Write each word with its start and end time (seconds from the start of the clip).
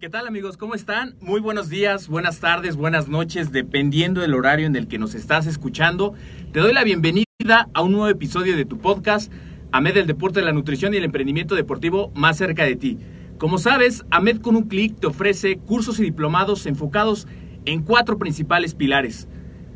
¿Qué 0.00 0.08
tal 0.08 0.26
amigos? 0.26 0.56
¿Cómo 0.56 0.74
están? 0.74 1.14
Muy 1.20 1.42
buenos 1.42 1.68
días, 1.68 2.08
buenas 2.08 2.40
tardes, 2.40 2.76
buenas 2.76 3.08
noches, 3.08 3.52
dependiendo 3.52 4.22
del 4.22 4.32
horario 4.32 4.66
en 4.66 4.74
el 4.74 4.88
que 4.88 4.98
nos 4.98 5.14
estás 5.14 5.46
escuchando. 5.46 6.14
Te 6.52 6.60
doy 6.60 6.72
la 6.72 6.84
bienvenida 6.84 7.26
a 7.74 7.82
un 7.82 7.92
nuevo 7.92 8.08
episodio 8.08 8.56
de 8.56 8.64
tu 8.64 8.78
podcast, 8.78 9.30
AMED 9.72 9.92
del 9.92 10.06
Deporte, 10.06 10.40
la 10.40 10.54
Nutrición 10.54 10.94
y 10.94 10.96
el 10.96 11.04
Emprendimiento 11.04 11.54
Deportivo 11.54 12.12
más 12.14 12.38
cerca 12.38 12.64
de 12.64 12.76
ti. 12.76 12.96
Como 13.36 13.58
sabes, 13.58 14.06
AMED 14.10 14.40
con 14.40 14.56
un 14.56 14.68
clic 14.68 14.98
te 14.98 15.06
ofrece 15.06 15.58
cursos 15.58 16.00
y 16.00 16.04
diplomados 16.04 16.64
enfocados 16.64 17.28
en 17.66 17.82
cuatro 17.82 18.16
principales 18.16 18.74
pilares. 18.74 19.28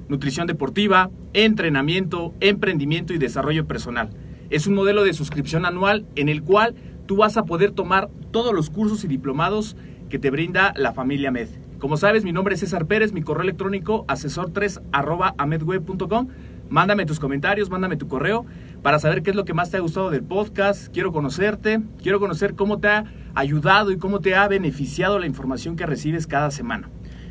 Nutrición 0.08 0.46
deportiva, 0.46 1.10
entrenamiento, 1.34 2.32
emprendimiento 2.40 3.12
y 3.12 3.18
desarrollo 3.18 3.66
personal. 3.66 4.08
Es 4.48 4.66
un 4.66 4.74
modelo 4.74 5.04
de 5.04 5.12
suscripción 5.12 5.66
anual 5.66 6.06
en 6.16 6.30
el 6.30 6.42
cual 6.42 6.74
tú 7.04 7.16
vas 7.16 7.36
a 7.36 7.44
poder 7.44 7.72
tomar 7.72 8.08
todos 8.30 8.54
los 8.54 8.70
cursos 8.70 9.04
y 9.04 9.08
diplomados 9.08 9.76
que 10.14 10.20
te 10.20 10.30
brinda 10.30 10.72
la 10.76 10.92
familia 10.92 11.32
Med. 11.32 11.48
Como 11.80 11.96
sabes, 11.96 12.22
mi 12.22 12.30
nombre 12.30 12.54
es 12.54 12.60
César 12.60 12.86
Pérez, 12.86 13.12
mi 13.12 13.22
correo 13.22 13.42
electrónico 13.42 14.06
asesor3 14.06 14.80
arroba 14.92 15.34
amedweb.com. 15.38 16.28
Mándame 16.68 17.04
tus 17.04 17.18
comentarios, 17.18 17.68
mándame 17.68 17.96
tu 17.96 18.06
correo 18.06 18.46
para 18.80 19.00
saber 19.00 19.24
qué 19.24 19.30
es 19.30 19.36
lo 19.36 19.44
que 19.44 19.54
más 19.54 19.72
te 19.72 19.76
ha 19.76 19.80
gustado 19.80 20.10
del 20.10 20.22
podcast. 20.22 20.86
Quiero 20.92 21.10
conocerte, 21.10 21.80
quiero 22.00 22.20
conocer 22.20 22.54
cómo 22.54 22.78
te 22.78 22.86
ha 22.86 23.06
ayudado 23.34 23.90
y 23.90 23.98
cómo 23.98 24.20
te 24.20 24.36
ha 24.36 24.46
beneficiado 24.46 25.18
la 25.18 25.26
información 25.26 25.74
que 25.74 25.84
recibes 25.84 26.28
cada 26.28 26.52
semana. 26.52 26.90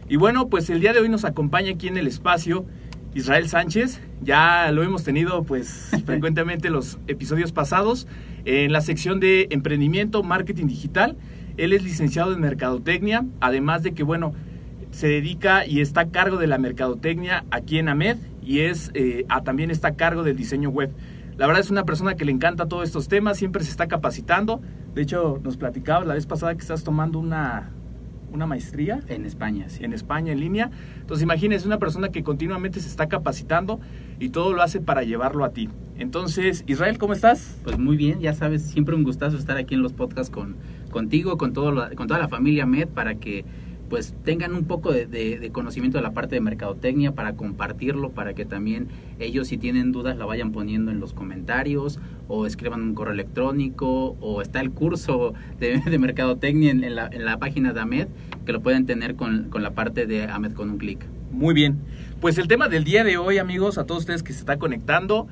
Y 0.09 0.17
bueno, 0.17 0.49
pues 0.49 0.69
el 0.69 0.81
día 0.81 0.91
de 0.91 0.99
hoy 0.99 1.07
nos 1.07 1.23
acompaña 1.23 1.71
aquí 1.71 1.87
en 1.87 1.95
el 1.95 2.07
espacio 2.07 2.65
Israel 3.13 3.47
Sánchez. 3.47 4.01
Ya 4.21 4.69
lo 4.73 4.83
hemos 4.83 5.05
tenido 5.05 5.43
pues 5.43 5.89
frecuentemente 6.05 6.69
los 6.69 6.99
episodios 7.07 7.53
pasados 7.53 8.07
en 8.43 8.73
la 8.73 8.81
sección 8.81 9.21
de 9.21 9.47
emprendimiento, 9.51 10.21
marketing 10.21 10.67
digital. 10.67 11.15
Él 11.57 11.73
es 11.73 11.83
licenciado 11.83 12.33
en 12.33 12.41
Mercadotecnia, 12.41 13.25
además 13.39 13.83
de 13.83 13.93
que, 13.93 14.03
bueno, 14.03 14.33
se 14.91 15.07
dedica 15.07 15.65
y 15.65 15.81
está 15.81 16.01
a 16.01 16.09
cargo 16.09 16.37
de 16.37 16.47
la 16.47 16.57
Mercadotecnia 16.57 17.45
aquí 17.49 17.79
en 17.79 17.89
AMED 17.89 18.17
y 18.43 18.59
es, 18.59 18.91
eh, 18.93 19.25
también 19.43 19.71
está 19.71 19.89
a 19.89 19.95
cargo 19.95 20.23
del 20.23 20.37
diseño 20.37 20.69
web. 20.69 20.91
La 21.37 21.47
verdad 21.47 21.61
es 21.61 21.71
una 21.71 21.83
persona 21.83 22.15
que 22.15 22.25
le 22.25 22.31
encanta 22.31 22.67
todos 22.67 22.83
estos 22.83 23.07
temas, 23.07 23.37
siempre 23.37 23.63
se 23.63 23.71
está 23.71 23.87
capacitando. 23.87 24.61
De 24.93 25.01
hecho, 25.01 25.39
nos 25.43 25.57
platicabas 25.57 26.05
la 26.05 26.13
vez 26.13 26.27
pasada 26.27 26.53
que 26.53 26.61
estás 26.61 26.83
tomando 26.83 27.17
una, 27.17 27.71
una 28.31 28.45
maestría. 28.45 28.99
En 29.07 29.25
España, 29.25 29.69
sí. 29.69 29.83
En 29.83 29.93
España, 29.93 30.31
en 30.31 30.39
línea. 30.39 30.69
Entonces, 30.99 31.23
imagínese 31.23 31.65
una 31.65 31.79
persona 31.79 32.09
que 32.09 32.23
continuamente 32.23 32.79
se 32.79 32.87
está 32.87 33.07
capacitando 33.07 33.79
y 34.19 34.29
todo 34.29 34.53
lo 34.53 34.61
hace 34.61 34.79
para 34.79 35.01
llevarlo 35.01 35.43
a 35.43 35.53
ti. 35.53 35.69
Entonces, 35.97 36.63
Israel, 36.67 36.99
¿cómo 36.99 37.13
estás? 37.13 37.59
Pues 37.63 37.79
muy 37.79 37.97
bien, 37.97 38.19
ya 38.19 38.33
sabes, 38.33 38.63
siempre 38.63 38.95
un 38.95 39.03
gustazo 39.03 39.37
estar 39.37 39.57
aquí 39.57 39.73
en 39.73 39.81
los 39.81 39.93
podcasts 39.93 40.31
con, 40.31 40.55
contigo, 40.93 41.37
con, 41.37 41.51
todo 41.51 41.89
con 41.95 42.07
toda 42.07 42.19
la 42.19 42.29
familia 42.29 42.65
MED, 42.65 42.87
para 42.87 43.15
que 43.15 43.43
pues 43.89 44.15
tengan 44.23 44.55
un 44.55 44.65
poco 44.65 44.91
de, 44.91 45.49
conocimiento 45.51 45.97
de 45.97 46.03
la 46.03 46.13
parte 46.13 46.35
de 46.35 46.41
mercadotecnia 46.41 47.11
para 47.11 47.35
compartirlo, 47.35 48.11
para 48.11 48.33
que 48.33 48.45
también 48.45 48.87
ellos 49.19 49.49
si 49.49 49.57
tienen 49.57 49.91
dudas 49.91 50.17
la 50.17 50.25
vayan 50.25 50.51
poniendo 50.51 50.89
en 50.89 50.99
los 50.99 51.13
comentarios 51.13 51.99
o 52.27 52.47
escriban 52.47 52.81
un 52.81 52.95
correo 52.95 53.13
electrónico 53.13 54.15
o 54.19 54.41
está 54.41 54.61
el 54.61 54.71
curso 54.71 55.33
de, 55.59 55.79
mercadotecnia 55.99 56.71
en, 56.71 56.95
la, 56.95 57.07
en, 57.11 57.25
la, 57.25 57.37
página 57.37 57.73
de 57.73 57.81
AMED 57.81 58.07
que 58.45 58.53
lo 58.53 58.61
pueden 58.61 58.85
tener 58.85 59.15
con, 59.15 59.49
con 59.49 59.61
la 59.61 59.71
parte 59.71 60.07
de 60.07 60.23
AMED 60.23 60.53
con 60.53 60.71
un 60.71 60.77
clic. 60.77 61.05
Muy 61.31 61.53
bien, 61.53 61.77
pues 62.19 62.37
el 62.37 62.47
tema 62.47 62.69
del 62.69 62.83
día 62.83 63.03
de 63.03 63.17
hoy 63.17 63.37
amigos, 63.37 63.77
a 63.77 63.85
todos 63.85 64.01
ustedes 64.01 64.23
que 64.23 64.33
se 64.33 64.39
está 64.39 64.57
conectando, 64.57 65.27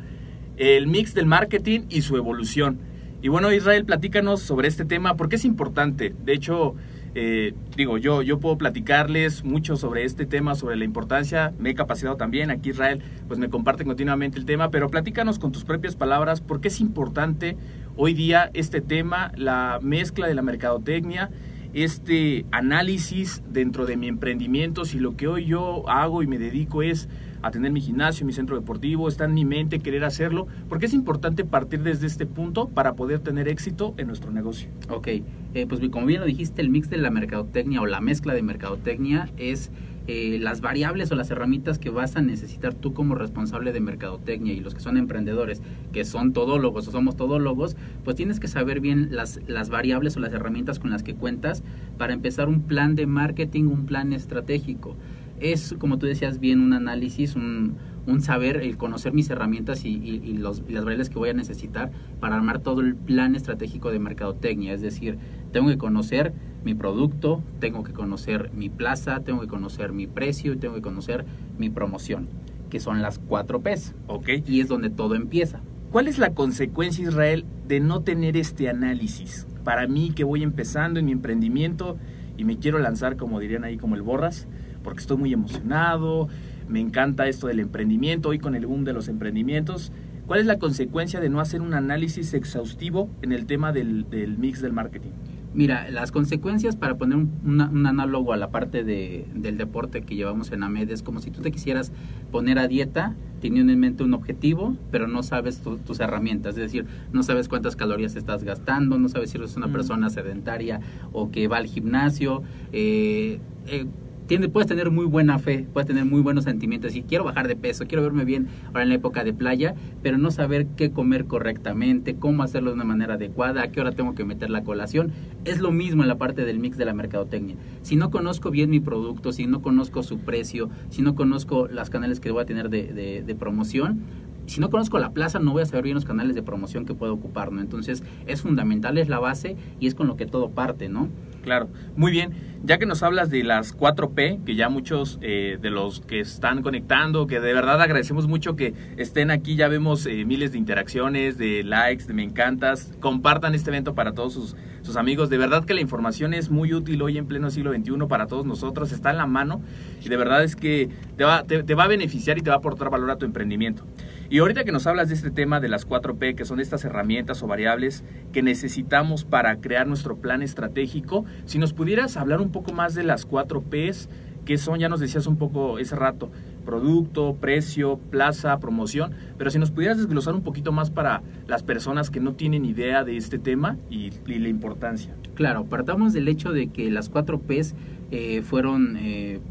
el 0.57 0.85
mix 0.85 1.15
del 1.15 1.25
marketing 1.25 1.81
y 1.89 2.01
su 2.01 2.17
evolución. 2.17 2.90
Y 3.21 3.27
bueno, 3.27 3.51
Israel, 3.53 3.85
platícanos 3.85 4.41
sobre 4.41 4.67
este 4.67 4.83
tema, 4.83 5.15
porque 5.15 5.35
es 5.35 5.45
importante. 5.45 6.15
De 6.23 6.33
hecho, 6.33 6.75
eh, 7.13 7.53
digo, 7.77 7.99
yo, 7.99 8.23
yo 8.23 8.39
puedo 8.39 8.57
platicarles 8.57 9.43
mucho 9.43 9.75
sobre 9.75 10.05
este 10.05 10.25
tema, 10.25 10.55
sobre 10.55 10.75
la 10.75 10.85
importancia. 10.85 11.53
Me 11.59 11.69
he 11.69 11.75
capacitado 11.75 12.15
también. 12.15 12.49
Aquí 12.49 12.71
Israel, 12.71 13.03
pues 13.27 13.39
me 13.39 13.49
comparte 13.49 13.85
continuamente 13.85 14.39
el 14.39 14.45
tema, 14.45 14.71
pero 14.71 14.89
platícanos 14.89 15.37
con 15.37 15.51
tus 15.51 15.65
propias 15.65 15.95
palabras, 15.95 16.41
por 16.41 16.61
qué 16.61 16.69
es 16.69 16.79
importante 16.79 17.57
hoy 17.95 18.13
día 18.13 18.49
este 18.53 18.81
tema, 18.81 19.31
la 19.35 19.79
mezcla 19.83 20.27
de 20.27 20.33
la 20.33 20.41
mercadotecnia, 20.41 21.29
este 21.73 22.45
análisis 22.51 23.43
dentro 23.47 23.85
de 23.85 23.97
mi 23.97 24.07
emprendimiento, 24.07 24.83
si 24.83 24.99
lo 24.99 25.15
que 25.15 25.27
hoy 25.27 25.45
yo 25.45 25.87
hago 25.89 26.23
y 26.23 26.27
me 26.27 26.37
dedico 26.37 26.81
es 26.81 27.07
a 27.41 27.51
tener 27.51 27.71
mi 27.71 27.81
gimnasio, 27.81 28.25
mi 28.25 28.33
centro 28.33 28.55
deportivo, 28.55 29.07
está 29.07 29.25
en 29.25 29.33
mi 29.33 29.45
mente 29.45 29.79
querer 29.79 30.03
hacerlo, 30.03 30.47
porque 30.69 30.85
es 30.85 30.93
importante 30.93 31.43
partir 31.45 31.81
desde 31.83 32.07
este 32.07 32.25
punto 32.25 32.69
para 32.69 32.93
poder 32.93 33.19
tener 33.19 33.47
éxito 33.47 33.93
en 33.97 34.07
nuestro 34.07 34.31
negocio. 34.31 34.69
Ok, 34.89 35.07
eh, 35.07 35.65
pues 35.67 35.81
como 35.89 36.05
bien 36.05 36.21
lo 36.21 36.25
dijiste, 36.25 36.61
el 36.61 36.69
mix 36.69 36.89
de 36.89 36.97
la 36.97 37.11
mercadotecnia 37.11 37.81
o 37.81 37.85
la 37.85 38.01
mezcla 38.01 38.33
de 38.33 38.41
mercadotecnia 38.41 39.29
es 39.37 39.71
eh, 40.07 40.39
las 40.39 40.61
variables 40.61 41.11
o 41.11 41.15
las 41.15 41.29
herramientas 41.29 41.77
que 41.77 41.91
vas 41.91 42.15
a 42.15 42.21
necesitar 42.21 42.73
tú 42.73 42.93
como 42.93 43.13
responsable 43.13 43.71
de 43.71 43.81
mercadotecnia 43.81 44.51
y 44.51 44.59
los 44.59 44.73
que 44.73 44.79
son 44.79 44.97
emprendedores, 44.97 45.61
que 45.93 46.05
son 46.05 46.33
todólogos 46.33 46.87
o 46.87 46.91
somos 46.91 47.15
todólogos, 47.15 47.77
pues 48.03 48.15
tienes 48.15 48.39
que 48.39 48.47
saber 48.47 48.79
bien 48.79 49.09
las, 49.11 49.39
las 49.47 49.69
variables 49.69 50.17
o 50.17 50.19
las 50.19 50.33
herramientas 50.33 50.79
con 50.79 50.89
las 50.89 51.03
que 51.03 51.13
cuentas 51.13 51.63
para 51.99 52.13
empezar 52.13 52.49
un 52.49 52.63
plan 52.63 52.95
de 52.95 53.05
marketing, 53.05 53.65
un 53.65 53.85
plan 53.85 54.11
estratégico 54.11 54.95
es, 55.41 55.75
como 55.79 55.97
tú 55.97 56.05
decías 56.05 56.39
bien, 56.39 56.61
un 56.61 56.73
análisis, 56.73 57.35
un, 57.35 57.75
un 58.07 58.21
saber, 58.21 58.57
el 58.57 58.77
conocer 58.77 59.13
mis 59.13 59.29
herramientas 59.29 59.85
y, 59.85 59.89
y, 59.89 60.21
y, 60.23 60.37
los, 60.37 60.63
y, 60.67 60.73
las 60.73 60.83
variables 60.83 61.09
que 61.09 61.19
voy 61.19 61.29
a 61.29 61.33
necesitar 61.33 61.91
para 62.19 62.35
armar 62.35 62.59
todo 62.59 62.81
el 62.81 62.95
plan 62.95 63.35
estratégico 63.35 63.91
de 63.91 63.99
mercadotecnia. 63.99 64.73
Es 64.73 64.81
decir, 64.81 65.17
tengo 65.51 65.69
que 65.69 65.77
conocer 65.77 66.33
mi 66.63 66.73
producto, 66.73 67.43
tengo 67.59 67.83
que 67.83 67.93
conocer 67.93 68.51
mi 68.53 68.69
plaza, 68.69 69.21
tengo 69.21 69.41
que 69.41 69.47
conocer 69.47 69.91
mi 69.91 70.07
precio 70.07 70.53
y 70.53 70.57
tengo 70.57 70.75
que 70.75 70.81
conocer 70.81 71.25
mi 71.57 71.69
promoción, 71.69 72.27
que 72.69 72.79
son 72.79 73.01
las 73.01 73.19
cuatro 73.19 73.61
P's. 73.61 73.95
Ok. 74.07 74.29
Y 74.45 74.61
es 74.61 74.67
donde 74.67 74.89
todo 74.89 75.15
empieza. 75.15 75.61
¿Cuál 75.91 76.07
es 76.07 76.19
la 76.19 76.33
consecuencia, 76.33 77.03
Israel, 77.03 77.45
de 77.67 77.81
no 77.81 78.01
tener 78.01 78.37
este 78.37 78.69
análisis? 78.69 79.45
Para 79.63 79.87
mí, 79.87 80.11
que 80.15 80.23
voy 80.23 80.41
empezando 80.41 80.99
en 80.99 81.05
mi 81.05 81.11
emprendimiento 81.11 81.97
y 82.37 82.45
me 82.45 82.57
quiero 82.57 82.79
lanzar, 82.79 83.17
como 83.17 83.39
dirían 83.39 83.65
ahí, 83.65 83.77
como 83.77 83.95
el 83.95 84.01
borras, 84.01 84.47
porque 84.83 85.01
estoy 85.01 85.17
muy 85.17 85.33
emocionado, 85.33 86.27
me 86.67 86.79
encanta 86.79 87.27
esto 87.27 87.47
del 87.47 87.59
emprendimiento, 87.59 88.29
hoy 88.29 88.39
con 88.39 88.55
el 88.55 88.65
boom 88.65 88.83
de 88.83 88.93
los 88.93 89.07
emprendimientos. 89.07 89.91
¿Cuál 90.27 90.39
es 90.39 90.45
la 90.45 90.59
consecuencia 90.59 91.19
de 91.19 91.29
no 91.29 91.39
hacer 91.41 91.61
un 91.61 91.73
análisis 91.73 92.33
exhaustivo 92.33 93.09
en 93.21 93.31
el 93.33 93.45
tema 93.45 93.73
del, 93.73 94.09
del 94.09 94.37
mix 94.37 94.61
del 94.61 94.71
marketing? 94.71 95.09
Mira, 95.53 95.89
las 95.89 96.13
consecuencias 96.13 96.77
para 96.77 96.95
poner 96.95 97.17
un, 97.17 97.31
una- 97.43 97.69
un 97.69 97.85
análogo 97.85 98.31
a 98.31 98.37
la 98.37 98.51
parte 98.51 98.85
de, 98.85 99.25
del 99.35 99.57
deporte 99.57 100.01
que 100.03 100.15
llevamos 100.15 100.49
en 100.53 100.63
AMED 100.63 100.89
es 100.91 101.03
como 101.03 101.19
si 101.19 101.29
tú 101.29 101.41
te 101.41 101.51
quisieras 101.51 101.91
poner 102.31 102.57
a 102.57 102.69
dieta 102.69 103.15
teniendo 103.41 103.73
en 103.73 103.79
mente 103.81 104.03
un 104.03 104.13
objetivo, 104.13 104.77
pero 104.91 105.09
no 105.09 105.23
sabes 105.23 105.59
tu- 105.59 105.77
tus 105.79 105.99
herramientas, 105.99 106.51
es 106.55 106.61
decir, 106.61 106.85
no 107.11 107.23
sabes 107.23 107.49
cuántas 107.49 107.75
calorías 107.75 108.15
estás 108.15 108.45
gastando, 108.45 108.97
no 108.97 109.09
sabes 109.09 109.31
si 109.31 109.37
eres 109.37 109.57
una 109.57 109.67
Mm. 109.67 109.71
persona 109.73 110.09
sedentaria 110.09 110.79
o 111.11 111.31
que 111.31 111.49
va 111.49 111.57
al 111.57 111.65
gimnasio. 111.65 112.43
eh, 112.71 113.39
eh, 113.67 113.85
tiene- 114.31 114.47
puedes 114.47 114.65
tener 114.69 114.91
muy 114.91 115.03
buena 115.05 115.39
fe, 115.39 115.67
puedes 115.73 115.87
tener 115.87 116.05
muy 116.05 116.21
buenos 116.21 116.45
sentimientos 116.45 116.95
y 116.95 117.01
quiero 117.01 117.25
bajar 117.25 117.49
de 117.49 117.57
peso, 117.57 117.83
quiero 117.85 118.01
verme 118.01 118.23
bien 118.23 118.47
ahora 118.67 118.83
en 118.83 118.87
la 118.87 118.95
época 118.95 119.25
de 119.25 119.33
playa, 119.33 119.75
pero 120.01 120.17
no 120.17 120.31
saber 120.31 120.67
qué 120.77 120.89
comer 120.89 121.25
correctamente, 121.25 122.15
cómo 122.15 122.41
hacerlo 122.41 122.69
de 122.69 122.75
una 122.75 122.85
manera 122.85 123.15
adecuada, 123.15 123.63
a 123.63 123.71
qué 123.73 123.81
hora 123.81 123.91
tengo 123.91 124.15
que 124.15 124.23
meter 124.23 124.49
la 124.49 124.63
colación. 124.63 125.11
Es 125.43 125.59
lo 125.59 125.73
mismo 125.73 126.03
en 126.03 126.07
la 126.07 126.17
parte 126.17 126.45
del 126.45 126.59
mix 126.59 126.77
de 126.77 126.85
la 126.85 126.93
mercadotecnia. 126.93 127.57
Si 127.81 127.97
no 127.97 128.09
conozco 128.09 128.51
bien 128.51 128.69
mi 128.69 128.79
producto, 128.79 129.33
si 129.33 129.47
no 129.47 129.61
conozco 129.61 130.01
su 130.01 130.19
precio, 130.19 130.69
si 130.91 131.01
no 131.01 131.13
conozco 131.13 131.67
las 131.67 131.89
canales 131.89 132.21
que 132.21 132.31
voy 132.31 132.43
a 132.43 132.45
tener 132.45 132.69
de, 132.69 132.83
de- 132.93 133.23
de 133.23 133.35
promoción, 133.35 133.99
si 134.45 134.61
no 134.61 134.69
conozco 134.69 134.97
la 134.97 135.11
plaza, 135.11 135.39
no 135.39 135.51
voy 135.51 135.63
a 135.63 135.65
saber 135.65 135.83
bien 135.83 135.95
los 135.95 136.05
canales 136.05 136.35
de 136.35 136.41
promoción 136.41 136.85
que 136.85 136.93
puedo 136.93 137.13
ocupar, 137.13 137.51
¿no? 137.51 137.59
Entonces, 137.59 138.01
es 138.27 138.41
fundamental, 138.41 138.97
es 138.97 139.09
la 139.09 139.19
base 139.19 139.57
y 139.81 139.87
es 139.87 139.93
con 139.93 140.07
lo 140.07 140.15
que 140.15 140.25
todo 140.25 140.51
parte, 140.51 140.87
¿no? 140.87 141.09
Claro, 141.41 141.69
muy 141.95 142.11
bien. 142.11 142.51
Ya 142.63 142.77
que 142.77 142.85
nos 142.85 143.01
hablas 143.01 143.31
de 143.31 143.43
las 143.43 143.75
4P, 143.75 144.43
que 144.43 144.55
ya 144.55 144.69
muchos 144.69 145.17
eh, 145.23 145.57
de 145.59 145.71
los 145.71 146.01
que 146.01 146.19
están 146.19 146.61
conectando, 146.61 147.25
que 147.25 147.39
de 147.39 147.53
verdad 147.53 147.81
agradecemos 147.81 148.27
mucho 148.27 148.55
que 148.55 148.75
estén 148.97 149.31
aquí, 149.31 149.55
ya 149.55 149.67
vemos 149.67 150.05
eh, 150.05 150.25
miles 150.25 150.51
de 150.51 150.59
interacciones, 150.59 151.39
de 151.39 151.63
likes, 151.63 152.05
de 152.05 152.13
me 152.13 152.21
encantas, 152.21 152.93
compartan 152.99 153.55
este 153.55 153.71
evento 153.71 153.95
para 153.95 154.13
todos 154.13 154.33
sus, 154.33 154.55
amigos. 154.95 155.29
De 155.29 155.37
verdad 155.37 155.63
que 155.63 155.73
la 155.73 155.79
información 155.79 156.33
es 156.33 156.51
muy 156.51 156.73
útil 156.73 157.01
hoy 157.01 157.17
en 157.17 157.25
pleno 157.25 157.49
siglo 157.49 157.71
XXI 157.73 157.93
para 158.09 158.27
todos 158.27 158.45
nosotros, 158.45 158.91
está 158.91 159.09
en 159.11 159.17
la 159.17 159.25
mano 159.25 159.61
y 160.03 160.09
de 160.09 160.17
verdad 160.17 160.43
es 160.43 160.57
que 160.57 160.89
te 161.15 161.23
va, 161.23 161.43
te, 161.43 161.63
te 161.63 161.75
va 161.75 161.85
a 161.85 161.87
beneficiar 161.87 162.37
y 162.37 162.41
te 162.41 162.49
va 162.49 162.57
a 162.57 162.59
aportar 162.59 162.89
valor 162.89 163.09
a 163.09 163.15
tu 163.15 163.25
emprendimiento. 163.25 163.85
Y 164.31 164.39
ahorita 164.39 164.63
que 164.63 164.71
nos 164.71 164.87
hablas 164.87 165.09
de 165.09 165.15
este 165.15 165.29
tema 165.29 165.59
de 165.59 165.67
las 165.67 165.85
4P, 165.85 166.35
que 166.35 166.45
son 166.45 166.61
estas 166.61 166.85
herramientas 166.85 167.43
o 167.43 167.47
variables 167.47 168.05
que 168.31 168.41
necesitamos 168.41 169.25
para 169.25 169.57
crear 169.57 169.87
nuestro 169.87 170.15
plan 170.19 170.41
estratégico, 170.41 171.25
si 171.43 171.59
nos 171.59 171.73
pudieras 171.73 172.15
hablar 172.15 172.39
un 172.39 172.49
poco 172.49 172.71
más 172.71 172.95
de 172.95 173.03
las 173.03 173.27
4Ps, 173.27 174.07
que 174.45 174.57
son, 174.57 174.79
ya 174.79 174.87
nos 174.87 175.01
decías 175.01 175.27
un 175.27 175.35
poco 175.35 175.79
ese 175.79 175.97
rato, 175.97 176.31
producto, 176.63 177.35
precio, 177.41 177.99
plaza, 178.09 178.57
promoción, 178.59 179.11
pero 179.37 179.51
si 179.51 179.59
nos 179.59 179.69
pudieras 179.69 179.97
desglosar 179.97 180.33
un 180.33 180.43
poquito 180.43 180.71
más 180.71 180.91
para 180.91 181.23
las 181.47 181.61
personas 181.61 182.09
que 182.09 182.21
no 182.21 182.33
tienen 182.33 182.63
idea 182.63 183.03
de 183.03 183.17
este 183.17 183.37
tema 183.37 183.75
y, 183.89 184.11
la 184.27 184.47
importancia. 184.47 185.13
Claro, 185.35 185.65
partamos 185.65 186.13
del 186.13 186.29
hecho 186.29 186.53
de 186.53 186.67
que 186.67 186.89
las 186.89 187.09
4 187.09 187.37
Ps 187.37 187.75
eh, 188.11 188.41
fueron 188.43 188.95
eh, 188.95 189.41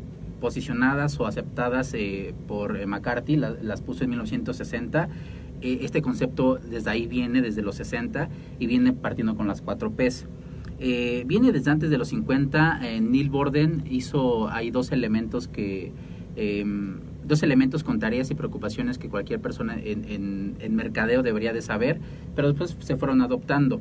posicionadas 0.41 1.21
o 1.21 1.27
aceptadas 1.27 1.95
eh, 1.95 2.35
por 2.49 2.77
eh, 2.77 2.87
McCarthy, 2.87 3.37
la- 3.37 3.51
las 3.63 3.81
puso 3.83 4.05
en 4.05 4.11
1960. 4.11 5.09
Eh, 5.63 5.79
este 5.83 6.01
concepto 6.03 6.57
desde 6.57 6.91
ahí 6.91 7.07
viene, 7.07 7.43
desde 7.43 7.63
los 7.63 7.77
60, 7.77 8.29
y 8.59 8.67
viene 8.67 8.93
partiendo 8.93 9.37
con 9.37 9.47
las 9.47 9.61
4 9.63 9.93
Ps. 9.93 10.27
Eh, 10.79 11.25
viene 11.27 11.53
desde 11.53 11.71
antes 11.71 11.91
de 11.91 11.99
los 11.99 12.09
50. 12.09 12.81
eh, 12.83 13.01
Neil 13.01 13.29
Borden 13.31 13.85
hizo, 13.91 14.49
hay 14.51 14.71
dos 14.71 14.91
elementos 14.93 15.47
que... 15.49 15.93
em, 16.37 16.99
dos 17.23 17.43
elementos 17.45 17.85
con 17.85 18.01
tareas 18.01 18.29
y 18.33 18.35
preocupaciones 18.35 18.99
que 18.99 19.09
cualquier 19.09 19.41
persona 19.41 19.79
en, 19.81 20.05
en- 20.07 20.57
en 20.59 20.75
mercadeo 20.75 21.23
debería 21.23 21.53
de 21.53 21.63
saber, 21.63 22.01
pero 22.35 22.49
después 22.49 22.77
se 22.81 22.97
fueron 22.97 23.21
adoptando. 23.21 23.81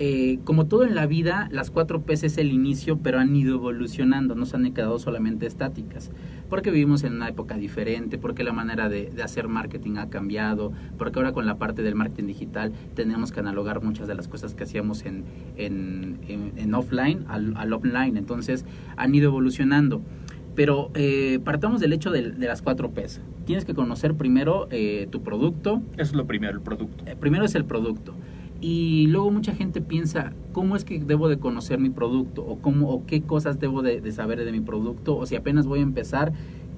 Eh, 0.00 0.38
como 0.44 0.66
todo 0.66 0.84
en 0.84 0.94
la 0.94 1.06
vida, 1.06 1.48
las 1.50 1.72
cuatro 1.72 2.02
P's 2.02 2.22
es 2.22 2.38
el 2.38 2.52
inicio, 2.52 2.98
pero 2.98 3.18
han 3.18 3.34
ido 3.34 3.56
evolucionando, 3.56 4.36
no 4.36 4.46
se 4.46 4.56
han 4.56 4.72
quedado 4.72 4.96
solamente 5.00 5.44
estáticas, 5.46 6.12
porque 6.48 6.70
vivimos 6.70 7.02
en 7.02 7.14
una 7.14 7.28
época 7.28 7.56
diferente, 7.56 8.16
porque 8.16 8.44
la 8.44 8.52
manera 8.52 8.88
de, 8.88 9.10
de 9.10 9.22
hacer 9.24 9.48
marketing 9.48 9.96
ha 9.96 10.08
cambiado, 10.08 10.72
porque 10.98 11.18
ahora 11.18 11.32
con 11.32 11.46
la 11.46 11.58
parte 11.58 11.82
del 11.82 11.96
marketing 11.96 12.26
digital 12.28 12.72
tenemos 12.94 13.32
que 13.32 13.40
analogar 13.40 13.82
muchas 13.82 14.06
de 14.06 14.14
las 14.14 14.28
cosas 14.28 14.54
que 14.54 14.62
hacíamos 14.62 15.04
en, 15.04 15.24
en, 15.56 16.18
en- 16.28 16.52
en 16.56 16.74
offline 16.74 17.24
al, 17.26 17.56
al 17.56 17.72
online, 17.72 18.18
entonces 18.20 18.64
han 18.96 19.12
ido 19.16 19.26
evolucionando. 19.30 20.00
Pero 20.54 20.90
eh, 20.94 21.38
partamos 21.44 21.80
del 21.80 21.92
hecho 21.92 22.10
de, 22.10 22.30
de 22.32 22.46
las 22.46 22.62
cuatro 22.62 22.90
P's. 22.90 23.20
Tienes 23.46 23.64
que 23.64 23.74
conocer 23.74 24.14
primero 24.14 24.66
eh, 24.70 25.06
tu 25.10 25.22
producto, 25.22 25.82
Eso 25.94 26.02
es 26.02 26.12
lo 26.14 26.26
primero, 26.26 26.52
el 26.52 26.60
producto. 26.60 27.04
eh, 27.06 27.14
primero 27.18 27.44
es 27.44 27.54
el 27.54 27.64
producto. 27.64 28.14
Y 28.60 29.06
luego 29.06 29.30
mucha 29.30 29.54
gente 29.54 29.80
piensa, 29.80 30.32
¿cómo 30.52 30.74
es 30.74 30.84
que 30.84 30.98
debo 30.98 31.28
de 31.28 31.38
conocer 31.38 31.78
mi 31.78 31.90
producto? 31.90 32.44
¿O, 32.44 32.58
cómo, 32.58 32.90
o 32.90 33.06
qué 33.06 33.22
cosas 33.22 33.60
debo 33.60 33.82
de, 33.82 34.10
saber 34.10 34.44
de 34.44 34.50
mi 34.50 34.60
producto? 34.60 35.16
O 35.16 35.26
si 35.26 35.36
apenas 35.36 35.66
voy 35.66 35.78
a 35.78 35.82
empezar, 35.82 36.32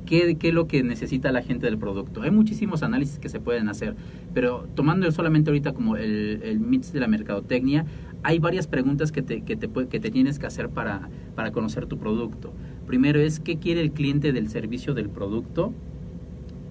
¿qué, 0.04 0.36
¿qué 0.36 0.48
es 0.48 0.54
lo 0.54 0.66
que 0.66 0.82
necesita 0.82 1.32
la 1.32 1.42
gente 1.42 1.66
del 1.66 1.78
producto? 1.78 2.20
Hay 2.20 2.30
muchísimos 2.30 2.82
análisis 2.82 3.18
que 3.18 3.30
se 3.30 3.40
pueden 3.40 3.70
hacer, 3.70 3.96
pero 4.34 4.68
tomando 4.74 5.10
solamente 5.10 5.48
ahorita 5.48 5.72
como 5.72 5.96
el, 5.96 6.40
el 6.42 6.60
mix 6.60 6.92
de 6.92 7.00
la 7.00 7.08
mercadotecnia, 7.08 7.86
hay 8.22 8.38
varias 8.38 8.66
preguntas 8.66 9.10
que 9.10 9.22
te, 9.22 9.40
que 9.40 9.56
te, 9.56 9.70
que 9.88 10.00
te 10.00 10.10
tienes 10.10 10.38
que 10.38 10.46
hacer 10.46 10.68
para, 10.68 11.08
para 11.34 11.50
conocer 11.50 11.86
tu 11.86 11.96
producto. 11.96 12.52
Primero 12.86 13.20
es, 13.20 13.40
¿qué 13.40 13.58
quiere 13.58 13.80
el 13.80 13.92
cliente 13.92 14.32
del 14.32 14.50
servicio 14.50 14.92
del 14.92 15.08
producto? 15.08 15.72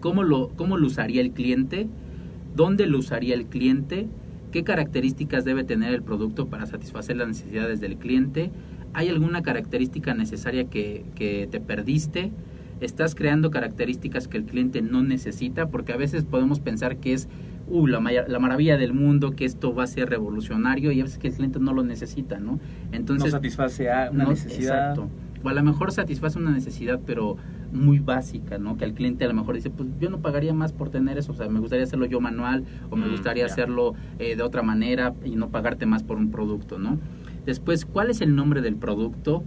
¿Cómo 0.01 0.21
lo, 0.23 0.50
cómo 0.50 0.77
lo 0.77 0.85
usaría 0.85 1.21
el 1.21 1.31
cliente? 1.31 1.88
¿Dónde 2.56 2.85
lo 2.85 3.00
usaría 3.00 3.33
el 3.33 3.47
cliente? 3.47 4.07
¿Qué 4.51 4.63
características 4.63 5.46
debe 5.46 5.63
tener 5.63 5.94
el 5.94 6.01
producto 6.01 6.48
para 6.48 6.66
satisfacer 6.66 7.18
las 7.18 7.28
necesidades 7.28 7.80
del 7.80 7.98
cliente? 7.98 8.51
¿Hay 8.94 9.10
alguna 9.10 9.44
característica 9.44 10.13
necesaria 10.13 10.66
que, 10.66 11.06
que 11.16 11.48
te 11.50 11.60
perdiste? 11.60 12.31
¿Estás 12.81 13.13
creando 13.13 13.51
características 13.51 14.28
que 14.28 14.38
el 14.38 14.46
cliente 14.46 14.81
no 14.81 15.04
necesita? 15.04 15.68
Porque 15.68 15.94
a 15.94 15.98
veces 15.98 16.24
podemos 16.24 16.60
pensar 16.60 16.98
que 16.98 17.13
es 17.13 17.28
uh, 17.68 17.85
la, 17.85 18.00
la 18.00 18.40
maravilla 18.40 18.78
del 18.78 18.94
mundo, 18.94 19.35
que 19.35 19.45
esto 19.45 19.76
va 19.76 19.83
a 19.83 19.88
ser 19.88 20.09
revolucionario 20.09 20.92
y 20.92 21.02
a 21.02 21.04
veces 21.04 21.19
que 21.19 21.28
el 21.28 21.33
cliente 21.35 21.59
no 21.59 21.73
lo 21.73 21.83
necesita, 21.83 22.40
¿no? 22.40 22.59
no 22.92 23.28
satisface 23.28 23.92
a 23.92 24.09
una 24.12 24.23
no, 24.23 24.30
necesidad. 24.31 24.92
Exacto. 24.92 25.09
O 25.44 25.50
a 25.50 25.54
lo 25.54 25.64
mejor 25.64 25.92
satisface 25.92 26.40
una 26.40 26.52
necesidad, 26.52 27.00
pero 27.06 27.38
muy 27.71 27.99
básica, 27.99 28.57
¿no? 28.57 28.78
Que 28.78 28.85
el 28.85 28.94
cliente 28.94 29.26
a 29.26 29.28
lo 29.28 29.33
mejor 29.33 29.56
dice, 29.56 29.69
pues 29.69 29.90
yo 29.99 30.09
no 30.09 30.19
pagaría 30.19 30.54
más 30.54 30.73
por 30.73 30.90
tener 30.90 31.18
eso, 31.18 31.31
o 31.31 31.35
sea, 31.35 31.49
me 31.49 31.59
gustaría 31.59 31.83
hacerlo 31.85 32.06
yo 32.06 32.19
manual 32.19 32.66
o 32.90 32.95
me 32.95 33.07
Mm, 33.07 33.11
gustaría 33.11 33.45
hacerlo 33.45 33.94
eh, 34.19 34.35
de 34.35 34.44
otra 34.44 34.61
manera 34.61 35.14
y 35.23 35.35
no 35.35 35.49
pagarte 35.49 35.85
más 35.85 36.04
por 36.04 36.18
un 36.18 36.31
producto, 36.31 36.80
¿no? 36.80 36.97
Después, 37.45 37.85
¿cuál 37.85 38.09
es 38.09 38.21
el 38.21 38.35
nombre 38.35 38.61
del 38.61 38.76
producto? 38.76 39.44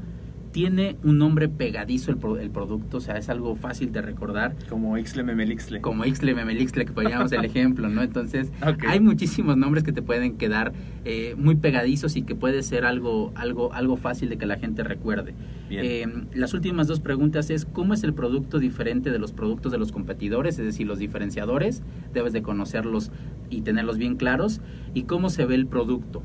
Tiene 0.52 0.96
un 1.02 1.16
nombre 1.18 1.48
pegadizo 1.48 2.10
el, 2.10 2.18
pro- 2.18 2.38
el 2.38 2.50
producto, 2.50 2.98
o 2.98 3.00
sea, 3.00 3.16
es 3.16 3.28
algo 3.30 3.56
fácil 3.56 3.90
de 3.90 4.02
recordar 4.02 4.54
Como 4.68 4.98
Ixle 4.98 5.22
Memelixle. 5.22 5.80
como 5.80 6.04
Ixle, 6.04 6.34
Memelixle, 6.34 6.84
que 6.84 6.92
poníamos 6.92 7.32
el 7.32 7.44
ejemplo, 7.44 7.88
¿no? 7.88 8.02
Entonces, 8.02 8.52
hay 8.86 9.00
muchísimos 9.00 9.56
nombres 9.56 9.82
que 9.82 9.92
te 9.92 10.02
pueden 10.02 10.36
quedar 10.36 10.72
eh, 11.04 11.34
muy 11.38 11.56
pegadizos 11.56 12.16
y 12.16 12.22
que 12.22 12.34
puede 12.34 12.62
ser 12.62 12.84
algo, 12.84 13.32
algo, 13.34 13.72
algo 13.72 13.96
fácil 13.96 14.28
de 14.28 14.36
que 14.36 14.44
la 14.46 14.58
gente 14.58 14.84
recuerde. 14.84 15.34
Eh, 15.70 16.06
las 16.34 16.52
últimas 16.52 16.86
dos 16.86 17.00
preguntas 17.00 17.48
es, 17.48 17.64
¿cómo 17.64 17.94
es 17.94 18.04
el 18.04 18.12
producto 18.12 18.58
diferente 18.58 19.10
de 19.10 19.18
los 19.18 19.32
productos 19.32 19.72
de 19.72 19.78
los 19.78 19.90
competidores? 19.90 20.58
Es 20.58 20.66
decir, 20.66 20.86
los 20.86 20.98
diferenciadores, 20.98 21.82
debes 22.12 22.34
de 22.34 22.42
conocerlos 22.42 23.10
y 23.48 23.62
tenerlos 23.62 23.96
bien 23.96 24.16
claros. 24.16 24.60
¿Y 24.92 25.04
cómo 25.04 25.30
se 25.30 25.46
ve 25.46 25.54
el 25.54 25.66
producto? 25.66 26.22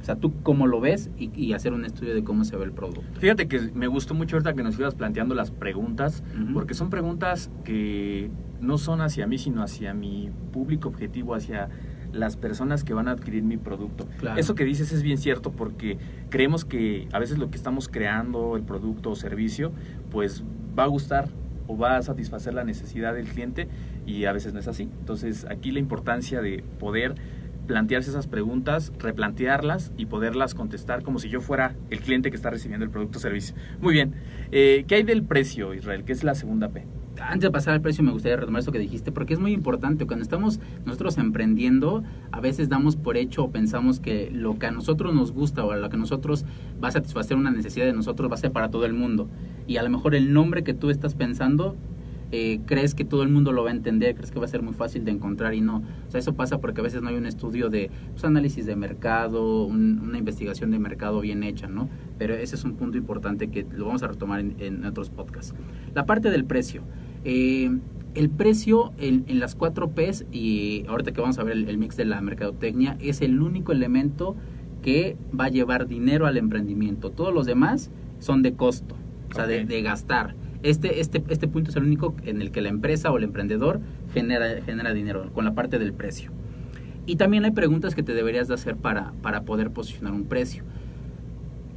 O 0.00 0.04
sea, 0.04 0.16
tú 0.16 0.32
cómo 0.42 0.66
lo 0.66 0.80
ves 0.80 1.10
y, 1.18 1.30
y 1.38 1.52
hacer 1.52 1.72
un 1.72 1.84
estudio 1.84 2.14
de 2.14 2.24
cómo 2.24 2.44
se 2.44 2.56
ve 2.56 2.64
el 2.64 2.72
producto. 2.72 3.02
Fíjate 3.20 3.48
que 3.48 3.60
me 3.74 3.86
gustó 3.86 4.14
mucho 4.14 4.36
ahorita 4.36 4.54
que 4.54 4.62
nos 4.62 4.78
ibas 4.78 4.94
planteando 4.94 5.34
las 5.34 5.50
preguntas, 5.50 6.22
porque 6.54 6.74
son 6.74 6.90
preguntas 6.90 7.50
que 7.64 8.30
no 8.60 8.78
son 8.78 9.00
hacia 9.00 9.26
mí, 9.26 9.38
sino 9.38 9.62
hacia 9.62 9.94
mi 9.94 10.30
público 10.52 10.88
objetivo, 10.88 11.34
hacia 11.34 11.68
las 12.12 12.36
personas 12.36 12.82
que 12.82 12.94
van 12.94 13.08
a 13.08 13.12
adquirir 13.12 13.42
mi 13.42 13.56
producto. 13.56 14.06
Claro. 14.18 14.40
Eso 14.40 14.54
que 14.54 14.64
dices 14.64 14.92
es 14.92 15.02
bien 15.02 15.18
cierto 15.18 15.52
porque 15.52 15.98
creemos 16.28 16.64
que 16.64 17.08
a 17.12 17.18
veces 17.18 17.38
lo 17.38 17.50
que 17.50 17.56
estamos 17.56 17.88
creando, 17.88 18.56
el 18.56 18.62
producto 18.62 19.10
o 19.10 19.16
servicio, 19.16 19.72
pues 20.10 20.42
va 20.78 20.84
a 20.84 20.88
gustar 20.88 21.28
o 21.66 21.76
va 21.76 21.96
a 21.96 22.02
satisfacer 22.02 22.52
la 22.54 22.64
necesidad 22.64 23.14
del 23.14 23.28
cliente 23.28 23.68
y 24.06 24.24
a 24.24 24.32
veces 24.32 24.52
no 24.52 24.60
es 24.60 24.66
así. 24.66 24.88
Entonces 24.98 25.46
aquí 25.48 25.70
la 25.70 25.78
importancia 25.78 26.40
de 26.40 26.64
poder 26.80 27.14
plantearse 27.70 28.10
esas 28.10 28.26
preguntas, 28.26 28.92
replantearlas 28.98 29.92
y 29.96 30.06
poderlas 30.06 30.56
contestar 30.56 31.04
como 31.04 31.20
si 31.20 31.28
yo 31.28 31.40
fuera 31.40 31.76
el 31.88 32.00
cliente 32.00 32.30
que 32.30 32.36
está 32.36 32.50
recibiendo 32.50 32.84
el 32.84 32.90
producto 32.90 33.18
o 33.18 33.20
servicio. 33.20 33.54
Muy 33.80 33.92
bien. 33.92 34.14
Eh, 34.50 34.84
¿Qué 34.88 34.96
hay 34.96 35.02
del 35.04 35.22
precio, 35.22 35.72
Israel? 35.72 36.02
¿Qué 36.04 36.12
es 36.12 36.24
la 36.24 36.34
segunda 36.34 36.68
P? 36.70 36.84
antes 37.20 37.42
de 37.42 37.50
pasar 37.50 37.74
al 37.74 37.82
precio 37.82 38.02
me 38.02 38.12
gustaría 38.12 38.36
retomar 38.36 38.60
eso 38.60 38.72
que 38.72 38.78
dijiste 38.78 39.12
porque 39.12 39.34
es 39.34 39.40
muy 39.40 39.52
importante. 39.52 40.06
Cuando 40.06 40.22
estamos 40.22 40.58
nosotros 40.84 41.16
emprendiendo, 41.18 42.02
a 42.32 42.40
veces 42.40 42.68
damos 42.68 42.96
por 42.96 43.16
hecho 43.16 43.44
o 43.44 43.50
pensamos 43.50 44.00
que 44.00 44.30
lo 44.32 44.58
que 44.58 44.66
a 44.66 44.70
nosotros 44.70 45.14
nos 45.14 45.30
gusta 45.30 45.64
o 45.64 45.74
lo 45.74 45.90
que 45.90 45.96
a 45.96 45.98
nosotros 45.98 46.44
va 46.82 46.88
a 46.88 46.92
satisfacer 46.92 47.36
una 47.36 47.50
necesidad 47.50 47.86
de 47.86 47.92
nosotros 47.92 48.30
va 48.30 48.34
a 48.34 48.38
ser 48.38 48.50
para 48.50 48.70
todo 48.70 48.84
el 48.84 48.94
mundo. 48.94 49.28
Y 49.66 49.76
a 49.76 49.82
lo 49.82 49.90
mejor 49.90 50.14
el 50.14 50.32
nombre 50.32 50.64
que 50.64 50.74
tú 50.74 50.90
estás 50.90 51.14
pensando 51.14 51.76
eh, 52.32 52.60
crees 52.64 52.94
que 52.94 53.04
todo 53.04 53.24
el 53.24 53.28
mundo 53.28 53.50
lo 53.50 53.64
va 53.64 53.70
a 53.70 53.72
entender, 53.72 54.14
crees 54.14 54.30
que 54.30 54.38
va 54.38 54.44
a 54.44 54.48
ser 54.48 54.62
muy 54.62 54.72
fácil 54.72 55.04
de 55.04 55.10
encontrar 55.10 55.54
y 55.54 55.60
no. 55.60 55.82
O 56.06 56.10
sea, 56.10 56.20
eso 56.20 56.34
pasa 56.34 56.60
porque 56.60 56.80
a 56.80 56.84
veces 56.84 57.02
no 57.02 57.08
hay 57.08 57.16
un 57.16 57.26
estudio 57.26 57.70
de 57.70 57.90
pues, 58.12 58.24
análisis 58.24 58.66
de 58.66 58.76
mercado, 58.76 59.64
una 59.64 60.18
investigación 60.18 60.70
de 60.70 60.78
mercado 60.78 61.20
bien 61.20 61.42
hecha, 61.42 61.66
¿no? 61.66 61.88
Pero 62.18 62.34
ese 62.34 62.54
es 62.54 62.64
un 62.64 62.74
punto 62.74 62.96
importante 62.96 63.48
que 63.48 63.66
lo 63.72 63.86
vamos 63.86 64.02
a 64.04 64.08
retomar 64.08 64.40
en, 64.40 64.84
otros 64.84 65.10
podcasts. 65.10 65.54
La 65.94 66.06
parte 66.06 66.30
del 66.30 66.44
precio. 66.44 66.82
Eh, 67.24 67.70
el 68.14 68.30
precio 68.30 68.92
en, 68.98 69.24
las 69.40 69.54
4 69.54 69.90
Ps 69.90 70.24
y 70.32 70.84
ahorita 70.88 71.12
que 71.12 71.20
vamos 71.20 71.38
a 71.38 71.44
ver 71.44 71.56
el, 71.56 71.78
mix 71.78 71.96
de 71.96 72.04
la 72.04 72.20
mercadotecnia 72.20 72.96
es 73.00 73.22
el 73.22 73.40
único 73.40 73.72
elemento 73.72 74.36
que 74.82 75.16
va 75.38 75.46
a 75.46 75.48
llevar 75.48 75.88
dinero 75.88 76.26
al 76.26 76.36
emprendimiento. 76.36 77.10
Todos 77.10 77.34
los 77.34 77.46
demás 77.46 77.90
son 78.18 78.42
de 78.42 78.54
costo, 78.54 78.94
o 79.30 79.34
sea, 79.34 79.46
de 79.46 79.82
gastar. 79.82 80.34
Este, 80.62 81.00
este, 81.00 81.22
este 81.28 81.48
punto 81.48 81.70
es 81.70 81.76
el 81.76 81.84
único 81.84 82.14
en 82.24 82.42
el 82.42 82.50
que 82.50 82.60
la 82.60 82.68
empresa 82.68 83.10
o 83.10 83.16
el 83.16 83.24
emprendedor 83.24 83.80
genera, 84.12 84.62
genera 84.62 84.92
dinero, 84.92 85.32
con 85.32 85.44
la 85.44 85.54
parte 85.54 85.78
del 85.78 85.92
precio. 85.92 86.30
Y 87.06 87.16
también 87.16 87.44
hay 87.44 87.50
preguntas 87.50 87.94
que 87.94 88.02
te 88.02 88.12
deberías 88.12 88.48
de 88.48 88.54
hacer 88.54 88.76
para, 88.76 89.12
para 89.22 89.42
poder 89.42 89.70
posicionar 89.70 90.12
un 90.12 90.24
precio. 90.24 90.64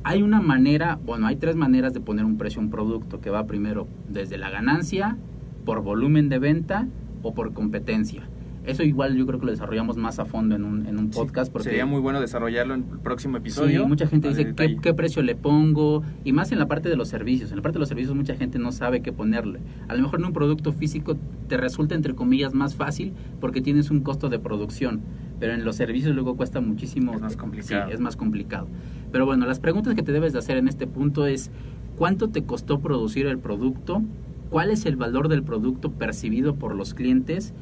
Hay 0.04 0.22
una 0.22 0.42
manera, 0.42 1.00
bueno, 1.06 1.28
hay 1.28 1.38
tres 1.38 1.56
maneras 1.56 1.94
de 1.94 2.02
poner 2.02 2.26
un 2.26 2.38
precio 2.38 2.60
a 2.60 2.66
un 2.66 2.70
producto, 2.70 3.22
que 3.22 3.30
va 3.30 3.48
primero 3.48 3.88
desde 4.10 4.38
la 4.38 4.50
ganancia, 4.50 5.18
por 5.64 5.82
volumen 5.82 6.28
de 6.28 6.40
venta 6.40 6.88
o 7.22 7.34
por 7.34 7.54
competencia. 7.54 8.28
Eso 8.66 8.84
igual 8.84 9.16
yo 9.16 9.26
creo 9.26 9.40
que 9.40 9.46
lo 9.46 9.52
desarrollamos 9.52 9.98
más 9.98 10.20
a 10.20 10.26
fondo 10.26 10.56
en 10.56 10.64
un, 10.64 10.86
en 10.86 10.98
un 10.98 11.10
podcast. 11.10 11.52
porque 11.52 11.70
Sería 11.70 11.86
muy 11.86 12.00
bueno 12.00 12.22
desarrollarlo 12.22 12.76
en 12.76 12.86
el 12.92 13.00
próximo 13.00 13.38
episodio. 13.38 13.82
Sí, 13.82 13.88
mucha 13.88 14.08
gente 14.08 14.30
dice 14.30 14.54
¿qué, 14.56 14.78
qué, 14.82 14.94
precio 14.94 15.22
le 15.22 15.36
pongo 15.36 16.04
y 16.24 16.32
más 16.32 16.52
en 16.52 16.60
la 16.60 16.68
parte 16.68 16.88
de 16.88 16.96
los 16.96 17.10
servicios. 17.10 17.52
En 17.52 17.58
la 17.58 17.62
parte 17.62 17.76
de 17.76 17.82
los 17.82 17.90
servicios 17.90 18.16
mucha 18.16 18.36
gente 18.36 18.60
no 18.60 18.72
sabe 18.72 19.02
qué 19.02 19.12
ponerle. 19.12 19.60
A 19.88 19.96
lo 19.96 20.02
mejor 20.02 20.20
en 20.20 20.28
un 20.28 20.34
producto 20.34 20.72
físico 20.72 21.18
te 21.48 21.58
resulta 21.58 21.96
entre 21.96 22.16
comillas 22.16 22.54
más 22.54 22.76
fácil 22.76 23.14
porque 23.42 23.62
tienes 23.62 23.92
un 23.92 24.00
costo 24.00 24.30
de 24.30 24.40
producción, 24.40 25.02
pero 25.40 25.54
en 25.54 25.66
los 25.66 25.76
servicios 25.76 26.16
luego 26.16 26.38
cuesta 26.38 26.62
muchísimo. 26.62 27.14
Es 27.14 27.22
más 27.22 27.36
complicado. 27.36 27.88
Sí, 27.88 27.94
es 27.94 28.00
más 28.00 28.16
complicado. 28.16 28.68
Pero 29.12 29.26
bueno, 29.26 29.46
las 29.46 29.60
preguntas 29.60 29.94
que 29.94 30.04
te 30.04 30.12
debes 30.14 30.32
de 30.32 30.40
hacer 30.40 30.58
en 30.58 30.70
este 30.70 30.88
punto 30.88 31.28
es 31.28 31.52
¿cuánto 31.98 32.30
te 32.30 32.44
costó 32.44 32.80
producir 32.80 33.28
el 33.28 33.40
producto? 33.40 34.02
¿Cuál 34.50 34.70
es 34.70 34.86
el 34.86 34.96
valor 34.96 35.30
del 35.30 35.44
producto 35.44 35.92
percibido 35.92 36.56
por 36.56 36.76
los 36.76 36.94
clientes? 36.94 37.54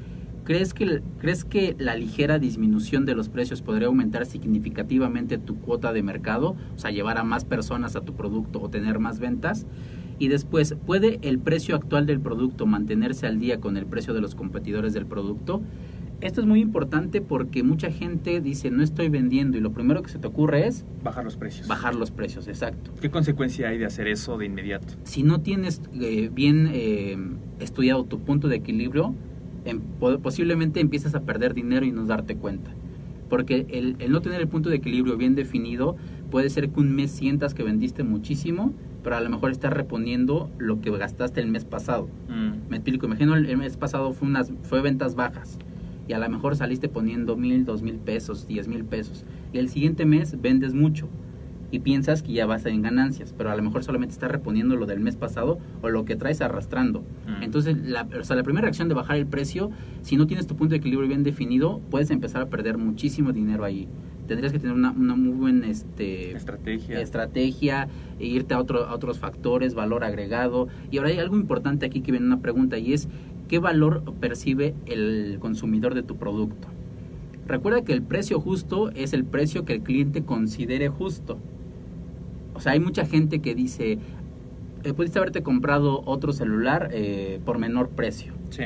¿Crees 0.44 0.74
que, 0.74 1.02
¿Crees 1.20 1.46
que 1.46 1.76
la 1.78 1.96
ligera 1.96 2.40
disminución 2.40 3.06
de 3.06 3.16
los 3.16 3.30
precios 3.30 3.62
podría 3.62 3.88
aumentar 3.88 4.26
significativamente 4.26 5.38
tu 5.38 5.60
cuota 5.60 5.94
de 5.94 6.02
mercado? 6.02 6.56
O 6.76 6.80
sea, 6.80 6.92
llevar 6.92 7.18
a 7.18 7.24
más 7.24 7.46
personas 7.46 7.96
a 7.96 8.02
tu 8.02 8.16
producto 8.16 8.62
o 8.62 8.70
tener 8.70 9.00
más 9.00 9.20
ventas. 9.20 9.68
Y 10.18 10.28
después, 10.28 10.76
¿puede 10.86 11.20
el 11.24 11.40
precio 11.40 11.76
actual 11.76 12.06
del 12.06 12.20
producto 12.20 12.66
mantenerse 12.66 13.28
al 13.28 13.40
día 13.40 13.60
con 13.60 13.78
el 13.78 13.86
precio 13.86 14.14
de 14.14 14.22
los 14.22 14.36
competidores 14.36 14.94
del 14.94 15.06
producto? 15.06 15.62
Esto 16.22 16.42
es 16.42 16.48
muy 16.48 16.62
importante 16.62 17.22
porque 17.22 17.64
mucha 17.64 17.90
gente 17.90 18.42
dice 18.42 18.70
no 18.70 18.84
estoy 18.84 19.10
vendiendo 19.10 19.58
y 19.58 19.62
lo 19.62 19.72
primero 19.72 20.04
que 20.04 20.10
se 20.10 20.20
te 20.20 20.28
ocurre 20.28 20.68
es 20.68 20.86
bajar 21.04 21.24
los 21.24 21.36
precios. 21.36 21.68
Bajar 21.68 21.96
los 21.96 22.12
precios, 22.12 22.48
exacto. 22.48 22.92
¿Qué 23.02 23.10
consecuencia 23.10 23.70
hay 23.70 23.80
de 23.80 23.86
hacer 23.86 24.08
eso 24.08 24.38
de 24.38 24.46
inmediato? 24.46 24.94
Si 25.04 25.24
no 25.24 25.42
tienes 25.42 25.82
eh, 26.00 26.30
bien 26.32 26.70
eh, 26.72 27.18
estudiado 27.60 28.04
tu 28.06 28.20
punto 28.20 28.48
de 28.48 28.58
equilibrio, 28.58 29.16
posiblemente 30.22 30.80
empiezas 30.80 31.16
a 31.16 31.22
perder 31.22 31.54
dinero 31.54 31.86
y 31.86 31.92
no 31.92 32.06
darte 32.06 32.36
cuenta. 32.36 32.72
Porque 33.30 33.66
el, 33.70 34.12
no 34.12 34.22
tener 34.22 34.42
el 34.42 34.48
punto 34.48 34.70
de 34.70 34.78
equilibrio 34.78 35.18
bien 35.18 35.36
definido 35.36 35.96
puede 36.30 36.50
ser 36.50 36.70
que 36.70 36.80
un 36.80 36.94
mes 36.94 37.12
sientas 37.12 37.54
que 37.54 37.64
vendiste 37.64 38.04
muchísimo, 38.04 38.74
pero 39.04 39.16
a 39.16 39.22
lo 39.22 39.30
mejor 39.30 39.52
estás 39.52 39.74
reponiendo 39.74 40.50
lo 40.58 40.82
que 40.82 40.92
gastaste 40.92 41.40
el 41.40 41.48
mes 41.48 41.66
pasado. 41.66 42.10
Mm. 42.30 42.70
Me 42.70 42.78
explico, 42.78 43.06
imagino 43.06 43.36
el, 43.36 43.58
mes 43.58 43.78
pasado 43.78 44.14
fue, 44.14 44.28
unas, 44.28 44.52
fue 44.64 44.82
ventas 44.82 45.16
bajas 45.16 45.58
y 46.08 46.14
a 46.14 46.20
lo 46.20 46.30
mejor 46.30 46.56
saliste 46.56 46.90
poniendo 46.90 47.38
mil, 47.38 47.64
dos 47.64 47.82
mil 47.82 47.96
pesos, 47.96 48.48
diez 48.48 48.68
mil 48.68 48.84
pesos. 48.84 49.24
Y 49.54 49.60
el 49.60 49.70
siguiente 49.70 50.06
mes 50.06 50.42
vendes 50.42 50.74
mucho 50.74 51.08
y 51.72 51.80
piensas 51.80 52.22
que 52.22 52.34
ya 52.34 52.46
vas 52.46 52.66
en 52.66 52.82
ganancias, 52.82 53.34
pero 53.36 53.50
a 53.50 53.56
lo 53.56 53.64
mejor 53.64 53.84
solamente 53.84 54.14
estás 54.14 54.30
reponiendo 54.30 54.76
lo 54.76 54.86
del 54.86 55.00
mes 55.00 55.16
pasado 55.16 55.58
o 55.82 55.90
lo 55.90 56.06
que 56.06 56.16
traes 56.16 56.42
arrastrando. 56.42 57.00
Mm. 57.00 57.44
Entonces, 57.44 57.78
la, 57.84 58.08
o 58.20 58.24
sea, 58.24 58.36
la 58.36 58.44
primera 58.44 58.64
reacción 58.64 58.90
de 58.90 58.94
bajar 58.94 59.18
el 59.18 59.26
precio, 59.26 59.72
si 60.02 60.18
no 60.18 60.28
tienes 60.28 60.48
tu 60.48 60.56
punto 60.56 60.72
de 60.72 60.78
equilibrio 60.78 61.08
bien 61.08 61.24
definido, 61.24 61.82
puedes 61.90 62.12
empezar 62.12 62.42
a 62.42 62.48
perder 62.48 62.78
muchísimo 62.78 63.32
dinero 63.32 63.64
ahí. 63.64 63.88
Tendrías 64.28 64.52
que 64.54 64.60
tener 64.60 64.76
una, 64.76 64.92
una 64.92 65.16
muy 65.16 65.34
buena 65.34 65.68
este, 65.68 66.32
estrategia. 66.34 67.02
estrategia 67.02 67.88
e 68.20 68.28
irte 68.28 68.54
a, 68.54 68.60
otro, 68.60 68.86
a 68.86 68.94
otros 68.94 69.20
factores, 69.20 69.74
valor 69.74 70.04
agregado. 70.04 70.68
Y 70.90 70.98
ahora 70.98 71.10
hay 71.10 71.18
algo 71.18 71.36
importante 71.36 71.86
aquí 71.86 72.02
que 72.02 72.12
viene 72.12 72.28
una 72.28 72.40
pregunta 72.40 72.78
y 72.78 72.94
es, 72.94 73.10
¿qué 73.50 73.60
valor 73.60 74.04
percibe 74.20 74.74
el 74.86 75.38
consumidor 75.42 75.96
de 75.96 76.04
tu 76.04 76.16
producto? 76.16 76.68
Recuerda 77.48 77.82
que 77.82 77.92
el 77.92 78.02
precio 78.02 78.40
justo 78.40 78.92
es 78.92 79.12
el 79.12 79.26
precio 79.26 79.66
que 79.66 79.74
el 79.74 79.82
cliente 79.82 80.24
considere 80.24 80.88
justo. 80.88 81.38
O 82.62 82.64
sea, 82.64 82.74
hay 82.74 82.80
mucha 82.80 83.08
gente 83.08 83.40
que 83.40 83.56
dice, 83.56 83.98
eh, 84.84 84.94
pudiste 84.94 85.18
haberte 85.18 85.42
comprado 85.42 86.04
otro 86.06 86.32
celular 86.32 86.90
eh, 86.92 87.40
por 87.44 87.58
menor 87.58 87.90
precio. 87.90 88.34
Sí. 88.52 88.66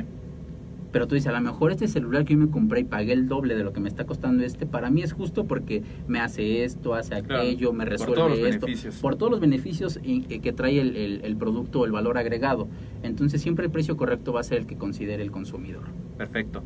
Pero 0.91 1.07
tú 1.07 1.15
dices, 1.15 1.29
a 1.29 1.31
lo 1.31 1.39
mejor 1.39 1.71
este 1.71 1.87
celular 1.87 2.25
que 2.25 2.33
yo 2.33 2.39
me 2.39 2.49
compré 2.49 2.81
y 2.81 2.83
pagué 2.83 3.13
el 3.13 3.29
doble 3.29 3.55
de 3.55 3.63
lo 3.63 3.71
que 3.71 3.79
me 3.79 3.87
está 3.87 4.05
costando 4.05 4.43
este, 4.43 4.65
para 4.65 4.89
mí 4.89 5.01
es 5.01 5.13
justo 5.13 5.45
porque 5.45 5.81
me 6.09 6.19
hace 6.19 6.65
esto, 6.65 6.93
hace 6.93 7.15
aquello, 7.15 7.71
me 7.71 7.85
resuelve 7.85 8.15
por 8.15 8.33
todos 8.33 8.37
esto. 8.39 8.47
Los 8.47 8.59
beneficios. 8.59 8.95
Por 8.95 9.15
todos 9.15 9.31
los 9.31 9.39
beneficios 9.39 9.99
eh, 10.03 10.39
que 10.41 10.51
trae 10.51 10.81
el, 10.81 11.21
el 11.23 11.37
producto 11.37 11.79
o 11.79 11.85
el 11.85 11.93
valor 11.93 12.17
agregado. 12.17 12.67
Entonces 13.01 13.41
siempre 13.41 13.63
el 13.63 13.71
precio 13.71 13.95
correcto 13.95 14.33
va 14.33 14.41
a 14.41 14.43
ser 14.43 14.57
el 14.57 14.65
que 14.65 14.75
considere 14.75 15.23
el 15.23 15.31
consumidor. 15.31 15.83
Perfecto. 16.17 16.63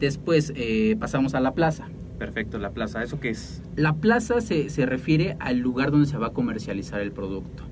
Después 0.00 0.52
pasamos 0.98 1.36
a 1.36 1.40
la 1.40 1.54
plaza. 1.54 1.86
Perfecto, 2.22 2.56
la 2.58 2.70
plaza, 2.70 3.02
¿eso 3.02 3.18
qué 3.18 3.30
es? 3.30 3.60
La 3.74 3.94
plaza 3.94 4.40
se, 4.40 4.70
se 4.70 4.86
refiere 4.86 5.36
al 5.40 5.58
lugar 5.58 5.90
donde 5.90 6.06
se 6.06 6.16
va 6.18 6.28
a 6.28 6.32
comercializar 6.32 7.00
el 7.00 7.10
producto. 7.10 7.64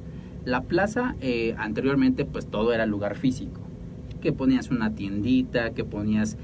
La 0.44 0.62
plaza 0.62 1.14
eh, 1.20 1.54
anteriormente 1.56 2.24
pues 2.24 2.48
todo 2.48 2.72
era 2.72 2.84
lugar 2.84 3.14
físico, 3.14 3.60
que 4.20 4.32
ponías 4.32 4.72
una 4.72 4.96
tiendita, 4.96 5.70
que 5.70 5.84
ponías 5.84 6.36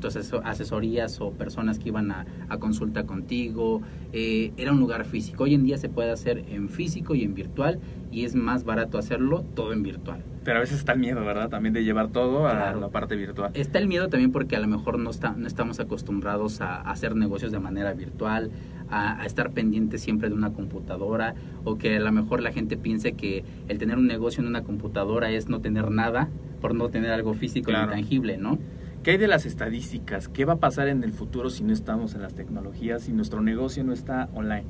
tus 0.00 0.16
asesorías 0.44 1.20
o 1.20 1.32
personas 1.32 1.78
que 1.78 1.88
iban 1.88 2.10
a, 2.10 2.26
consulta 2.58 3.04
contigo, 3.04 3.82
eh, 4.12 4.52
era 4.56 4.72
un 4.72 4.78
lugar 4.78 5.04
físico. 5.04 5.44
Hoy 5.44 5.54
en 5.54 5.64
día 5.64 5.78
se 5.78 5.88
puede 5.88 6.10
hacer 6.10 6.44
en 6.48 6.68
físico 6.68 7.14
y 7.14 7.24
en 7.24 7.34
virtual 7.34 7.80
y 8.12 8.24
es 8.24 8.34
más 8.34 8.64
barato 8.64 8.98
hacerlo 8.98 9.42
todo 9.54 9.72
en 9.72 9.82
virtual. 9.82 10.22
Pero 10.44 10.58
a 10.58 10.60
veces 10.60 10.78
está 10.78 10.92
el 10.92 10.98
miedo, 10.98 11.24
¿verdad? 11.24 11.48
También 11.48 11.72
de 11.72 11.84
llevar 11.84 12.08
todo 12.08 12.46
a 12.46 12.74
la 12.74 12.88
parte 12.88 13.16
virtual. 13.16 13.52
Está 13.54 13.78
el 13.78 13.86
miedo 13.86 14.08
también 14.08 14.32
porque 14.32 14.56
a 14.56 14.60
lo 14.60 14.66
mejor 14.66 14.98
no, 14.98 15.10
está, 15.10 15.32
no 15.32 15.46
estamos 15.46 15.80
acostumbrados 15.80 16.60
a, 16.60 16.80
hacer 16.80 17.14
negocios 17.14 17.52
de 17.52 17.60
manera 17.60 17.92
virtual, 17.94 18.50
a, 18.90 19.24
estar 19.24 19.52
pendiente 19.52 19.98
siempre 19.98 20.28
de 20.28 20.34
una 20.34 20.52
computadora, 20.52 21.34
o 21.64 21.78
que 21.78 21.96
a 21.96 22.00
lo 22.00 22.12
mejor 22.12 22.42
la 22.42 22.52
gente 22.52 22.76
piense 22.76 23.12
que 23.12 23.44
el 23.68 23.78
tener 23.78 23.98
un 23.98 24.06
negocio 24.06 24.42
en 24.42 24.48
una 24.48 24.62
computadora 24.62 25.30
es 25.30 25.48
no 25.48 25.60
tener 25.60 25.90
nada 25.90 26.28
por 26.60 26.74
no 26.74 26.88
tener 26.88 27.10
algo 27.12 27.34
físico 27.34 27.70
y 27.70 27.74
tangible, 27.74 28.36
¿no? 28.36 28.58
¿Qué 29.02 29.10
hay 29.10 29.16
de 29.16 29.26
las 29.26 29.46
estadísticas? 29.46 30.28
¿Qué 30.28 30.44
va 30.44 30.52
a 30.52 30.60
pasar 30.60 30.86
en 30.86 31.02
el 31.02 31.12
futuro 31.12 31.50
si 31.50 31.64
no 31.64 31.72
estamos 31.72 32.14
en 32.14 32.22
las 32.22 32.34
tecnologías, 32.34 33.02
si 33.02 33.12
nuestro 33.12 33.42
negocio 33.42 33.82
no 33.82 33.92
está 33.92 34.28
online? 34.32 34.66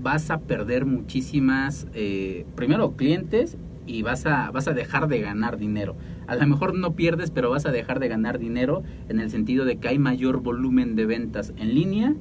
Vas 0.00 0.30
a 0.30 0.38
perder 0.38 0.86
muchísimas, 0.86 1.88
eh, 1.92 2.46
primero, 2.54 2.92
clientes 2.92 3.56
y 3.84 4.02
vas 4.02 4.26
a, 4.26 4.52
vas 4.52 4.68
a 4.68 4.74
dejar 4.74 5.08
de 5.08 5.18
ganar 5.20 5.58
dinero. 5.58 5.96
A 6.28 6.36
lo 6.36 6.46
mejor 6.46 6.78
no 6.78 6.94
pierdes, 6.94 7.32
pero 7.32 7.50
vas 7.50 7.66
a 7.66 7.72
dejar 7.72 7.98
de 7.98 8.06
ganar 8.06 8.38
dinero 8.38 8.84
en 9.08 9.18
el 9.18 9.28
sentido 9.28 9.64
de 9.64 9.78
que 9.78 9.88
hay 9.88 9.98
mayor 9.98 10.40
volumen 10.40 10.94
de 10.94 11.06
ventas 11.06 11.52
en 11.56 11.74
línea 11.74 12.14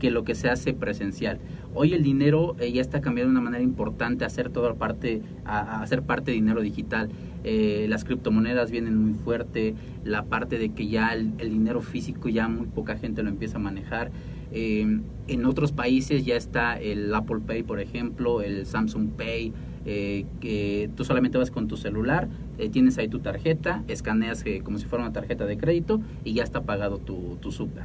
que 0.00 0.10
lo 0.10 0.24
que 0.24 0.34
se 0.34 0.48
hace 0.48 0.72
presencial. 0.72 1.38
Hoy 1.74 1.92
el 1.92 2.02
dinero 2.02 2.56
eh, 2.58 2.72
ya 2.72 2.80
está 2.80 3.00
cambiando 3.00 3.28
de 3.28 3.38
una 3.38 3.44
manera 3.44 3.62
importante 3.62 4.24
a 4.24 4.28
hacer 4.28 4.48
toda 4.48 4.74
parte, 4.74 5.22
a, 5.44 5.82
hacer 5.82 6.02
parte 6.02 6.32
de 6.32 6.36
dinero 6.36 6.62
digital. 6.62 7.10
Eh, 7.44 7.86
las 7.88 8.04
criptomonedas 8.04 8.70
vienen 8.70 8.96
muy 8.96 9.14
fuerte, 9.14 9.74
la 10.04 10.24
parte 10.24 10.58
de 10.58 10.70
que 10.70 10.88
ya 10.88 11.14
el, 11.14 11.36
dinero 11.38 11.80
físico 11.80 12.28
ya 12.28 12.48
muy 12.48 12.66
poca 12.66 12.96
gente 12.96 13.22
lo 13.22 13.28
empieza 13.28 13.56
a 13.56 13.60
manejar. 13.60 14.10
Eh, 14.52 15.00
en 15.28 15.44
otros 15.44 15.72
países 15.72 16.24
ya 16.24 16.36
está 16.36 16.78
el 16.78 17.14
Apple 17.14 17.40
Pay, 17.46 17.62
por 17.62 17.80
ejemplo, 17.80 18.42
el 18.42 18.66
Samsung 18.66 19.10
Pay, 19.10 19.52
que 19.84 20.90
tú 20.94 21.04
solamente 21.04 21.38
vas 21.38 21.50
con 21.50 21.66
tu 21.66 21.76
celular, 21.76 22.28
tienes 22.70 22.98
ahí 22.98 23.08
tu 23.08 23.20
tarjeta, 23.20 23.82
escaneas 23.88 24.44
como 24.62 24.78
si 24.78 24.84
fuera 24.84 25.04
una 25.04 25.12
tarjeta 25.12 25.46
de 25.46 25.56
crédito 25.56 26.00
y 26.22 26.34
ya 26.34 26.42
está 26.42 26.62
pagado 26.62 26.98
tu, 26.98 27.38
tu 27.40 27.50
súper 27.50 27.84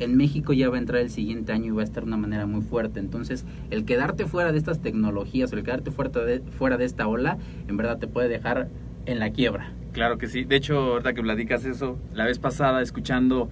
en 0.00 0.16
México 0.16 0.52
ya 0.52 0.68
va 0.68 0.76
a 0.76 0.78
entrar 0.78 1.00
el 1.02 1.10
siguiente 1.10 1.52
año 1.52 1.66
y 1.66 1.70
va 1.70 1.82
a 1.82 1.84
estar 1.84 2.02
de 2.02 2.08
una 2.08 2.16
manera 2.16 2.46
muy 2.46 2.62
fuerte. 2.62 2.98
Entonces, 2.98 3.44
el 3.70 3.84
quedarte 3.84 4.26
fuera 4.26 4.50
de 4.50 4.58
estas 4.58 4.80
tecnologías 4.80 5.52
o 5.52 5.56
el 5.56 5.62
quedarte 5.62 5.90
fuera 5.90 6.10
de, 6.24 6.40
fuera 6.40 6.76
de 6.78 6.86
esta 6.86 7.06
ola, 7.06 7.38
en 7.68 7.76
verdad 7.76 7.98
te 7.98 8.08
puede 8.08 8.28
dejar 8.28 8.68
en 9.06 9.18
la 9.18 9.30
quiebra. 9.30 9.72
Claro 9.92 10.18
que 10.18 10.28
sí. 10.28 10.44
De 10.44 10.56
hecho, 10.56 10.78
ahorita 10.78 11.12
que 11.14 11.22
platicas 11.22 11.64
eso, 11.64 11.98
la 12.14 12.24
vez 12.24 12.38
pasada 12.38 12.80
escuchando 12.82 13.50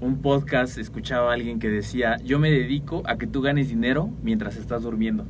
un 0.00 0.20
podcast, 0.22 0.78
escuchaba 0.78 1.30
a 1.30 1.34
alguien 1.34 1.58
que 1.58 1.68
decía, 1.68 2.16
yo 2.24 2.38
me 2.38 2.50
dedico 2.50 3.02
a 3.06 3.16
que 3.18 3.26
tú 3.26 3.40
ganes 3.40 3.68
dinero 3.68 4.10
mientras 4.22 4.56
estás 4.56 4.82
durmiendo. 4.82 5.26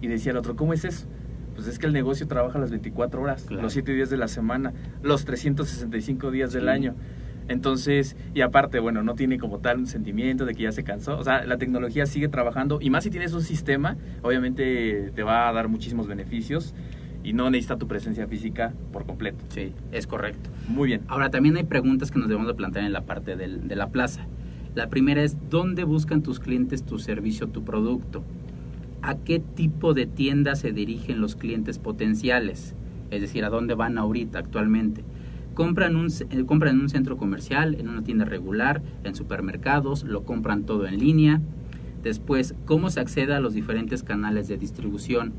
Y 0.00 0.08
decía 0.08 0.32
el 0.32 0.38
otro, 0.38 0.56
¿cómo 0.56 0.72
es 0.72 0.84
eso? 0.84 1.06
Pues 1.54 1.66
es 1.66 1.78
que 1.78 1.86
el 1.86 1.92
negocio 1.92 2.26
trabaja 2.28 2.58
las 2.58 2.70
24 2.70 3.20
horas, 3.22 3.44
Claro. 3.44 3.62
los 3.62 3.72
7 3.72 3.92
días 3.92 4.10
de 4.10 4.16
la 4.16 4.28
semana, 4.28 4.72
los 5.02 5.24
365 5.24 6.30
días 6.30 6.52
del 6.52 6.68
año. 6.68 6.94
Entonces, 7.48 8.14
y 8.34 8.42
aparte, 8.42 8.78
bueno, 8.78 9.02
no 9.02 9.14
tiene 9.14 9.38
como 9.38 9.58
tal 9.58 9.78
un 9.78 9.86
sentimiento 9.86 10.44
de 10.44 10.54
que 10.54 10.64
ya 10.64 10.72
se 10.72 10.84
cansó. 10.84 11.16
O 11.18 11.24
sea, 11.24 11.44
la 11.46 11.56
tecnología 11.56 12.04
sigue 12.06 12.28
trabajando 12.28 12.78
y 12.80 12.90
más 12.90 13.04
si 13.04 13.10
tienes 13.10 13.32
un 13.32 13.40
sistema, 13.42 13.96
obviamente 14.22 15.10
te 15.14 15.22
va 15.22 15.48
a 15.48 15.52
dar 15.52 15.68
muchísimos 15.68 16.06
beneficios 16.06 16.74
y 17.28 17.34
no 17.34 17.50
necesita 17.50 17.76
tu 17.76 17.86
presencia 17.86 18.26
física 18.26 18.72
por 18.90 19.04
completo. 19.04 19.44
Sí, 19.50 19.72
es 19.92 20.06
correcto. 20.06 20.48
Muy 20.66 20.88
bien. 20.88 21.02
Ahora, 21.08 21.28
también 21.28 21.58
hay 21.58 21.64
preguntas 21.64 22.10
que 22.10 22.18
nos 22.18 22.26
debemos 22.28 22.48
de 22.48 22.54
plantear 22.54 22.86
en 22.86 22.92
la 22.94 23.02
parte 23.02 23.36
del- 23.36 23.68
de 23.68 23.76
la 23.76 23.90
plaza. 23.90 24.24
La 24.74 24.88
primera 24.88 25.22
es, 25.22 25.36
¿dónde 25.50 25.84
buscan 25.84 26.22
tus 26.22 26.40
clientes 26.40 26.84
tu 26.84 26.98
servicio, 26.98 27.48
tu 27.48 27.64
producto? 27.64 28.24
¿A 29.02 29.14
qué 29.16 29.40
tipo 29.40 29.92
de 29.92 30.06
tienda 30.06 30.54
se 30.54 30.72
dirigen 30.72 31.20
los 31.20 31.36
clientes 31.36 31.78
potenciales? 31.78 32.74
Es 33.10 33.20
decir, 33.20 33.44
¿a 33.44 33.50
dónde 33.50 33.74
van 33.74 33.98
ahorita 33.98 34.38
actualmente? 34.38 35.04
Compran, 35.52 35.96
un, 35.96 36.06
eh, 36.30 36.44
compran 36.46 36.76
en 36.76 36.80
un 36.80 36.88
centro 36.88 37.18
comercial, 37.18 37.74
en 37.78 37.90
una 37.90 38.02
tienda 38.04 38.24
regular, 38.24 38.80
en 39.04 39.14
supermercados, 39.14 40.02
lo 40.04 40.22
compran 40.22 40.62
todo 40.64 40.86
en 40.86 40.98
línea. 40.98 41.42
Después, 42.02 42.54
¿cómo 42.64 42.88
se 42.88 43.00
accede 43.00 43.34
a 43.34 43.40
los 43.40 43.52
diferentes 43.52 44.02
canales 44.02 44.48
de 44.48 44.56
distribución? 44.56 45.34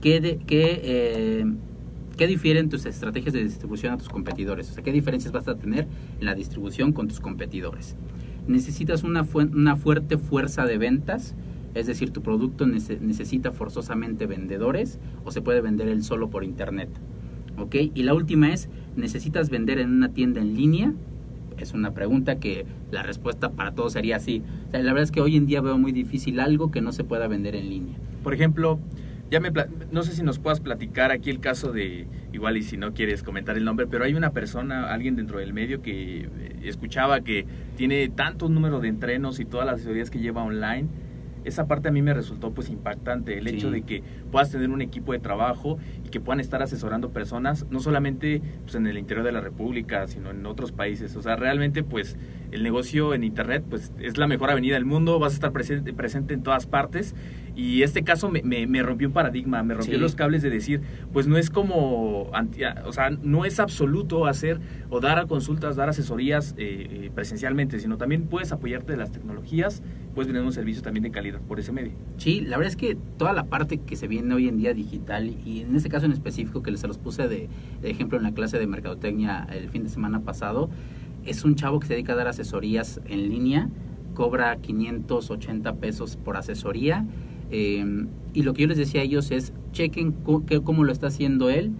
¿Qué, 0.00 0.20
de- 0.20 0.38
qué, 0.38 0.80
eh, 0.84 1.44
¿Qué 2.16 2.26
difieren 2.26 2.68
tus 2.68 2.84
estrategias 2.86 3.32
de 3.32 3.44
distribución 3.44 3.92
a 3.92 3.96
tus 3.96 4.08
competidores? 4.08 4.70
O 4.70 4.74
sea, 4.74 4.82
¿qué 4.82 4.92
diferencias 4.92 5.32
vas 5.32 5.46
a 5.48 5.54
tener 5.56 5.86
en 6.18 6.24
la 6.26 6.34
distribución 6.34 6.92
con 6.92 7.06
tus 7.08 7.20
competidores? 7.20 7.96
Necesitas 8.48 9.04
una, 9.04 9.24
fu- 9.24 9.40
una 9.40 9.76
fuerte 9.76 10.18
fuerza 10.18 10.64
de 10.66 10.78
ventas, 10.78 11.34
es 11.74 11.86
decir, 11.86 12.10
tu 12.10 12.22
producto 12.22 12.66
nece- 12.66 12.98
necesita 13.00 13.52
forzosamente 13.52 14.26
vendedores 14.26 14.98
o 15.24 15.30
se 15.30 15.42
puede 15.42 15.60
vender 15.60 15.86
él 15.88 16.02
solo 16.02 16.28
por 16.28 16.42
internet. 16.44 16.88
¿Ok? 17.56 17.74
Y 17.94 18.02
la 18.04 18.14
última 18.14 18.52
es, 18.52 18.68
¿necesitas 18.96 19.50
vender 19.50 19.78
en 19.78 19.90
una 19.90 20.08
tienda 20.10 20.40
en 20.40 20.54
línea? 20.56 20.92
Es 21.58 21.72
una 21.72 21.92
pregunta 21.92 22.38
que 22.38 22.66
la 22.92 23.02
respuesta 23.02 23.50
para 23.50 23.72
todos 23.72 23.92
sería 23.92 24.18
sí. 24.20 24.42
La 24.72 24.78
verdad 24.80 25.02
es 25.02 25.10
que 25.10 25.20
hoy 25.20 25.36
en 25.36 25.46
día 25.46 25.60
veo 25.60 25.76
muy 25.76 25.90
difícil 25.92 26.38
algo 26.40 26.70
que 26.70 26.80
no 26.80 26.92
se 26.92 27.04
pueda 27.04 27.26
vender 27.28 27.54
en 27.56 27.68
línea. 27.68 27.96
Por 28.22 28.32
ejemplo, 28.32 28.78
ya 29.30 29.40
me 29.40 29.50
no 29.90 30.02
sé 30.02 30.12
si 30.12 30.22
nos 30.22 30.38
puedas 30.38 30.60
platicar 30.60 31.10
aquí 31.10 31.30
el 31.30 31.40
caso 31.40 31.72
de, 31.72 32.06
igual 32.32 32.56
y 32.56 32.62
si 32.62 32.76
no 32.76 32.94
quieres 32.94 33.22
comentar 33.22 33.56
el 33.56 33.64
nombre, 33.64 33.86
pero 33.86 34.04
hay 34.04 34.14
una 34.14 34.30
persona, 34.30 34.92
alguien 34.92 35.16
dentro 35.16 35.38
del 35.38 35.52
medio 35.52 35.82
que 35.82 36.20
eh, 36.22 36.28
escuchaba 36.64 37.20
que 37.20 37.46
tiene 37.76 38.08
tanto 38.08 38.48
número 38.48 38.80
de 38.80 38.88
entrenos 38.88 39.40
y 39.40 39.44
todas 39.44 39.66
las 39.66 39.76
asesorías 39.76 40.10
que 40.10 40.18
lleva 40.18 40.42
online. 40.42 40.88
Esa 41.44 41.66
parte 41.66 41.88
a 41.88 41.92
mí 41.92 42.02
me 42.02 42.12
resultó 42.12 42.52
pues 42.52 42.68
impactante, 42.68 43.38
el 43.38 43.48
Sí. 43.48 43.54
hecho 43.54 43.70
de 43.70 43.82
que 43.82 44.02
puedas 44.30 44.50
tener 44.50 44.68
un 44.70 44.82
equipo 44.82 45.12
de 45.12 45.18
trabajo 45.18 45.78
y 46.04 46.10
que 46.10 46.20
puedan 46.20 46.40
estar 46.40 46.62
asesorando 46.62 47.10
personas, 47.10 47.64
no 47.70 47.80
solamente 47.80 48.42
pues, 48.64 48.74
en 48.74 48.86
el 48.86 48.98
interior 48.98 49.24
de 49.24 49.32
la 49.32 49.40
República, 49.40 50.06
sino 50.08 50.30
en 50.30 50.44
otros 50.44 50.72
países. 50.72 51.16
O 51.16 51.22
sea, 51.22 51.36
realmente 51.36 51.82
pues 51.84 52.16
el 52.50 52.62
negocio 52.62 53.14
en 53.14 53.24
Internet 53.24 53.64
pues 53.70 53.92
es 54.00 54.18
la 54.18 54.26
mejor 54.26 54.50
avenida 54.50 54.74
del 54.74 54.84
mundo, 54.84 55.18
vas 55.18 55.32
a 55.32 55.36
estar 55.36 55.52
presente, 55.52 55.92
presente 55.94 56.34
en 56.34 56.42
todas 56.42 56.66
partes 56.66 57.14
y 57.58 57.82
este 57.82 58.04
caso 58.04 58.30
me, 58.30 58.40
me- 58.42 58.68
me 58.68 58.82
rompió 58.84 59.08
un 59.08 59.12
paradigma, 59.12 59.62
me 59.64 59.74
rompió 59.74 59.94
Sí. 59.96 60.00
los 60.00 60.14
cables 60.14 60.42
de 60.42 60.48
decir, 60.50 60.80
pues 61.12 61.26
no 61.26 61.36
es 61.36 61.50
como, 61.50 62.30
o 62.30 62.92
sea, 62.92 63.10
no 63.10 63.44
es 63.44 63.58
absoluto 63.58 64.26
hacer 64.26 64.60
o 64.90 65.00
dar 65.00 65.18
a 65.18 65.26
consultas, 65.26 65.74
dar 65.74 65.88
asesorías 65.88 66.54
eh, 66.56 66.86
eh, 67.06 67.10
presencialmente, 67.12 67.80
sino 67.80 67.96
también 67.96 68.22
puedes 68.28 68.52
apoyarte 68.52 68.92
de 68.92 68.98
las 68.98 69.10
tecnologías, 69.10 69.82
puedes 70.14 70.28
tener 70.28 70.42
un 70.44 70.52
servicio 70.52 70.82
también 70.82 71.02
de 71.02 71.10
calidad 71.10 71.40
por 71.40 71.58
ese 71.58 71.72
medio. 71.72 71.92
Sí, 72.16 72.42
la 72.42 72.58
verdad 72.58 72.70
es 72.70 72.76
que 72.76 72.96
toda 73.16 73.32
la 73.32 73.46
parte 73.46 73.78
que 73.78 73.96
se 73.96 74.06
viene 74.06 74.32
hoy 74.34 74.46
en 74.46 74.56
día 74.56 74.72
digital 74.72 75.34
y 75.44 75.62
en 75.62 75.74
este 75.74 75.88
caso 75.88 76.06
en 76.06 76.12
específico 76.12 76.62
que 76.62 76.76
se 76.76 76.86
los 76.86 76.98
puse 76.98 77.26
de, 77.26 77.48
de 77.82 77.90
ejemplo 77.90 78.16
en 78.18 78.22
la 78.22 78.32
clase 78.34 78.58
de 78.60 78.68
mercadotecnia 78.68 79.48
el 79.52 79.68
fin 79.68 79.82
de 79.82 79.88
semana 79.88 80.20
pasado, 80.20 80.70
es 81.24 81.44
un 81.44 81.56
chavo 81.56 81.80
que 81.80 81.88
se 81.88 81.94
dedica 81.94 82.12
a 82.12 82.16
dar 82.16 82.28
asesorías 82.28 83.00
en 83.08 83.28
línea, 83.28 83.68
cobra 84.14 84.56
580 84.58 85.74
pesos 85.76 86.16
por 86.16 86.36
asesoría 86.36 87.04
eh, 87.50 88.06
y 88.34 88.42
lo 88.42 88.54
que 88.54 88.62
yo 88.62 88.68
les 88.68 88.78
decía 88.78 89.00
a 89.00 89.04
ellos 89.04 89.30
es 89.30 89.52
chequen 89.72 90.12
cómo 90.12 90.84
lo 90.84 90.92
está 90.92 91.08
haciendo 91.08 91.50
él, 91.50 91.72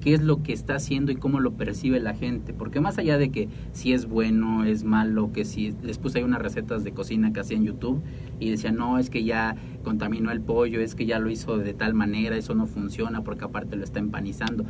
qué 0.00 0.14
es 0.14 0.22
lo 0.22 0.42
que 0.42 0.52
está 0.52 0.76
haciendo 0.76 1.10
y 1.12 1.16
cómo 1.16 1.40
lo 1.40 1.52
percibe 1.52 2.00
la 2.00 2.14
gente. 2.14 2.52
Porque 2.52 2.80
más 2.80 2.98
allá 2.98 3.18
de 3.18 3.30
que 3.30 3.48
si 3.72 3.92
es 3.92 4.06
bueno, 4.06 4.64
es 4.64 4.84
malo, 4.84 5.32
que 5.32 5.44
si 5.44 5.74
les 5.82 5.98
puse 5.98 6.18
ahí 6.18 6.24
unas 6.24 6.42
recetas 6.42 6.84
de 6.84 6.92
cocina 6.92 7.32
que 7.32 7.40
hacía 7.40 7.56
en 7.56 7.64
YouTube 7.64 8.00
y 8.38 8.50
decían, 8.50 8.76
no, 8.76 8.98
es 8.98 9.10
que 9.10 9.24
ya 9.24 9.56
contaminó 9.82 10.30
el 10.30 10.40
pollo, 10.40 10.80
es 10.80 10.94
que 10.94 11.06
ya 11.06 11.18
lo 11.18 11.30
hizo 11.30 11.58
de 11.58 11.74
tal 11.74 11.94
manera, 11.94 12.36
eso 12.36 12.54
no 12.54 12.66
funciona 12.66 13.22
porque 13.22 13.44
aparte 13.44 13.76
lo 13.76 13.84
está 13.84 13.98
empanizando. 13.98 14.64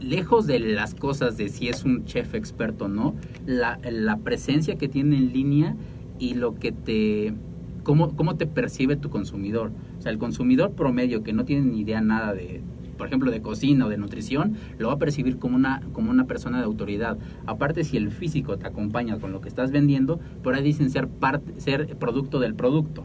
Lejos 0.00 0.46
de 0.46 0.58
las 0.58 0.94
cosas 0.94 1.36
de 1.36 1.48
si 1.48 1.68
es 1.68 1.84
un 1.84 2.04
chef 2.04 2.34
experto 2.34 2.86
o 2.86 2.88
no, 2.88 3.14
la 3.46 4.18
presencia 4.24 4.76
que 4.76 4.88
tiene 4.88 5.16
en 5.16 5.32
línea 5.32 5.76
y 6.18 6.34
lo 6.34 6.54
que 6.54 6.72
te 6.72 7.34
cómo, 7.82 8.16
cómo 8.16 8.36
te 8.36 8.46
percibe 8.46 8.96
tu 8.96 9.10
consumidor. 9.10 9.72
O 9.98 10.02
sea, 10.02 10.12
el 10.12 10.18
consumidor 10.18 10.72
promedio 10.72 11.22
que 11.22 11.32
no 11.32 11.44
tiene 11.44 11.66
ni 11.66 11.80
idea 11.80 12.00
nada 12.00 12.34
de, 12.34 12.62
por 12.96 13.06
ejemplo, 13.06 13.30
de 13.30 13.42
cocina 13.42 13.86
o 13.86 13.88
de 13.88 13.98
nutrición, 13.98 14.56
lo 14.78 14.88
va 14.88 14.94
a 14.94 14.98
percibir 14.98 15.38
como 15.38 15.56
una, 15.56 15.82
como 15.92 16.10
una 16.10 16.26
persona 16.26 16.58
de 16.58 16.64
autoridad. 16.64 17.18
Aparte, 17.46 17.84
si 17.84 17.96
el 17.96 18.10
físico 18.10 18.58
te 18.58 18.66
acompaña 18.66 19.18
con 19.18 19.32
lo 19.32 19.40
que 19.40 19.48
estás 19.48 19.70
vendiendo, 19.70 20.20
por 20.42 20.54
ahí 20.54 20.62
dicen 20.62 20.90
ser, 20.90 21.08
parte, 21.08 21.60
ser 21.60 21.96
producto 21.96 22.38
del 22.38 22.54
producto. 22.54 23.04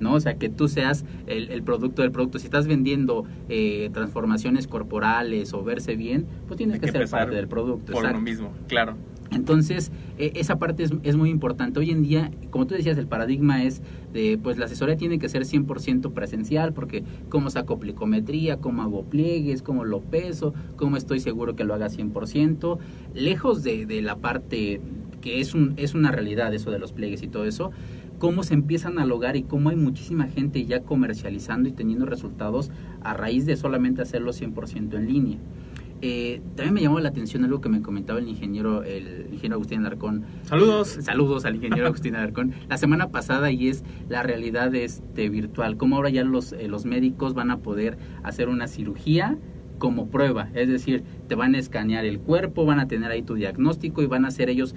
¿no? 0.00 0.14
O 0.14 0.20
sea, 0.20 0.34
que 0.34 0.48
tú 0.48 0.68
seas 0.68 1.04
el, 1.26 1.50
el 1.50 1.62
producto 1.62 2.02
del 2.02 2.10
producto. 2.10 2.38
Si 2.38 2.44
estás 2.44 2.66
vendiendo 2.66 3.24
eh, 3.48 3.88
transformaciones 3.92 4.66
corporales 4.66 5.54
o 5.54 5.62
verse 5.62 5.96
bien, 5.96 6.26
pues 6.48 6.58
tienes 6.58 6.80
que, 6.80 6.86
que 6.86 6.92
ser 6.92 7.08
parte 7.08 7.36
del 7.36 7.48
producto. 7.48 7.92
Por 7.92 8.02
exacto. 8.02 8.18
lo 8.18 8.22
mismo, 8.22 8.52
claro. 8.68 8.96
Entonces, 9.34 9.90
eh, 10.18 10.32
esa 10.36 10.58
parte 10.58 10.84
es, 11.02 11.16
muy 11.16 11.30
importante. 11.30 11.80
Hoy 11.80 11.90
en 11.90 12.02
día, 12.02 12.30
como 12.50 12.66
tú 12.66 12.74
decías, 12.74 12.98
el 12.98 13.06
paradigma 13.06 13.64
es 13.64 13.82
de, 14.12 14.38
pues 14.42 14.58
la 14.58 14.66
asesoría 14.66 14.96
tiene 14.96 15.18
que 15.18 15.28
ser 15.28 15.44
100% 15.44 16.12
presencial, 16.12 16.72
porque 16.72 17.02
cómo 17.28 17.50
saco 17.50 17.78
plicometría, 17.78 18.58
cómo 18.58 18.82
hago 18.82 19.04
pliegues, 19.04 19.62
cómo 19.62 19.84
lo 19.84 20.00
peso, 20.00 20.54
cómo 20.76 20.96
estoy 20.96 21.20
seguro 21.20 21.56
que 21.56 21.64
lo 21.64 21.74
haga 21.74 21.88
100%, 21.88 22.78
lejos 23.14 23.62
de, 23.62 23.86
de 23.86 24.02
la 24.02 24.16
parte 24.16 24.80
que 25.22 25.40
es, 25.40 25.54
un, 25.54 25.72
es 25.76 25.94
una 25.94 26.10
realidad 26.10 26.52
eso 26.52 26.70
de 26.70 26.78
los 26.78 26.92
pliegues 26.92 27.22
y 27.22 27.28
todo 27.28 27.46
eso, 27.46 27.70
cómo 28.18 28.42
se 28.42 28.54
empiezan 28.54 28.98
a 28.98 29.06
lograr 29.06 29.36
y 29.36 29.42
cómo 29.42 29.70
hay 29.70 29.76
muchísima 29.76 30.26
gente 30.26 30.64
ya 30.66 30.80
comercializando 30.80 31.68
y 31.68 31.72
teniendo 31.72 32.04
resultados 32.04 32.70
a 33.02 33.14
raíz 33.14 33.46
de 33.46 33.56
solamente 33.56 34.02
hacerlo 34.02 34.32
100% 34.32 34.94
en 34.94 35.06
línea. 35.08 35.38
Eh, 36.04 36.40
también 36.56 36.74
me 36.74 36.80
llamó 36.80 36.98
la 36.98 37.10
atención 37.10 37.44
algo 37.44 37.60
que 37.60 37.68
me 37.68 37.80
comentaba 37.80 38.18
el 38.18 38.28
ingeniero, 38.28 38.82
el 38.82 39.28
ingeniero 39.30 39.54
Agustín 39.54 39.78
Alarcón. 39.80 40.24
Saludos. 40.42 40.96
Eh, 40.96 41.02
saludos 41.02 41.44
al 41.44 41.54
ingeniero 41.54 41.86
Agustín 41.86 42.16
Alarcón. 42.16 42.52
La 42.68 42.76
semana 42.76 43.10
pasada 43.10 43.52
y 43.52 43.68
es 43.68 43.84
la 44.08 44.24
realidad 44.24 44.74
este, 44.74 45.28
virtual. 45.28 45.76
Cómo 45.76 45.96
ahora 45.96 46.10
ya 46.10 46.24
los, 46.24 46.52
eh, 46.54 46.66
los 46.66 46.86
médicos 46.86 47.34
van 47.34 47.52
a 47.52 47.58
poder 47.58 47.98
hacer 48.24 48.48
una 48.48 48.66
cirugía 48.66 49.38
como 49.78 50.08
prueba. 50.08 50.48
Es 50.54 50.68
decir, 50.68 51.04
te 51.28 51.36
van 51.36 51.54
a 51.54 51.58
escanear 51.58 52.04
el 52.04 52.18
cuerpo, 52.18 52.66
van 52.66 52.80
a 52.80 52.88
tener 52.88 53.08
ahí 53.12 53.22
tu 53.22 53.34
diagnóstico 53.34 54.02
y 54.02 54.06
van 54.06 54.24
a 54.24 54.32
ser 54.32 54.50
ellos 54.50 54.74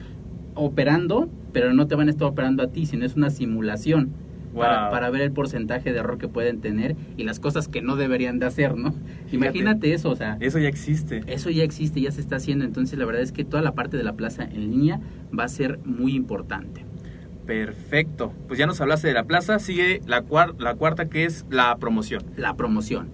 operando, 0.53 1.27
pero 1.53 1.73
no 1.73 1.87
te 1.87 1.95
van 1.95 2.07
a 2.07 2.11
estar 2.11 2.27
operando 2.27 2.61
a 2.61 2.67
ti, 2.67 2.85
sino 2.85 3.03
es 3.03 3.15
una 3.15 3.31
simulación 3.31 4.13
Wow. 4.55 4.89
para 4.91 5.09
ver 5.09 5.21
el 5.21 5.31
porcentaje 5.31 5.91
de 5.93 5.99
error 5.99 6.17
que 6.17 6.27
pueden 6.27 6.61
tener 6.61 6.95
y 7.17 7.23
las 7.25 7.39
cosas 7.39 7.67
que 7.67 7.81
no 7.81 7.95
deberían 7.95 8.39
de 8.39 8.45
hacer, 8.45 8.75
¿no? 8.77 8.95
Imagínate 9.31 9.93
eso, 9.93 10.09
o 10.09 10.15
sea, 10.15 10.37
Eso 10.39 10.59
ya 10.59 10.69
existe. 10.69 11.21
eso 11.27 11.49
ya 11.49 11.63
existe, 11.63 11.99
ya 12.01 12.11
se 12.11 12.21
está 12.21 12.37
haciendo, 12.37 12.63
entonces 12.65 12.97
la 12.97 13.05
verdad 13.05 13.21
es 13.21 13.31
que 13.31 13.43
toda 13.43 13.61
la 13.61 13.73
parte 13.73 13.97
de 13.97 14.03
la 14.03 14.13
plaza 14.13 14.43
en 14.43 14.71
línea 14.71 14.99
va 15.37 15.43
a 15.43 15.47
ser 15.49 15.79
muy 15.85 16.15
importante. 16.15 16.85
Perfecto. 17.45 18.33
Pues 18.47 18.57
ya 18.57 18.65
nos 18.65 18.81
hablaste 18.81 19.07
de 19.07 19.13
la 19.13 19.25
plaza, 19.25 19.59
sigue 19.59 20.01
la, 20.07 20.23
cuar- 20.23 20.55
la 20.59 20.75
cuarta 20.75 21.09
que 21.09 21.25
es 21.25 21.45
la 21.49 21.75
promoción. 21.77 22.23
La 22.37 22.55
promoción. 22.55 23.09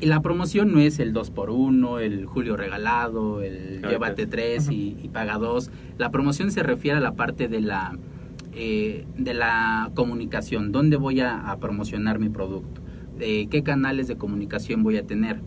Y 0.00 0.06
la 0.06 0.20
promoción 0.22 0.72
no 0.72 0.80
es 0.80 0.98
el 0.98 1.12
2x1, 1.12 2.00
el 2.00 2.24
Julio 2.26 2.56
regalado, 2.56 3.42
el 3.42 3.78
Claro, 3.80 3.90
llévate 3.90 4.14
claro. 4.28 4.30
3 4.30 4.70
y, 4.70 4.96
y 5.02 5.08
paga 5.08 5.34
2. 5.38 5.70
La 5.98 6.10
promoción 6.10 6.50
se 6.50 6.62
refiere 6.62 6.98
a 6.98 7.00
la 7.00 7.12
parte 7.12 7.48
de 7.48 7.60
la, 7.60 7.96
eh, 8.52 9.06
de 9.16 9.34
la 9.34 9.90
comunicación. 9.94 10.72
¿Dónde 10.72 10.96
voy 10.96 11.20
a, 11.20 11.50
a 11.50 11.58
promocionar 11.58 12.18
mi 12.18 12.28
producto? 12.28 12.82
Eh, 13.20 13.48
¿Qué 13.50 13.62
canales 13.62 14.08
de 14.08 14.16
comunicación 14.16 14.82
voy 14.82 14.96
a 14.96 15.06
tener? 15.06 15.40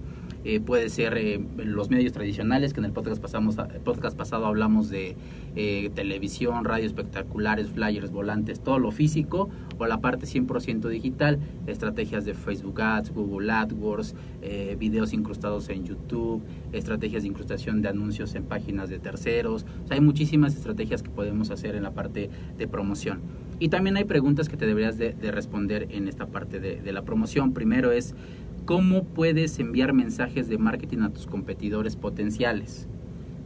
Eh, 0.45 0.59
puede 0.59 0.89
ser 0.89 1.17
eh, 1.17 1.39
los 1.57 1.89
medios 1.89 2.11
tradicionales, 2.11 2.73
que 2.73 2.81
en 2.81 2.85
el 2.85 2.91
podcast, 2.91 4.17
pasado 4.17 4.45
hablamos 4.45 4.89
de 4.89 5.15
eh, 5.55 5.89
televisión, 5.95 6.65
radio 6.65 6.85
espectaculares, 6.85 7.69
flyers, 7.69 8.11
volantes, 8.11 8.59
todo 8.59 8.77
lo 8.77 8.91
físico, 8.91 9.49
o 9.77 9.85
la 9.85 10.01
parte 10.01 10.25
100% 10.25 10.89
digital, 10.89 11.39
estrategias 11.65 12.25
de 12.25 12.33
Facebook 12.33 12.81
Ads, 12.81 13.11
Google 13.11 13.51
AdWords, 13.51 14.15
videos 14.77 15.13
incrustados 15.13 15.69
en 15.69 15.85
YouTube, 15.85 16.41
estrategias 16.71 17.23
de 17.23 17.29
incrustación 17.29 17.81
de 17.81 17.89
anuncios 17.89 18.35
en 18.35 18.43
páginas 18.43 18.89
de 18.89 18.99
terceros. 18.99 19.65
Hay 19.89 19.99
muchísimas 19.99 20.55
estrategias 20.55 21.01
que 21.01 21.09
podemos 21.09 21.49
hacer 21.49 21.75
en 21.75 21.83
la 21.83 21.91
parte 21.91 22.29
de 22.57 22.67
promoción. 22.67 23.21
Y 23.59 23.69
también 23.69 23.97
hay 23.97 24.03
preguntas 24.03 24.49
que 24.49 24.57
te 24.57 24.65
deberías 24.65 24.97
de, 24.97 25.13
de 25.13 25.31
responder 25.31 25.87
en 25.91 26.07
esta 26.07 26.27
parte 26.27 26.59
de 26.59 26.91
la 26.91 27.03
promoción. 27.03 27.53
Primero 27.53 27.91
es, 27.91 28.15
¿cómo 28.65 29.03
puedes 29.03 29.59
enviar 29.59 29.93
mensajes 29.93 30.47
de 30.47 30.57
marketing 30.57 30.99
a 30.99 31.13
tus 31.13 31.27
competidores 31.27 31.95
potenciales? 31.95 32.87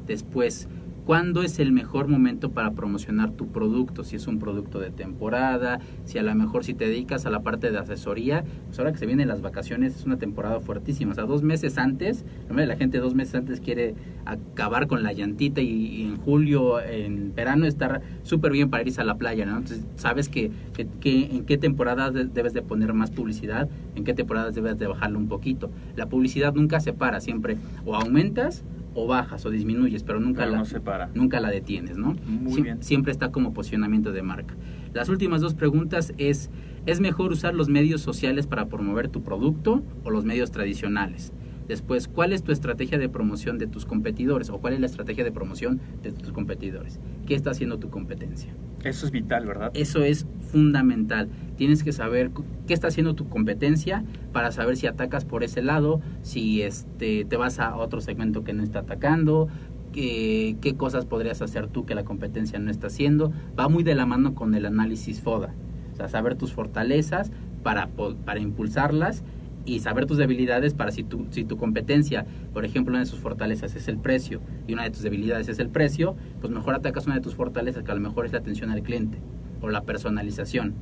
Después, 0.06 0.67
¿cuándo 1.08 1.41
es 1.41 1.58
el 1.60 1.72
mejor 1.72 2.10
momento 2.10 2.52
para 2.52 2.72
promocionar 2.72 3.32
tu 3.32 3.48
producto? 3.48 4.04
Si 4.04 4.17
es 4.17 4.28
un 4.28 4.39
producto 4.39 4.80
de 4.80 4.91
temporada, 4.91 5.80
si 6.04 6.17
a 6.17 6.24
lo 6.24 6.36
mejor 6.36 6.65
si 6.65 6.74
te 6.74 6.86
dedicas 6.86 7.26
a 7.26 7.30
la 7.30 7.39
parte 7.43 7.72
de 7.72 7.78
asesoría, 7.78 8.43
pues 8.65 8.78
ahora 8.78 8.91
que 8.91 8.98
se 8.98 9.06
vienen 9.06 9.30
las 9.30 9.41
vacaciones 9.41 9.96
es 9.96 10.06
una 10.06 10.17
temporada 10.17 10.60
fuertísima. 10.60 11.13
O 11.13 11.15
sea, 11.15 11.24
dos 11.24 11.43
meses 11.43 11.78
antes, 11.78 12.26
la 12.54 12.76
gente 12.76 13.00
dos 13.00 13.15
meses 13.15 13.36
antes 13.36 13.62
quiere 13.62 13.96
acabar 14.26 14.88
con 14.88 15.02
la 15.02 15.13
llantita 15.13 15.62
y, 15.62 16.02
en 16.02 16.17
julio, 16.17 16.82
en 16.82 17.34
verano, 17.34 17.65
estar 17.65 18.02
súper 18.24 18.52
bien 18.52 18.70
para 18.70 18.84
irse 18.84 19.00
a 19.00 19.06
la 19.06 19.15
playa, 19.15 19.46
¿no? 19.46 19.60
Entonces, 19.60 19.86
sabes 19.96 20.28
que, 20.28 20.52
que- 20.74 20.88
en 21.32 21.46
qué 21.46 21.58
temporada 21.58 22.12
de- 22.12 22.26
debes 22.26 22.54
de 22.54 22.62
poner 22.63 22.91
más 22.91 23.12
publicidad, 23.12 23.70
en 23.96 24.04
qué 24.04 24.13
temporadas 24.13 24.56
debes 24.56 24.78
de 24.78 24.88
bajarlo 24.88 25.20
un 25.20 25.30
poquito. 25.30 25.70
La 25.96 26.08
publicidad 26.10 26.54
nunca 26.54 26.82
se 26.82 26.91
para, 26.91 27.22
siempre 27.22 27.56
o 27.86 27.96
aumentas 27.96 28.65
o 29.00 29.06
bajas 29.06 29.46
o 29.46 29.52
disminuyes, 29.52 30.02
pero 30.04 30.20
nunca 30.20 30.40
Pero 30.42 30.54
la 30.54 30.58
no 30.58 30.66
se 30.66 30.80
para. 30.82 31.12
nunca 31.14 31.40
la 31.40 31.52
detienes, 31.52 31.98
¿no? 31.98 32.16
Muy 32.26 32.52
Sie- 32.54 32.64
bien. 32.64 32.82
Siempre 32.82 33.12
está 33.12 33.32
como 33.32 33.54
posicionamiento 33.54 34.12
de 34.12 34.24
marca. 34.24 34.56
Las 34.92 35.08
últimas 35.08 35.40
dos 35.40 35.54
preguntas 35.54 36.14
es, 36.18 36.50
¿es 36.88 37.00
mejor 37.00 37.32
usar 37.32 37.54
los 37.54 37.70
medios 37.70 38.02
sociales 38.02 38.48
para 38.48 38.66
promover 38.66 39.08
tu 39.08 39.22
producto 39.22 39.84
o 40.04 40.10
los 40.10 40.26
medios 40.26 40.50
tradicionales? 40.50 41.32
Después, 41.68 42.08
¿cuál 42.08 42.34
es 42.34 42.42
tu 42.44 42.52
estrategia 42.52 42.98
de 42.98 43.08
promoción 43.08 43.60
de 43.60 43.68
tus 43.68 43.86
competidores 43.86 44.50
o 44.50 44.58
cuál 44.58 44.74
es 44.74 44.80
la 44.80 44.86
estrategia 44.88 45.24
de 45.24 45.32
promoción 45.32 45.80
de 46.02 46.12
tus 46.14 46.32
competidores? 46.32 47.00
¿Qué 47.28 47.36
está 47.36 47.52
haciendo 47.52 47.78
tu 47.78 47.90
competencia? 47.92 48.52
Eso 48.84 49.06
es 49.06 49.12
vital, 49.12 49.46
¿verdad? 49.46 49.72
Eso 49.74 50.04
es 50.04 50.26
fundamental. 50.52 51.30
Tienes 51.56 51.84
que 51.84 51.92
saber 51.92 52.32
qué 52.68 52.74
está 52.74 52.88
haciendo 52.88 53.16
tu 53.16 53.28
competencia 53.30 54.04
para 54.32 54.52
saber 54.52 54.78
si 54.78 54.88
atacas 54.88 55.26
por 55.26 55.44
ese 55.44 55.62
lado, 55.62 56.02
si 56.22 56.62
este, 56.62 57.26
te 57.26 57.38
vas 57.38 57.60
a 57.60 57.76
otro 57.76 58.02
segmento 58.02 58.44
que 58.44 58.54
no 58.54 58.63
está 58.63 58.80
atacando, 58.80 59.48
qué, 59.92 60.58
qué 60.62 60.76
cosas 60.76 61.06
podrías 61.06 61.42
hacer 61.42 61.68
tú 61.68 61.86
que 61.86 61.96
la 61.96 62.06
competencia 62.06 62.60
no 62.60 62.70
está 62.70 62.88
haciendo. 62.88 63.32
Va 63.60 63.68
muy 63.68 63.84
de 63.84 63.96
la 63.96 64.06
mano 64.06 64.36
con 64.36 64.54
el 64.56 64.66
análisis 64.66 65.22
FODA. 65.22 65.54
O 65.94 65.96
sea, 65.96 66.08
saber 66.08 66.36
tus 66.36 66.54
fortalezas 66.54 67.32
para, 67.63 67.88
para 67.88 68.40
impulsarlas 68.40 69.24
y 69.67 69.82
saber 69.82 70.06
tus 70.06 70.17
debilidades 70.17 70.73
para 70.73 70.91
si 70.91 71.03
tu, 71.03 71.27
si 71.30 71.43
tu 71.43 71.58
competencia, 71.58 72.25
por 72.53 72.63
ejemplo, 72.65 72.91
una 72.93 73.01
de 73.01 73.06
sus 73.06 73.19
fortalezas 73.19 73.75
es 73.75 73.88
el 73.89 73.97
precio 73.97 74.41
y 74.65 74.73
una 74.73 74.84
de 74.84 74.91
tus 74.91 75.01
debilidades 75.03 75.49
es 75.49 75.60
el 75.60 75.69
precio, 75.69 76.15
pues 76.39 76.51
mejor 76.51 76.73
atacas 76.73 77.06
una 77.06 77.15
de 77.15 77.21
tus 77.21 77.36
fortalezas 77.36 77.84
que 77.84 77.91
a 77.91 77.95
lo 77.95 78.01
mejor 78.01 78.25
es 78.25 78.32
la 78.32 78.39
atención 78.39 78.71
al 78.71 78.82
cliente 78.82 79.19
o 79.62 79.69
la 79.69 79.82
personalización 79.82 80.73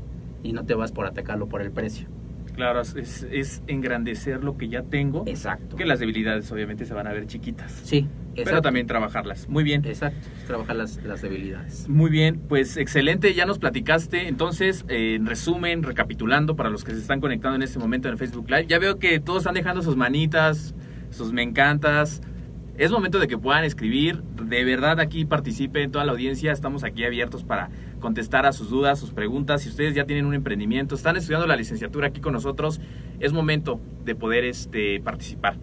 y 0.44 0.54
no 0.54 0.66
te 0.66 0.76
vas 0.76 0.92
por 0.92 1.08
atacarlo 1.08 1.48
por 1.50 1.64
el 1.64 1.72
precio. 1.72 2.08
Claro, 2.54 2.82
es, 2.82 3.28
es 3.32 3.64
engrandecer 3.68 4.44
lo 4.44 4.56
que 4.56 4.70
ya 4.70 4.84
tengo, 4.84 5.24
Exacto. 5.26 5.76
que 5.76 5.86
las 5.86 6.00
debilidades 6.00 6.50
obviamente 6.52 6.86
se 6.86 6.94
van 6.94 7.08
a 7.08 7.12
ver 7.12 7.26
chiquitas, 7.26 7.72
Sí, 7.84 8.08
pero 8.36 8.50
exacto. 8.50 8.62
también 8.64 8.88
trabajarlas. 8.88 9.48
Muy 9.48 9.64
bien. 9.64 9.86
Exacto, 9.86 10.28
trabajar 10.48 10.76
las, 10.76 11.04
las 11.04 11.22
debilidades. 11.22 11.88
Muy 11.88 12.10
bien, 12.10 12.42
pues 12.48 12.78
excelente, 12.78 13.34
ya 13.34 13.46
nos 13.46 13.60
platicaste. 13.60 14.28
Entonces, 14.28 14.86
eh, 14.90 15.16
en 15.16 15.26
resumen, 15.26 15.84
recapitulando 15.84 16.56
para 16.56 16.70
los 16.70 16.84
que 16.84 16.92
se 16.92 17.00
están 17.00 17.22
conectando 17.22 17.56
en 17.56 17.64
este 17.64 17.80
momento 17.80 18.08
en 18.08 18.14
el 18.14 18.18
Facebook 18.18 18.50
Live, 18.50 18.68
ya 18.68 18.80
veo 18.80 19.00
que 19.00 19.20
todos 19.20 19.40
están 19.40 19.56
dejando 19.56 19.82
sus 19.82 19.96
manitas, 19.96 20.76
sus 21.10 21.32
me 21.32 21.44
encantas. 21.44 22.22
Es 22.78 22.92
momento 22.92 23.20
de 23.20 23.28
que 23.28 23.38
puedan 23.38 23.64
escribir. 23.64 24.22
De 24.22 24.66
verdad, 24.66 25.00
aquí 25.00 25.24
participen 25.24 25.92
toda 25.92 26.04
la 26.04 26.12
audiencia. 26.12 26.52
Estamos 26.52 26.84
aquí 26.84 27.06
abiertos 27.06 27.46
para 27.46 27.70
contestar 28.02 28.46
a 28.46 28.52
sus 28.52 28.70
dudas, 28.70 29.00
sus 29.00 29.12
preguntas. 29.12 29.62
Si 29.62 29.70
ustedes 29.70 29.96
ya 29.96 30.06
tienen 30.06 30.26
un 30.26 30.34
emprendimiento, 30.34 30.94
están 30.94 31.16
estudiando 31.16 31.48
la 31.48 31.56
licenciatura 31.56 32.08
aquí 32.08 32.20
con 32.20 32.34
nosotros, 32.34 32.82
es 33.22 33.32
momento 33.32 33.80
de 34.04 34.16
poder 34.16 34.44
este, 34.44 35.00
participar. 35.00 35.58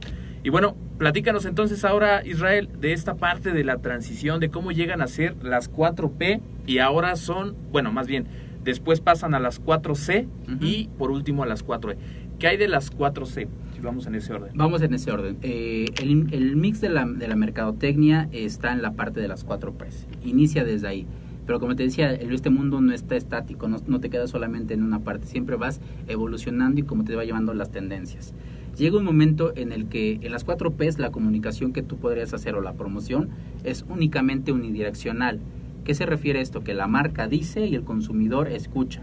Y 0.44 0.50
bueno, 0.50 0.74
platícanos 0.98 1.44
entonces 1.44 1.84
ahora, 1.84 2.26
Israel, 2.26 2.68
de 2.80 2.92
esta 2.92 3.14
parte 3.14 3.52
de 3.52 3.64
la 3.64 3.78
transición, 3.78 4.40
de 4.40 4.50
cómo 4.50 4.72
llegan 4.72 5.00
a 5.00 5.06
ser 5.06 5.36
las 5.42 5.70
4P 5.70 6.40
y 6.66 6.78
ahora 6.78 7.14
son, 7.16 7.54
bueno, 7.70 7.92
más 7.92 8.06
bien, 8.08 8.26
después 8.64 9.00
pasan 9.00 9.34
a 9.34 9.40
las 9.40 9.62
4C 9.62 10.26
Ujú. 10.26 10.56
y 10.60 10.88
por 10.98 11.10
último 11.10 11.42
a 11.44 11.46
las 11.46 11.64
4E. 11.64 11.96
¿Qué 12.38 12.48
hay 12.48 12.56
de 12.56 12.66
las 12.66 12.92
4C? 12.92 13.46
Si 13.74 13.80
vamos 13.80 14.06
en 14.06 14.16
ese 14.16 14.32
orden. 14.32 14.50
Vamos 14.54 14.82
en 14.82 14.94
ese 14.94 15.12
orden. 15.12 15.38
Eh, 15.42 15.86
el, 16.02 16.32
el 16.32 16.56
mix 16.56 16.80
de 16.80 16.88
la, 16.88 17.04
de 17.06 17.28
la 17.28 17.36
mercadotecnia 17.36 18.28
está 18.32 18.72
en 18.72 18.82
la 18.82 18.92
parte 18.94 19.20
de 19.20 19.28
las 19.28 19.44
cuatro 19.44 19.72
P's. 19.72 20.08
Inicia 20.24 20.64
desde 20.64 20.88
ahí. 20.88 21.06
Pero 21.46 21.60
como 21.60 21.76
te 21.76 21.84
decía, 21.84 22.12
este 22.12 22.50
mundo 22.50 22.80
no 22.80 22.92
está 22.92 23.16
estático, 23.16 23.68
no, 23.68 23.78
no 23.86 24.00
te 24.00 24.10
quedas 24.10 24.30
solamente 24.30 24.74
en 24.74 24.82
una 24.82 25.00
parte, 25.00 25.26
siempre 25.26 25.56
vas 25.56 25.80
evolucionando 26.06 26.80
y 26.80 26.84
como 26.84 27.04
te 27.04 27.16
va 27.16 27.24
llevando 27.24 27.52
las 27.54 27.70
tendencias. 27.70 28.32
Llega 28.76 28.96
un 28.96 29.04
momento 29.04 29.52
en 29.54 29.72
el 29.72 29.86
que 29.86 30.18
en 30.22 30.32
las 30.32 30.44
cuatro 30.44 30.72
P's 30.72 30.98
la 30.98 31.10
comunicación 31.10 31.72
que 31.72 31.82
tú 31.82 31.98
podrías 31.98 32.32
hacer 32.32 32.54
o 32.54 32.62
la 32.62 32.72
promoción 32.72 33.30
es 33.64 33.84
únicamente 33.88 34.52
unidireccional. 34.52 35.40
¿Qué 35.84 35.94
se 35.94 36.06
refiere 36.06 36.38
a 36.38 36.42
esto? 36.42 36.62
Que 36.62 36.74
la 36.74 36.86
marca 36.86 37.26
dice 37.26 37.66
y 37.66 37.74
el 37.74 37.84
consumidor 37.84 38.48
escucha. 38.48 39.02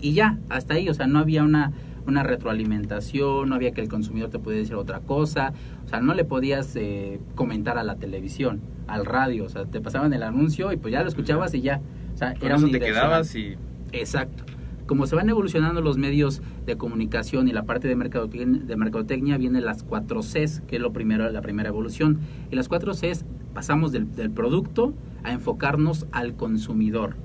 Y 0.00 0.12
ya, 0.12 0.38
hasta 0.48 0.74
ahí, 0.74 0.88
o 0.88 0.94
sea, 0.94 1.06
no 1.06 1.18
había 1.18 1.42
una, 1.42 1.72
una 2.06 2.22
retroalimentación, 2.22 3.48
no 3.48 3.54
había 3.54 3.72
que 3.72 3.80
el 3.80 3.88
consumidor 3.88 4.30
te 4.30 4.38
pudiera 4.38 4.62
decir 4.62 4.76
otra 4.76 5.00
cosa, 5.00 5.52
o 5.84 5.88
sea, 5.88 6.00
no 6.00 6.14
le 6.14 6.24
podías 6.24 6.74
eh, 6.76 7.20
comentar 7.34 7.78
a 7.78 7.84
la 7.84 7.96
televisión, 7.96 8.60
al 8.88 9.06
radio, 9.06 9.44
o 9.44 9.48
sea, 9.48 9.64
te 9.64 9.80
pasaban 9.80 10.12
el 10.12 10.22
anuncio 10.22 10.72
y 10.72 10.76
pues 10.76 10.92
ya 10.92 11.02
lo 11.02 11.08
escuchabas 11.08 11.54
y 11.54 11.60
ya, 11.60 11.80
o 12.14 12.16
sea, 12.16 12.34
era 12.40 12.56
eso 12.56 12.68
te 12.68 12.80
quedabas 12.80 13.34
y 13.34 13.56
Exacto. 13.92 14.44
Como 14.92 15.06
se 15.06 15.16
van 15.16 15.30
evolucionando 15.30 15.80
los 15.80 15.96
medios 15.96 16.42
de 16.66 16.76
comunicación 16.76 17.48
y 17.48 17.52
la 17.52 17.62
parte 17.62 17.88
de 17.88 17.96
mercadotecnia, 17.96 18.60
de 18.62 18.76
mercadotecnia 18.76 19.38
viene 19.38 19.62
las 19.62 19.84
4 19.84 20.20
Cs, 20.20 20.60
que 20.66 20.76
es 20.76 20.82
lo 20.82 20.92
primero, 20.92 21.30
la 21.30 21.40
primera 21.40 21.70
evolución. 21.70 22.18
Y 22.50 22.56
las 22.56 22.68
4 22.68 22.92
Cs 22.92 23.24
pasamos 23.54 23.90
del, 23.90 24.14
del 24.14 24.30
producto 24.30 24.92
a 25.22 25.32
enfocarnos 25.32 26.06
al 26.12 26.36
consumidor. 26.36 27.16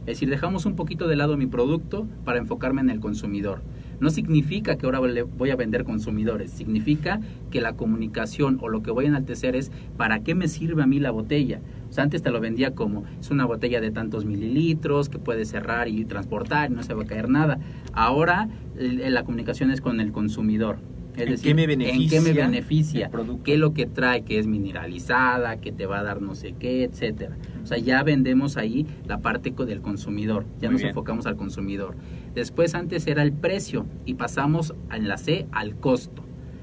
Es 0.00 0.06
decir, 0.18 0.28
dejamos 0.28 0.66
un 0.66 0.76
poquito 0.76 1.08
de 1.08 1.16
lado 1.16 1.38
mi 1.38 1.46
producto 1.46 2.06
para 2.26 2.38
enfocarme 2.38 2.82
en 2.82 2.90
el 2.90 3.00
consumidor. 3.00 3.62
No 4.04 4.10
significa 4.10 4.76
que 4.76 4.84
ahora 4.84 5.00
voy 5.00 5.48
a 5.48 5.56
vender 5.56 5.84
consumidores, 5.84 6.50
significa 6.50 7.20
que 7.50 7.62
la 7.62 7.72
comunicación 7.72 8.58
o 8.60 8.68
lo 8.68 8.82
que 8.82 8.90
voy 8.90 9.06
a 9.06 9.08
enaltecer 9.08 9.56
es 9.56 9.72
para 9.96 10.22
qué 10.22 10.34
me 10.34 10.46
sirve 10.46 10.82
a 10.82 10.86
mí 10.86 11.00
la 11.00 11.10
botella. 11.10 11.62
O 11.88 11.92
sea, 11.94 12.04
antes 12.04 12.20
te 12.20 12.30
lo 12.30 12.38
vendía 12.38 12.74
como 12.74 13.04
es 13.18 13.30
una 13.30 13.46
botella 13.46 13.80
de 13.80 13.90
tantos 13.90 14.26
mililitros 14.26 15.08
que 15.08 15.18
puedes 15.18 15.48
cerrar 15.48 15.88
y 15.88 16.04
transportar 16.04 16.70
y 16.70 16.74
no 16.74 16.82
se 16.82 16.92
va 16.92 17.04
a 17.04 17.06
caer 17.06 17.30
nada. 17.30 17.58
Ahora 17.94 18.50
la 18.76 19.24
comunicación 19.24 19.70
es 19.70 19.80
con 19.80 19.98
el 20.00 20.12
consumidor. 20.12 20.76
Es 21.16 21.22
¿En 21.22 21.30
decir, 21.30 21.46
qué 21.46 21.54
me 21.54 21.62
¿en 21.62 21.68
qué 21.68 21.76
beneficia 21.86 22.20
me 22.20 22.32
beneficia? 22.32 23.10
¿Qué 23.44 23.54
es 23.54 23.58
lo 23.58 23.72
que 23.72 23.86
trae? 23.86 24.22
Que 24.22 24.38
es 24.38 24.46
mineralizada, 24.46 25.60
que 25.60 25.72
te 25.72 25.86
va 25.86 26.00
a 26.00 26.02
dar 26.02 26.20
no 26.20 26.34
sé 26.34 26.54
qué, 26.58 26.84
etcétera. 26.84 27.36
O 27.62 27.66
sea, 27.66 27.78
ya 27.78 28.02
vendemos 28.02 28.56
ahí 28.56 28.86
la 29.06 29.18
parte 29.18 29.52
del 29.64 29.80
consumidor. 29.80 30.44
Ya 30.60 30.68
Muy 30.68 30.74
nos 30.74 30.80
bien. 30.82 30.88
enfocamos 30.88 31.26
al 31.26 31.36
consumidor. 31.36 31.94
Después 32.34 32.74
antes 32.74 33.06
era 33.06 33.22
el 33.22 33.32
precio 33.32 33.86
y 34.04 34.14
pasamos 34.14 34.74
en 34.92 35.08
la 35.08 35.16
C 35.16 35.46
al 35.52 35.76
costo. 35.76 36.22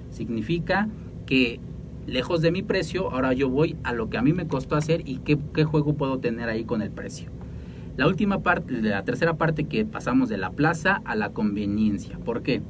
Significa 0.09 0.89
que 1.25 1.59
lejos 2.07 2.41
de 2.41 2.51
mi 2.51 2.61
precio, 2.61 3.11
ahora 3.11 3.33
yo 3.33 3.49
voy 3.49 3.77
a 3.83 3.93
lo 3.93 4.09
que 4.09 4.17
a 4.17 4.21
mí 4.21 4.33
me 4.33 4.47
costó 4.47 4.75
hacer 4.75 5.07
y 5.07 5.17
qué, 5.19 5.37
juego 5.63 5.93
puedo 5.93 6.19
tener 6.19 6.49
ahí 6.49 6.65
con 6.65 6.81
el 6.81 6.91
precio. 6.91 7.29
La 7.95 8.07
última 8.07 8.39
parte, 8.39 8.81
la 8.81 9.03
tercera 9.03 9.37
parte 9.37 9.65
que 9.65 9.85
pasamos 9.85 10.27
de 10.29 10.37
la 10.37 10.51
plaza 10.51 11.01
a 11.05 11.15
la 11.15 11.29
conveniencia. 11.29 12.17
¿Por 12.17 12.41
qué? 12.41 12.61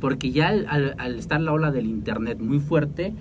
Porque 0.00 0.30
ya 0.30 0.48
al, 0.48 0.94
al- 0.98 1.16
estar 1.16 1.40
la 1.40 1.52
ola 1.52 1.70
del 1.70 1.86
internet 1.86 2.38
muy 2.38 2.60
fuerte, 2.60 3.12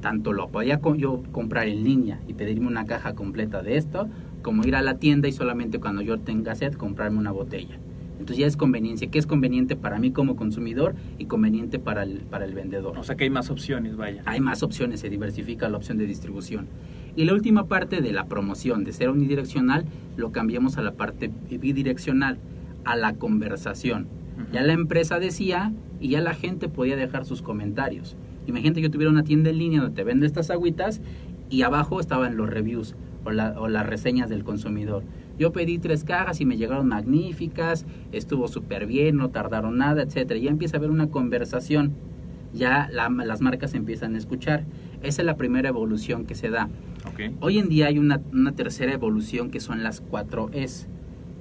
tanto 0.00 0.32
lo 0.32 0.48
podía 0.48 0.80
yo 0.96 1.22
comprar 1.32 1.68
en 1.68 1.84
línea 1.84 2.20
y 2.26 2.34
pedirme 2.34 2.66
una 2.66 2.84
caja 2.86 3.14
completa 3.14 3.62
de 3.62 3.76
esto, 3.76 4.08
como 4.42 4.64
ir 4.64 4.76
a 4.76 4.82
la 4.82 4.98
tienda 4.98 5.28
y 5.28 5.32
solamente 5.32 5.80
cuando 5.80 6.02
yo 6.02 6.18
tenga 6.18 6.54
sed 6.54 6.74
comprarme 6.74 7.18
una 7.18 7.30
botella. 7.30 7.78
Entonces 8.26 8.40
ya 8.40 8.48
es 8.48 8.56
conveniencia, 8.56 9.08
que 9.08 9.20
es 9.20 9.26
conveniente 9.28 9.76
para 9.76 10.00
mí 10.00 10.10
como 10.10 10.34
consumidor 10.34 10.96
y 11.16 11.26
conveniente 11.26 11.78
para 11.78 12.02
el, 12.02 12.22
para 12.22 12.44
el 12.44 12.54
vendedor. 12.54 12.98
o 12.98 13.04
sea 13.04 13.14
que 13.14 13.22
hay 13.22 13.30
más 13.30 13.50
opciones, 13.50 13.96
vaya. 13.96 14.20
Hay 14.26 14.40
más 14.40 14.64
opciones, 14.64 14.98
se 14.98 15.08
diversifica 15.08 15.68
la 15.68 15.76
opción 15.76 15.96
de 15.96 16.06
distribución. 16.06 16.66
Y 17.14 17.24
la 17.24 17.34
última 17.34 17.68
parte 17.68 18.00
de 18.00 18.10
la 18.12 18.26
promoción, 18.26 18.82
de 18.82 18.92
ser 18.92 19.10
unidireccional, 19.10 19.84
lo 20.16 20.32
cambiamos 20.32 20.76
a 20.76 20.82
la 20.82 20.94
parte 20.94 21.30
bidireccional, 21.48 22.38
a 22.84 22.96
la 22.96 23.12
conversación. 23.14 24.08
Ya 24.52 24.62
la 24.62 24.72
empresa 24.72 25.20
decía 25.20 25.72
y 26.00 26.08
ya 26.08 26.20
la 26.20 26.34
gente 26.34 26.68
podía 26.68 26.96
dejar 26.96 27.26
sus 27.26 27.42
comentarios. 27.42 28.16
Imagínate 28.48 28.80
que 28.80 28.88
yo 28.88 28.90
tuviera 28.90 29.12
una 29.12 29.22
tienda 29.22 29.50
en 29.50 29.58
línea 29.58 29.80
donde 29.82 29.94
te 29.94 30.02
vende 30.02 30.26
estas 30.26 30.50
agüitas 30.50 31.00
y 31.48 31.62
abajo 31.62 32.00
estaban 32.00 32.36
los 32.36 32.50
reviews 32.50 32.96
o, 33.24 33.30
la- 33.30 33.54
o 33.60 33.68
las 33.68 33.86
reseñas 33.86 34.28
del 34.28 34.42
consumidor. 34.42 35.04
Yo 35.38 35.52
pedí 35.52 35.78
tres 35.78 36.04
cajas 36.04 36.40
y 36.40 36.46
me 36.46 36.56
llegaron 36.56 36.88
magníficas, 36.88 37.84
estuvo 38.12 38.48
súper 38.48 38.86
bien, 38.86 39.16
no 39.16 39.28
tardaron 39.30 39.76
nada, 39.78 40.02
etcétera. 40.02 40.40
Ya 40.40 40.50
empieza 40.50 40.76
a 40.76 40.78
haber 40.78 40.90
una 40.90 41.08
conversación, 41.08 41.92
ya 42.54 42.88
la- 42.90 43.08
las 43.10 43.40
marcas 43.42 43.74
empiezan 43.74 44.14
a 44.14 44.18
escuchar. 44.18 44.64
Esa 45.02 45.22
es 45.22 45.26
la 45.26 45.36
primera 45.36 45.68
evolución 45.68 46.24
que 46.24 46.34
se 46.34 46.48
da. 46.50 46.68
Hoy 47.40 47.58
en 47.58 47.68
día 47.68 47.86
hay 47.86 47.98
una, 47.98 48.20
una 48.32 48.52
tercera 48.52 48.92
evolución 48.92 49.50
que 49.50 49.60
son 49.60 49.82
las 49.82 50.00
4 50.00 50.48
Es, 50.52 50.88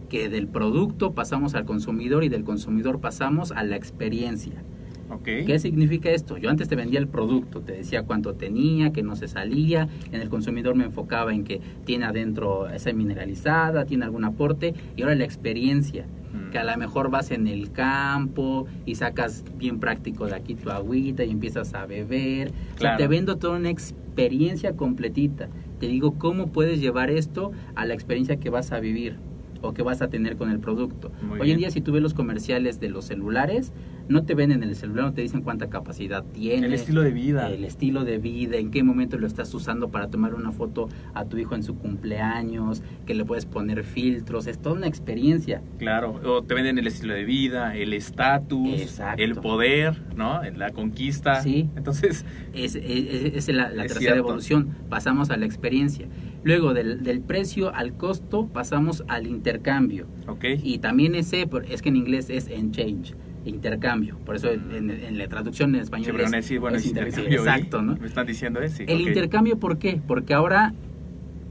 que 0.10 0.30
del 0.30 0.48
producto 0.48 1.14
pasamos 1.14 1.56
al 1.56 1.66
consumidor 1.66 2.24
y 2.24 2.30
del 2.30 2.44
consumidor 2.44 3.00
pasamos 3.00 3.52
a 3.52 3.64
la 3.64 3.76
experiencia. 3.76 4.62
Ok. 5.10 5.24
¿Qué 5.46 5.60
significa 5.60 6.10
esto? 6.10 6.38
Yo 6.38 6.50
antes 6.50 6.68
te 6.68 6.76
vendía 6.76 7.00
el 7.00 7.08
producto, 7.08 7.62
te 7.62 7.74
decía 7.74 8.04
cuánto 8.04 8.34
tenía, 8.34 8.92
que 8.92 9.04
no 9.04 9.16
se 9.16 9.28
salía, 9.28 9.88
en 10.12 10.22
el 10.22 10.30
consumidor 10.30 10.76
me 10.76 10.86
enfocaba 10.86 11.34
en 11.34 11.44
que 11.44 11.62
tiene 11.86 12.06
adentro 12.06 12.68
esa 12.70 12.92
mineralizada, 12.94 13.86
tiene 13.86 14.06
algún 14.06 14.24
aporte, 14.26 14.74
y 14.96 15.02
ahora 15.04 15.16
la 15.16 15.26
experiencia, 15.26 16.06
Mm. 16.34 16.50
que 16.52 16.58
a 16.60 16.64
lo 16.66 16.76
mejor 16.78 17.10
vas 17.10 17.32
en 17.32 17.48
el 17.48 17.72
campo 17.72 18.66
y 18.86 18.96
sacas 18.96 19.46
bien 19.58 19.80
práctico 19.80 20.26
de 20.26 20.36
aquí 20.36 20.56
tu 20.56 20.70
agüita 20.70 21.24
y 21.24 21.32
empiezas 21.32 21.74
a 21.76 21.86
beber. 21.86 22.50
O 22.50 22.52
sea, 22.52 22.76
Claro. 22.78 22.98
te 22.98 23.08
vendo 23.08 23.38
toda 23.38 23.58
una 23.58 23.70
experiencia 23.70 24.76
completita. 24.76 25.48
Te 25.80 25.88
digo 25.88 26.16
cómo 26.18 26.48
puedes 26.48 26.82
llevar 26.82 27.10
esto 27.12 27.52
a 27.76 27.86
la 27.86 27.94
experiencia 27.94 28.38
que 28.38 28.50
vas 28.50 28.72
a 28.72 28.80
vivir 28.80 29.18
o 29.62 29.74
que 29.74 29.82
vas 29.82 30.02
a 30.02 30.10
tener 30.10 30.36
con 30.36 30.52
el 30.52 30.60
producto. 30.60 31.12
Muy 31.22 31.40
Hoy 31.40 31.46
bien. 31.46 31.56
en 31.56 31.58
día 31.60 31.72
si 31.72 31.80
tú 31.82 31.92
ves 31.94 32.02
los 32.02 32.14
comerciales 32.14 32.80
de 32.80 32.90
los 32.90 33.06
celulares, 33.06 33.72
no 34.08 34.24
te 34.24 34.36
venden 34.36 34.62
el 34.64 34.76
celular, 34.76 35.06
no 35.06 35.14
te 35.14 35.22
dicen 35.22 35.42
cuánta 35.42 35.70
capacidad 35.70 36.24
tiene. 36.24 36.68
El 36.68 36.74
estilo 36.74 37.02
de 37.02 37.12
vida. 37.12 37.50
El 37.50 37.64
estilo 37.66 38.04
de 38.06 38.18
vida, 38.20 38.58
en 38.58 38.72
qué 38.72 38.84
momento 38.84 39.18
lo 39.18 39.26
estás 39.28 39.54
usando 39.54 39.90
para 39.90 40.08
tomar 40.10 40.34
una 40.36 40.52
foto 40.52 40.90
a 41.14 41.26
tu 41.26 41.38
hijo 41.38 41.56
en 41.56 41.64
su 41.64 41.76
cumpleaños, 41.78 42.82
que 43.06 43.14
le 43.16 43.26
puedes 43.26 43.46
poner 43.46 43.84
filtros, 43.84 44.48
es 44.48 44.60
toda 44.60 44.76
una 44.76 44.88
experiencia. 44.88 45.62
Claro, 45.80 46.20
o 46.24 46.42
te 46.44 46.54
venden 46.54 46.78
el 46.78 46.88
estilo 46.88 47.14
de 47.14 47.26
vida, 47.26 47.76
el 47.76 47.94
estatus, 47.94 49.00
el 49.18 49.36
poder, 49.36 50.02
¿no? 50.16 50.42
La 50.56 50.72
conquista. 50.72 51.42
Sí. 51.42 51.70
Entonces, 51.76 52.26
Es, 52.54 52.76
es- 52.76 53.36
es 53.36 53.48
la, 53.56 53.70
la 53.70 53.84
Es 53.86 53.94
tercera 53.94 54.14
cierto. 54.14 54.20
evolución, 54.20 54.70
pasamos 54.90 55.30
a 55.30 55.38
la 55.38 55.46
experiencia. 55.46 56.08
Luego 56.44 56.74
del, 56.74 57.04
del 57.04 57.22
precio 57.22 57.74
al 57.74 57.94
costo 57.98 58.48
pasamos 58.48 59.04
al 59.08 59.26
intercambio. 59.28 60.06
ok. 60.28 60.46
Y 60.64 60.78
también 60.78 61.16
ese, 61.16 61.48
es 61.70 61.82
que 61.82 61.90
en 61.90 61.96
inglés 61.96 62.30
es 62.30 62.48
exchange, 62.50 63.16
intercambio. 63.46 64.18
Por 64.26 64.36
eso 64.36 64.50
en, 64.52 64.90
en 64.90 65.18
la 65.18 65.28
traducción 65.28 65.70
en 65.76 65.76
Sí, 65.76 65.84
español 65.84 66.12
pero 66.14 66.26
es, 66.26 66.32
decir, 66.32 66.60
bueno, 66.60 66.78
es 66.78 66.84
es 66.84 66.90
inter- 66.90 67.08
intercambio. 67.08 67.40
Exacto, 67.40 67.82
¿no? 67.82 67.96
Me 67.98 68.08
están 68.08 68.26
diciendo 68.28 68.60
ese. 68.62 68.84
El 68.86 69.02
intercambio, 69.02 69.58
¿por 69.60 69.78
qué? 69.78 70.02
Porque 70.08 70.34
ahora 70.34 70.74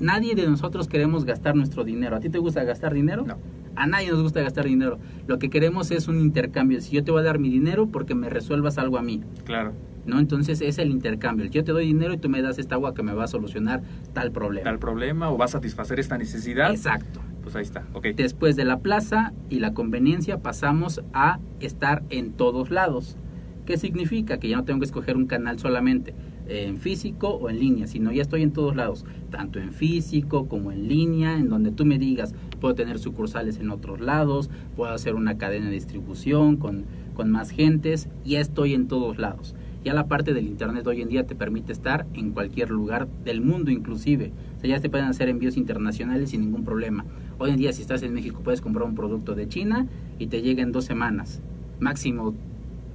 nadie 0.01 0.35
de 0.35 0.47
nosotros 0.47 0.89
queremos 0.89 1.25
gastar 1.25 1.55
nuestro 1.57 1.85
dinero. 1.85 2.17
¿A 2.17 2.21
ti 2.21 2.29
te 2.29 2.39
gusta 2.39 2.65
gastar 2.65 2.93
dinero? 2.95 3.25
No. 3.27 3.39
A 3.77 3.87
nadie 3.87 4.11
nos 4.11 4.23
gusta 4.23 4.41
gastar 4.41 4.65
dinero. 4.67 4.99
Lo 5.27 5.39
que 5.39 5.51
queremos 5.51 5.91
es 5.91 6.07
un 6.09 6.21
intercambio. 6.21 6.81
Si 6.81 6.95
yo 6.95 7.03
te 7.05 7.11
voy 7.11 7.21
a 7.21 7.25
dar 7.25 7.39
mi 7.39 7.49
dinero 7.51 7.89
porque 7.89 8.15
me 8.15 8.29
resuelvas 8.31 8.79
algo 8.79 8.99
a 8.99 9.03
mí. 9.03 9.21
Claro, 9.45 9.73
¿no? 10.07 10.19
Entonces 10.21 10.61
es 10.61 10.79
el 10.79 10.91
intercambio. 10.91 11.47
Yo 11.47 11.65
te 11.65 11.73
doy 11.73 11.87
dinero 11.87 12.13
y 12.15 12.19
tú 12.19 12.29
me 12.29 12.41
das 12.43 12.59
esta 12.59 12.75
agua 12.77 12.95
que 12.95 13.03
me 13.03 13.15
va 13.15 13.25
a 13.25 13.29
solucionar 13.29 13.83
tal 14.13 14.31
problema. 14.31 14.65
tal 14.65 14.79
problema 14.79 15.31
o 15.31 15.39
va 15.39 15.47
a 15.47 15.49
satisfacer 15.49 15.99
esta 15.99 16.19
necesidad. 16.19 16.71
Exacto. 16.71 17.21
Pues 17.45 17.55
ahí 17.57 17.63
está. 17.63 17.87
Después 18.17 18.57
de 18.57 18.65
la 18.65 18.81
plaza 18.81 19.35
y 19.51 19.61
la 19.61 19.75
conveniencia 19.75 20.39
pasamos 20.39 21.03
a 21.13 21.39
estar 21.61 22.03
en 22.09 22.33
todos 22.33 22.71
lados. 22.71 23.19
¿Qué 23.67 23.77
significa? 23.77 24.39
Que 24.39 24.49
ya 24.49 24.57
no 24.57 24.65
tengo 24.65 24.81
que 24.81 24.87
escoger 24.87 25.17
un 25.17 25.27
canal 25.27 25.59
solamente 25.59 26.15
eh, 26.49 26.65
en 26.67 26.79
físico 26.79 27.29
o 27.29 27.51
en 27.51 27.59
línea, 27.59 27.87
sino 27.87 28.13
ya 28.13 28.23
estoy 28.23 28.43
en 28.43 28.53
todos 28.53 28.77
lados, 28.77 29.05
tanto 29.31 29.59
en 29.59 29.73
físico 29.73 30.49
como 30.49 30.73
en 30.73 30.89
línea, 30.89 31.39
en 31.39 31.51
donde 31.51 31.71
tú 31.71 31.85
me 31.85 31.99
digas, 31.99 32.35
puedo 32.61 32.75
tener 32.75 32.99
sucursales 32.99 33.59
en 33.59 33.71
otros 33.71 34.01
lados, 34.01 34.49
puedo 34.75 34.93
hacer 34.93 35.15
una 35.15 35.37
cadena 35.37 35.67
de 35.67 35.73
distribución 35.73 36.57
con, 36.57 36.87
con 37.15 37.31
más 37.31 37.51
gentes, 37.51 38.09
ya 38.25 38.41
estoy 38.41 38.73
en 38.73 38.89
todos 38.89 39.19
lados. 39.19 39.55
Ya 39.85 39.93
la 39.93 40.07
parte 40.07 40.33
del 40.33 40.47
internet 40.47 40.87
hoy 40.87 41.03
en 41.03 41.09
día 41.09 41.27
te 41.27 41.35
permite 41.35 41.71
estar 41.71 42.07
en 42.15 42.31
cualquier 42.31 42.71
lugar 42.71 43.07
del 43.23 43.43
mundo 43.43 43.71
inclusive. 43.71 44.33
O 44.57 44.61
sea, 44.61 44.71
ya 44.71 44.81
te 44.81 44.89
pueden 44.89 45.07
hacer 45.07 45.29
envíos 45.29 45.59
internacionales 45.59 46.31
sin 46.31 46.41
ningún 46.41 46.65
problema. 46.65 47.05
Hoy 47.39 47.51
en 47.51 47.57
día 47.57 47.73
si 47.73 47.83
estás 47.83 48.03
en 48.03 48.15
México 48.15 48.41
puedes 48.45 48.61
comprar 48.61 48.87
un 48.87 48.95
producto 48.95 49.35
de 49.35 49.49
China 49.49 49.87
y 50.19 50.27
te 50.29 50.43
llega 50.43 50.63
en 50.63 50.73
dos 50.73 50.85
semanas, 50.85 51.41
máximo 51.81 52.35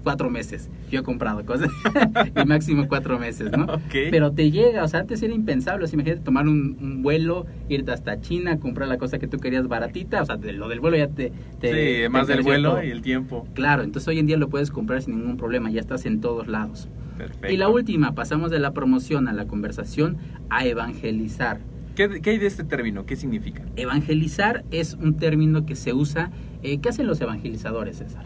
cuatro 0.04 0.30
meses. 0.30 0.69
Yo 0.89 1.02
he 1.02 1.04
comprado 1.04 1.45
cosas 1.45 1.69
y 2.41 2.45
máximo 2.45 2.88
cuatro 2.88 3.19
meses, 3.19 3.52
¿no? 3.52 3.67
Pero 4.12 4.32
te 4.32 4.49
llega, 4.49 4.84
o 4.86 4.88
sea, 4.88 5.02
antes 5.02 5.21
era 5.21 5.34
impensable. 5.34 5.84
O 5.84 5.88
sea, 5.88 5.95
imagínate 5.97 6.21
tomar 6.23 6.47
un, 6.47 6.78
un 6.80 7.04
vuelo, 7.04 7.45
irte 7.67 7.91
hasta 7.91 8.19
China, 8.21 8.60
comprar 8.60 8.88
la 8.88 8.97
cosa 8.97 9.19
que 9.19 9.28
tú 9.28 9.39
querías 9.39 9.67
baratita. 9.67 10.21
O 10.21 10.25
sea, 10.25 10.38
de- 10.38 10.54
lo 10.54 10.69
del 10.69 10.80
vuelo 10.80 10.95
ya 10.95 11.10
te... 11.10 11.34
te 11.60 11.67
sí, 11.67 12.02
te 12.04 12.10
más 12.10 12.28
del 12.28 12.43
vuelo 12.43 12.71
todo. 12.75 12.84
y 12.84 12.91
el 12.91 13.02
tiempo. 13.02 13.45
Claro, 13.54 13.84
entonces 13.84 14.08
hoy 14.08 14.19
en 14.19 14.25
día 14.25 14.38
lo 14.38 14.47
puedes 14.47 14.71
comprar 14.71 15.02
sin 15.02 15.17
ningún 15.17 15.36
problema, 15.36 15.69
ya 15.69 15.82
estás 15.82 16.06
en 16.06 16.21
todos 16.21 16.47
lados. 16.47 16.88
Perfecto. 17.17 17.52
Y 17.54 17.58
la 17.58 17.67
última, 17.67 18.15
pasamos 18.15 18.52
de 18.52 18.60
la 18.60 18.71
promoción 18.71 19.28
a 19.28 19.34
la 19.34 19.47
conversación 19.47 20.15
a 20.49 20.65
evangelizar. 20.65 21.60
¿Qué, 22.00 22.22
qué 22.22 22.30
hay 22.30 22.38
de 22.38 22.48
este 22.48 22.64
término? 22.64 23.06
¿Qué 23.06 23.18
significa? 23.18 23.62
Evangelizar 23.76 24.64
es 24.72 24.94
un 24.94 25.18
término 25.18 25.66
que 25.66 25.76
se 25.76 25.92
usa. 25.92 26.32
eh, 26.64 26.80
¿Qué 26.80 26.88
hacen 26.88 27.08
los 27.08 27.20
evangelizadores, 27.20 27.98
César? 27.98 28.24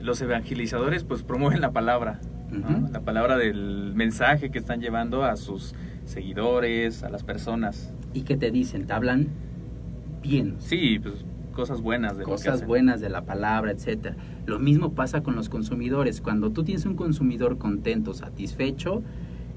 Los 0.00 0.20
evangelizadores 0.20 1.02
pues 1.02 1.24
promueven 1.24 1.60
la 1.60 1.72
palabra, 1.72 2.20
¿no? 2.52 2.58
Ujú. 2.60 2.92
la 2.92 3.00
palabra 3.00 3.36
del 3.36 3.94
mensaje 3.96 4.52
que 4.52 4.60
están 4.60 4.80
llevando 4.80 5.24
a 5.24 5.34
sus 5.34 5.74
seguidores, 6.04 7.02
a 7.02 7.08
las 7.08 7.24
personas. 7.24 7.92
¿Y 8.12 8.22
qué 8.22 8.36
te 8.36 8.52
dicen? 8.52 8.86
Te 8.86 8.92
hablan 8.92 9.26
bien. 10.22 10.54
Sí, 10.60 11.00
pues 11.00 11.24
cosas 11.52 11.80
buenas 11.80 12.12
de 12.12 12.20
lo 12.20 12.26
que 12.26 12.30
cosas 12.30 12.54
hacen. 12.54 12.68
buenas 12.68 13.00
de 13.00 13.08
la 13.08 13.24
palabra, 13.24 13.72
etcétera. 13.72 14.14
Lo 14.46 14.60
mismo 14.60 14.92
pasa 14.94 15.24
con 15.24 15.34
los 15.34 15.48
consumidores. 15.48 16.20
Cuando 16.20 16.52
tú 16.52 16.62
tienes 16.62 16.86
un 16.86 16.94
consumidor 16.94 17.58
contento, 17.58 18.14
satisfecho, 18.14 19.02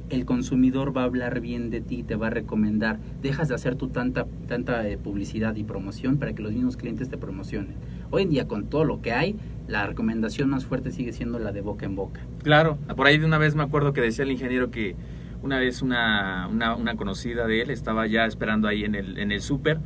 el 0.10 0.26
consumidor 0.26 0.96
va 0.96 1.02
a 1.02 1.06
hablar 1.06 1.41
bien 1.41 1.70
de 1.70 1.82
ti, 1.82 2.04
te 2.04 2.15
va 2.15 2.28
a 2.28 2.30
recomendar. 2.30 3.00
Dejas 3.22 3.48
de 3.50 3.56
hacer 3.56 3.76
tu 3.76 3.89
tanta 3.89 4.26
tanta 4.48 4.88
eh, 4.88 4.98
publicidad 4.98 5.56
y 5.56 5.63
promoción 5.63 6.17
para 6.17 6.34
que 6.34 6.41
los 6.41 6.54
mismos 6.54 6.78
clientes 6.78 7.10
te 7.10 7.17
promocionen. 7.17 7.76
Hoy 8.10 8.24
en 8.24 8.30
día 8.30 8.48
con 8.48 8.67
todo 8.67 8.86
lo 8.86 9.02
que 9.02 9.12
hay, 9.12 9.36
la 9.67 9.86
recomendación 9.86 10.50
más 10.50 10.65
fuerte 10.65 10.91
sigue 10.91 11.12
siendo 11.12 11.39
la 11.39 11.52
de 11.52 11.62
boca 11.62 11.86
en 11.86 11.96
boca. 11.96 12.22
Claro, 12.43 12.78
por 12.96 13.08
ahí 13.08 13.17
de 13.17 13.26
una 13.26 13.38
vez 13.38 13.56
me 13.56 13.63
acuerdo 13.63 13.93
que 13.93 14.02
decía 14.02 14.24
el 14.24 14.32
ingeniero 14.32 14.72
que 14.72 14.96
una 15.43 15.60
vez 15.60 15.82
una, 15.82 16.48
una, 16.48 16.76
una 16.76 16.96
conocida 16.96 17.46
de 17.48 17.62
él 17.62 17.70
estaba 17.70 18.08
ya 18.08 18.26
esperando 18.26 18.67
ahí 18.67 18.84
en 18.84 18.96
el, 18.96 19.17
en 19.17 19.32
el 19.32 19.41
súper, 19.41 19.80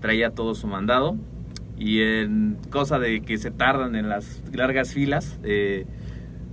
traía 0.00 0.30
todo 0.30 0.54
su 0.54 0.66
mandado 0.66 1.16
y 1.76 2.00
en 2.00 2.58
cosa 2.70 2.98
de 2.98 3.22
que 3.22 3.38
se 3.38 3.50
tardan 3.50 3.96
en 3.96 4.08
las 4.08 4.42
largas 4.52 4.92
filas, 4.92 5.38
eh, 5.42 5.86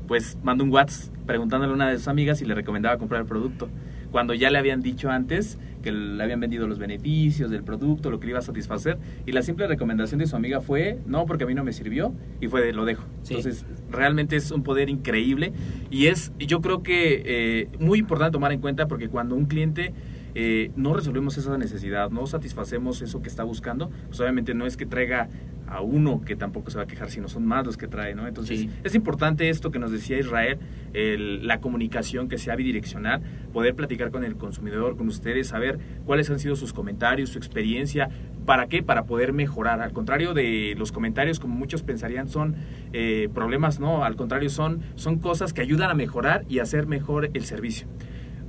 pues 0.08 0.38
mandó 0.44 0.64
un 0.64 0.72
WhatsApp 0.72 1.14
preguntándole 1.30 1.72
a 1.72 1.76
una 1.76 1.90
de 1.92 1.98
sus 2.00 2.08
amigas 2.08 2.40
si 2.40 2.46
le 2.46 2.56
recomendaba 2.56 2.98
comprar 2.98 3.22
el 3.22 3.28
producto. 3.28 3.70
Cuando 4.10 4.34
ya 4.34 4.50
le 4.50 4.58
habían 4.58 4.82
dicho 4.82 5.12
antes 5.12 5.60
que 5.84 5.92
le 5.92 6.24
habían 6.24 6.40
vendido 6.40 6.68
los 6.68 6.80
beneficios 6.80 7.52
del 7.52 7.64
producto, 7.64 8.10
lo 8.10 8.20
que 8.20 8.26
le 8.26 8.32
iba 8.32 8.40
a 8.40 8.42
satisfacer, 8.42 8.98
y 9.28 9.32
la 9.32 9.44
simple 9.44 9.68
recomendación 9.68 10.20
de 10.20 10.26
su 10.26 10.36
amiga 10.36 10.60
fue, 10.60 10.98
no, 11.06 11.28
porque 11.28 11.44
a 11.44 11.48
mí 11.48 11.54
no 11.54 11.64
me 11.64 11.72
sirvió, 11.72 12.16
y 12.42 12.48
fue 12.48 12.66
de, 12.66 12.74
lo 12.74 12.84
dejo. 12.84 13.04
Sí. 13.22 13.36
Entonces, 13.36 13.64
realmente 13.92 14.38
es 14.38 14.50
un 14.50 14.64
poder 14.64 14.90
increíble, 14.90 15.54
y 15.92 16.08
es, 16.08 16.32
yo 16.40 16.62
creo 16.62 16.82
que 16.82 17.22
eh, 17.24 17.68
muy 17.80 18.00
importante 18.00 18.32
tomar 18.32 18.52
en 18.52 18.60
cuenta, 18.60 18.88
porque 18.88 19.08
cuando 19.08 19.36
un 19.36 19.46
cliente 19.46 19.94
eh, 20.36 20.72
no 20.76 20.94
resolvemos 20.94 21.38
esa 21.38 21.58
necesidad, 21.58 22.10
no 22.12 22.26
satisfacemos 22.28 23.02
eso 23.02 23.22
que 23.22 23.30
está 23.30 23.44
buscando, 23.44 23.90
pues 24.08 24.20
obviamente 24.20 24.54
no 24.54 24.66
es 24.66 24.78
que 24.78 24.86
traiga 24.86 25.30
a 25.68 25.82
uno 25.82 26.22
que 26.26 26.36
tampoco 26.36 26.72
se 26.72 26.78
va 26.78 26.86
a 26.86 26.88
quejar, 26.88 27.12
sino 27.12 27.28
son 27.28 27.46
más 27.46 27.64
los 27.64 27.78
que 27.78 27.88
trae, 27.88 28.16
¿no? 28.16 28.28
Entonces, 28.28 28.62
Sí. 28.62 28.70
es 28.84 28.96
importante 28.96 29.50
esto 29.50 29.70
que 29.70 29.78
nos 29.78 29.92
decía 29.92 30.18
Israel, 30.18 30.58
el- 30.94 31.46
la 31.46 31.60
comunicación 31.62 32.28
que 32.28 32.40
sea 32.40 32.56
bidireccional, 32.56 33.22
poder 33.54 33.76
platicar 33.76 34.10
con 34.10 34.24
el 34.24 34.36
consumidor, 34.36 34.98
con 34.98 35.08
ustedes, 35.08 35.48
saber 35.50 35.78
cuáles 36.06 36.28
han 36.32 36.40
sido 36.40 36.56
sus 36.56 36.74
comentarios, 36.74 37.30
su 37.30 37.38
experiencia, 37.38 38.10
¿para 38.48 38.66
qué? 38.66 38.82
Para 38.82 39.04
poder 39.04 39.32
mejorar. 39.32 39.80
Al 39.82 39.94
contrario 39.94 40.34
de 40.34 40.74
los 40.76 40.92
comentarios, 40.92 41.40
como 41.40 41.54
muchos 41.54 41.84
pensarían, 41.84 42.28
son 42.30 42.56
eh, 42.92 43.30
problemas, 43.32 43.80
no, 43.80 44.04
al 44.04 44.16
contrario, 44.16 44.50
son, 44.50 44.80
son 44.96 45.20
cosas 45.20 45.54
que 45.54 45.62
ayudan 45.62 45.92
a 45.92 45.94
mejorar 45.94 46.46
y 46.50 46.58
hacer 46.58 46.88
mejor 46.88 47.30
el 47.36 47.44
servicio. 47.46 47.88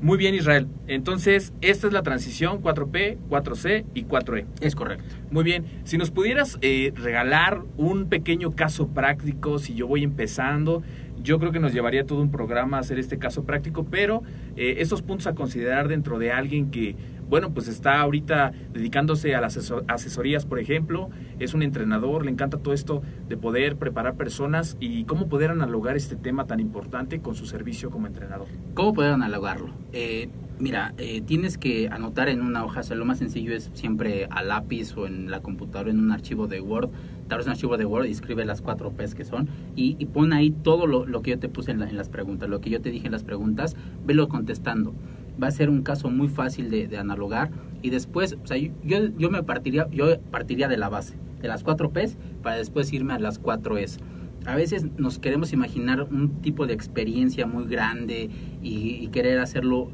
Muy 0.02 0.16
bien, 0.16 0.34
Israel. 0.34 0.66
Entonces, 0.86 1.52
esta 1.60 1.86
es 1.86 1.92
la 1.92 2.02
transición 2.02 2.62
4P, 2.62 3.18
4C 3.28 3.84
y 3.92 4.04
4E. 4.04 4.46
Es 4.62 4.74
correcto. 4.74 5.04
Muy 5.30 5.44
bien, 5.44 5.66
si 5.84 5.98
nos 5.98 6.10
pudieras 6.10 6.58
eh, 6.62 6.92
regalar 6.96 7.62
un 7.76 8.08
pequeño 8.08 8.52
caso 8.52 8.88
práctico, 8.88 9.58
si 9.58 9.74
yo 9.74 9.86
voy 9.86 10.02
empezando, 10.02 10.82
yo 11.22 11.38
creo 11.38 11.52
que 11.52 11.60
nos 11.60 11.74
llevaría 11.74 12.06
todo 12.06 12.22
un 12.22 12.30
programa 12.30 12.78
a 12.78 12.80
hacer 12.80 12.98
este 12.98 13.18
caso 13.18 13.44
práctico, 13.44 13.84
pero 13.90 14.22
eh, 14.56 14.76
estos 14.78 15.02
puntos 15.02 15.26
a 15.26 15.34
considerar 15.34 15.86
dentro 15.88 16.18
de 16.18 16.32
alguien 16.32 16.70
que 16.70 16.96
bueno, 17.30 17.50
pues 17.54 17.68
está 17.68 18.00
ahorita 18.00 18.52
dedicándose 18.72 19.34
a 19.34 19.40
las 19.40 19.56
asesor- 19.56 19.84
asesorías, 19.88 20.44
por 20.44 20.58
ejemplo, 20.58 21.08
es 21.38 21.54
un 21.54 21.62
entrenador, 21.62 22.24
le 22.24 22.32
encanta 22.32 22.58
todo 22.58 22.74
esto 22.74 23.02
de 23.28 23.36
poder 23.36 23.76
preparar 23.76 24.16
personas 24.16 24.76
y 24.80 25.04
cómo 25.04 25.28
poder 25.28 25.50
analogar 25.50 25.96
este 25.96 26.16
tema 26.16 26.46
tan 26.46 26.60
importante 26.60 27.20
con 27.20 27.34
su 27.34 27.46
servicio 27.46 27.90
como 27.90 28.08
entrenador. 28.08 28.48
¿Cómo 28.74 28.92
poder 28.92 29.12
analogarlo? 29.12 29.70
Eh, 29.92 30.28
mira, 30.58 30.92
eh, 30.98 31.22
tienes 31.22 31.56
que 31.56 31.88
anotar 31.88 32.28
en 32.28 32.42
una 32.42 32.64
hoja, 32.64 32.82
o 32.90 32.94
lo 32.94 33.04
más 33.04 33.18
sencillo 33.18 33.54
es 33.54 33.70
siempre 33.74 34.26
a 34.30 34.42
lápiz 34.42 34.96
o 34.96 35.06
en 35.06 35.30
la 35.30 35.40
computadora, 35.40 35.90
en 35.90 36.00
un 36.00 36.12
archivo 36.12 36.48
de 36.48 36.60
Word. 36.60 36.90
Abres 37.30 37.46
un 37.46 37.52
archivo 37.52 37.76
de 37.76 37.84
Word 37.84 38.06
y 38.06 38.10
escribe 38.10 38.44
las 38.44 38.60
cuatro 38.60 38.90
P's 38.90 39.14
que 39.14 39.24
son 39.24 39.48
y, 39.76 39.94
y 40.00 40.06
pon 40.06 40.32
ahí 40.32 40.50
todo 40.50 40.88
lo, 40.88 41.22
que 41.22 41.30
yo 41.30 41.38
te 41.38 41.48
puse 41.48 41.70
en, 41.70 41.80
en 41.80 41.96
las 41.96 42.08
preguntas, 42.08 42.48
lo 42.48 42.60
que 42.60 42.70
yo 42.70 42.80
te 42.80 42.90
dije 42.90 43.06
en 43.06 43.12
las 43.12 43.22
preguntas, 43.22 43.76
velo 44.04 44.28
contestando. 44.28 44.92
Va 45.42 45.46
a 45.48 45.50
ser 45.50 45.70
un 45.70 45.82
caso 45.82 46.10
muy 46.10 46.28
fácil 46.28 46.70
de, 46.70 46.86
de 46.88 46.98
analogar 46.98 47.50
y 47.82 47.90
después, 47.90 48.36
o 48.42 48.46
sea, 48.46 48.56
yo, 48.56 48.70
yo- 49.18 49.30
me 49.30 49.42
partiría, 49.42 49.88
yo 49.90 50.18
partiría 50.30 50.68
de 50.68 50.76
la 50.76 50.88
base, 50.88 51.14
de 51.40 51.48
las 51.48 51.62
cuatro 51.64 51.90
P's 51.90 52.16
para 52.42 52.56
después 52.56 52.92
irme 52.92 53.14
a 53.14 53.18
las 53.18 53.38
cuatro 53.38 53.78
E's 53.78 53.98
a 54.46 54.54
veces 54.56 54.86
nos 54.96 55.18
queremos 55.18 55.52
imaginar 55.52 56.02
un 56.10 56.40
tipo 56.40 56.66
de 56.66 56.72
experiencia 56.72 57.46
muy 57.46 57.66
grande 57.66 58.30
y, 58.62 58.96
y 58.96 59.08
querer 59.08 59.38
hacerlo 59.38 59.90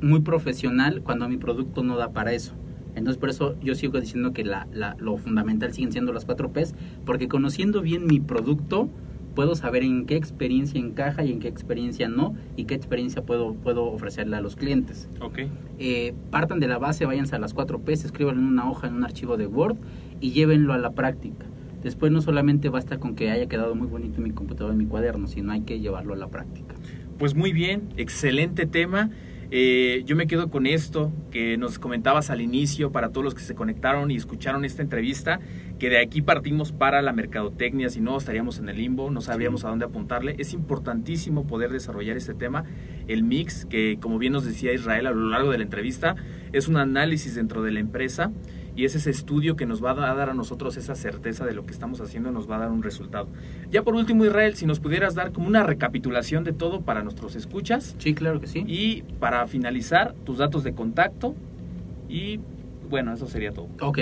muy 0.00 0.20
profesional 0.20 1.02
cuando 1.02 1.28
mi 1.28 1.36
producto 1.36 1.82
no 1.82 1.96
da 1.96 2.12
para 2.12 2.32
eso. 2.32 2.54
Entonces 2.94 3.18
por 3.18 3.28
eso 3.28 3.56
yo 3.60 3.74
sigo 3.74 4.00
diciendo 4.00 4.32
que 4.32 4.44
la, 4.44 4.68
la- 4.72 4.94
lo 5.00 5.16
fundamental 5.16 5.72
siguen 5.72 5.90
siendo 5.90 6.12
las 6.12 6.24
4 6.24 6.52
P's, 6.52 6.74
porque 7.04 7.26
conociendo 7.26 7.82
bien 7.82 8.06
mi 8.06 8.20
producto 8.20 8.88
puedo 9.38 9.54
saber 9.54 9.84
en 9.84 10.04
qué 10.04 10.16
experiencia 10.16 10.80
encaja 10.80 11.22
y 11.22 11.30
en 11.30 11.38
qué 11.38 11.46
experiencia 11.46 12.08
no, 12.08 12.34
y 12.56 12.64
qué 12.64 12.74
experiencia 12.74 13.22
puedo, 13.22 13.54
puedo 13.54 13.84
ofrecerle 13.84 14.36
a 14.36 14.40
los 14.40 14.56
clientes. 14.56 15.08
Ok. 15.20 15.42
Eh, 15.78 16.12
partan 16.32 16.58
de 16.58 16.66
la 16.66 16.78
base, 16.78 17.06
váyanse 17.06 17.36
a 17.36 17.38
las 17.38 17.54
4 17.54 17.78
P's, 17.78 18.04
escríbanlo 18.04 18.40
en 18.40 18.48
una 18.48 18.68
hoja, 18.68 18.88
en 18.88 18.94
un 18.94 19.04
archivo 19.04 19.36
de 19.36 19.46
Word 19.46 19.76
y 20.20 20.32
llévenlo 20.32 20.72
a 20.72 20.78
la 20.78 20.90
práctica. 20.90 21.46
Después 21.84 22.10
no 22.10 22.20
solamente 22.20 22.68
basta 22.68 22.98
con 22.98 23.14
que 23.14 23.30
haya 23.30 23.46
quedado 23.46 23.76
muy 23.76 23.86
bonito 23.86 24.20
mi 24.20 24.32
computadora, 24.32 24.72
en 24.72 24.78
mi 24.78 24.86
cuaderno, 24.86 25.28
sino 25.28 25.52
hay 25.52 25.60
que 25.60 25.78
llevarlo 25.78 26.14
a 26.14 26.16
la 26.16 26.26
práctica. 26.26 26.74
Pues 27.16 27.36
muy 27.36 27.52
bien, 27.52 27.90
excelente 27.96 28.66
tema. 28.66 29.10
Eh, 29.50 30.02
yo 30.04 30.14
me 30.14 30.26
quedo 30.26 30.50
con 30.50 30.66
esto 30.66 31.10
que 31.30 31.56
nos 31.56 31.78
comentabas 31.78 32.28
al 32.28 32.42
inicio 32.42 32.92
para 32.92 33.10
todos 33.10 33.24
los 33.24 33.34
que 33.34 33.40
se 33.40 33.54
conectaron 33.54 34.10
y 34.10 34.16
escucharon 34.16 34.66
esta 34.66 34.82
entrevista, 34.82 35.40
que 35.78 35.88
de 35.88 36.02
aquí 36.02 36.20
partimos 36.20 36.72
para 36.72 37.00
la 37.00 37.14
mercadotecnia, 37.14 37.88
si 37.88 38.02
no 38.02 38.18
estaríamos 38.18 38.58
en 38.58 38.68
el 38.68 38.76
limbo, 38.76 39.10
no 39.10 39.22
sabríamos 39.22 39.64
a 39.64 39.68
dónde 39.68 39.86
apuntarle. 39.86 40.34
Es 40.38 40.52
importantísimo 40.52 41.46
poder 41.46 41.72
desarrollar 41.72 42.18
este 42.18 42.34
tema, 42.34 42.64
el 43.06 43.22
mix, 43.22 43.64
que 43.64 43.98
como 44.00 44.18
bien 44.18 44.34
nos 44.34 44.44
decía 44.44 44.74
Israel 44.74 45.06
a 45.06 45.12
lo 45.12 45.30
largo 45.30 45.50
de 45.50 45.58
la 45.58 45.64
entrevista, 45.64 46.14
es 46.52 46.68
un 46.68 46.76
análisis 46.76 47.34
dentro 47.34 47.62
de 47.62 47.72
la 47.72 47.80
empresa 47.80 48.30
y 48.78 48.84
es 48.84 48.94
ese 48.94 49.10
estudio 49.10 49.56
que 49.56 49.66
nos 49.66 49.84
va 49.84 49.90
a 49.90 50.14
dar 50.14 50.30
a 50.30 50.34
nosotros 50.34 50.76
esa 50.76 50.94
certeza 50.94 51.44
de 51.44 51.52
lo 51.52 51.66
que 51.66 51.72
estamos 51.72 52.00
haciendo, 52.00 52.30
nos 52.30 52.48
va 52.48 52.54
a 52.54 52.58
dar 52.60 52.70
un 52.70 52.84
resultado. 52.84 53.26
Ya 53.72 53.82
por 53.82 53.96
último, 53.96 54.24
Israel, 54.24 54.54
si 54.54 54.66
nos 54.66 54.78
pudieras 54.78 55.16
dar 55.16 55.32
como 55.32 55.48
una 55.48 55.64
recapitulación 55.64 56.44
de 56.44 56.52
todo 56.52 56.82
para 56.82 57.02
nuestros 57.02 57.34
escuchas 57.34 57.96
Sí, 57.98 58.14
claro 58.14 58.40
que 58.40 58.46
sí. 58.46 58.62
y 58.68 59.02
para 59.18 59.44
finalizar, 59.48 60.14
tus 60.24 60.38
datos 60.38 60.62
de 60.62 60.74
contacto 60.74 61.34
y 62.08 62.38
bueno, 62.88 63.12
eso 63.12 63.26
sería 63.26 63.50
todo. 63.52 63.66
Ok, 63.80 63.98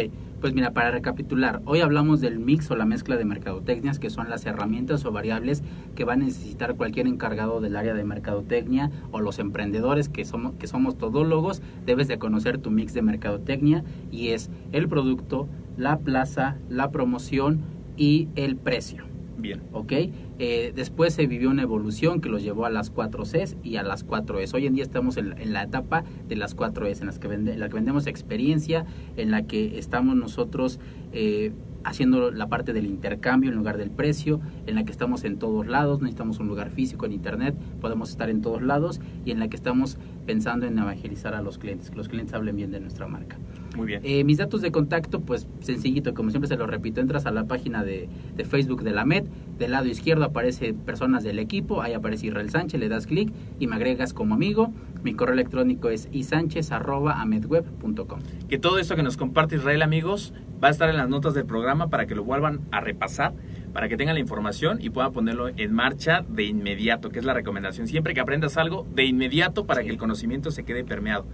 pues 0.47 0.55
mira, 0.55 0.71
para 0.71 0.93
recapitular, 0.93 1.61
hoy 1.65 1.81
hablamos 1.81 2.21
del 2.21 2.39
mix 2.39 2.71
o 2.71 2.77
la 2.77 2.85
mezcla 2.85 3.17
de 3.17 3.25
mercadotecnias, 3.25 3.99
que 3.99 4.11
son 4.11 4.31
las 4.31 4.47
herramientas 4.47 5.05
o 5.05 5.11
variables 5.11 5.65
que 5.97 6.05
va 6.05 6.13
a 6.13 6.17
necesitar 6.17 6.77
cualquier 6.77 7.09
encargado 7.09 7.61
del 7.61 7.75
área 7.75 7.95
de 7.95 8.05
mercadotecnia 8.05 8.93
o 9.11 9.21
los 9.21 9.41
emprendedores 9.41 10.09
que 10.09 10.25
somos, 10.25 10.55
que 10.55 10.69
somos 10.69 10.97
todólogos, 10.97 11.63
debes 11.85 12.07
de 12.07 12.21
conocer 12.21 12.59
tu 12.59 12.71
mix 12.71 12.95
de 12.95 13.03
mercadotecnia 13.03 13.83
y 14.13 14.29
es 14.29 14.49
el 14.71 14.89
producto, 14.89 15.49
la 15.77 15.99
plaza, 15.99 16.59
la 16.69 16.93
promoción 16.93 17.63
y 17.97 18.29
el 18.37 18.55
precio. 18.55 19.16
Bien. 19.39 19.61
¿ok? 19.73 19.93
Eh, 20.39 20.73
después 20.75 21.13
se 21.15 21.27
vivió 21.27 21.51
una 21.51 21.63
evolución 21.63 22.21
que 22.21 22.29
los 22.29 22.43
llevó 22.43 22.65
a 22.67 22.71
las 22.71 22.91
4 22.91 23.25
Cs 23.25 23.57
y 23.63 23.77
a 23.77 23.83
las 23.83 24.03
4 24.05 24.39
Es. 24.41 24.55
Hoy 24.55 24.67
en 24.67 24.75
día 24.75 24.83
estamos 24.85 25.17
en, 25.17 25.31
la- 25.31 25.37
en 25.43 25.53
la 25.53 25.63
etapa 25.65 26.05
de 26.29 26.37
las 26.37 26.55
4 26.55 26.87
Es, 26.87 27.01
en, 27.01 27.07
las 27.07 27.19
que 27.19 27.29
en 27.29 27.59
la 27.61 27.69
que 27.69 27.75
vendemos 27.75 28.07
experiencia, 28.07 28.87
en 29.17 29.31
la 29.31 29.43
que 29.43 29.79
estamos 29.79 30.17
nosotros 30.17 30.81
eh, 31.13 31.53
haciendo 31.85 32.31
la 32.33 32.49
parte 32.49 32.73
del 32.73 32.87
intercambio 32.87 33.51
en 33.51 33.57
lugar 33.57 33.77
del 33.79 33.91
precio, 33.91 34.41
en 34.67 34.75
la 34.75 34.85
que 34.85 34.91
estamos 34.91 35.23
en 35.25 35.39
todos 35.39 35.67
lados, 35.69 36.01
necesitamos 36.01 36.41
un 36.41 36.49
lugar 36.49 36.71
físico 36.71 37.07
en 37.07 37.13
internet, 37.13 37.55
podemos 37.81 38.11
estar 38.11 38.29
en 38.29 38.43
todos 38.43 38.61
lados 38.63 39.01
y 39.25 39.31
en 39.31 39.39
la 39.39 39.49
que 39.49 39.55
estamos 39.57 39.97
pensando 40.27 40.67
en 40.67 40.77
evangelizar 40.79 41.35
a 41.35 41.43
los 41.43 41.59
clientes, 41.59 41.91
que 41.91 41.97
los 41.97 42.09
clientes 42.09 42.35
hablen 42.35 42.57
bien 42.57 42.73
de 42.73 42.81
nuestra 42.81 43.07
marca. 43.07 43.37
Muy 43.77 43.87
bien. 43.87 44.01
Eh, 44.05 44.25
mis 44.25 44.39
datos 44.39 44.63
de 44.63 44.73
contacto, 44.73 45.21
pues 45.21 45.47
sencillito, 45.61 46.15
como 46.15 46.31
siempre 46.31 46.49
se 46.49 46.57
lo 46.57 46.67
repito, 46.67 47.01
entras 47.01 47.27
a 47.27 47.31
la 47.31 47.45
página 47.45 47.85
de, 47.85 48.09
de 48.35 48.45
Facebook 48.45 48.83
de 48.83 48.93
la 48.93 49.05
MED, 49.05 49.25
del 49.59 49.73
lado 49.73 49.87
izquierdo 49.87 50.25
aparece 50.25 50.75
personas 50.75 51.23
del 51.23 51.39
equipo, 51.39 51.83
ahí 51.83 51.93
aparece 51.93 52.27
Israel 52.27 52.51
Sánchez, 52.51 52.81
le 52.81 52.89
das 52.89 53.07
clic 53.07 53.33
y 53.61 53.67
me 53.67 53.77
agregas 53.77 54.13
como 54.13 54.35
amigo. 54.35 54.73
Mi 55.03 55.15
correo 55.15 55.35
electrónico 55.35 55.89
es 55.91 56.09
isanchez.amedweb.com. 56.11 58.21
Que 58.49 58.59
todo 58.59 58.79
esto 58.79 58.97
que 58.97 59.03
nos 59.03 59.17
comparte 59.17 59.57
Israel, 59.57 59.83
amigos, 59.83 60.33
va 60.63 60.69
a 60.69 60.71
estar 60.71 60.89
en 60.89 60.97
las 60.97 61.09
notas 61.09 61.35
del 61.35 61.45
programa 61.47 61.89
para 61.89 62.07
que 62.07 62.15
lo 62.15 62.25
vuelvan 62.25 62.61
a 62.71 62.81
repasar, 62.81 63.35
para 63.73 63.89
que 63.89 63.97
tengan 63.97 64.15
la 64.15 64.21
información 64.21 64.79
y 64.81 64.91
puedan 64.91 65.13
ponerlo 65.13 65.49
en 65.49 65.73
marcha 65.73 66.25
de 66.29 66.45
inmediato, 66.45 67.11
que 67.11 67.19
es 67.19 67.25
la 67.25 67.35
recomendación. 67.35 67.87
Siempre 67.87 68.15
que 68.15 68.21
aprendas 68.21 68.57
algo, 68.57 68.87
de 68.95 69.05
inmediato 69.05 69.67
para 69.67 69.81
Sí. 69.83 69.87
que 69.87 69.93
el 69.93 69.99
conocimiento 69.99 70.51
se 70.51 70.65
quede 70.65 70.85
permeado. 70.85 71.27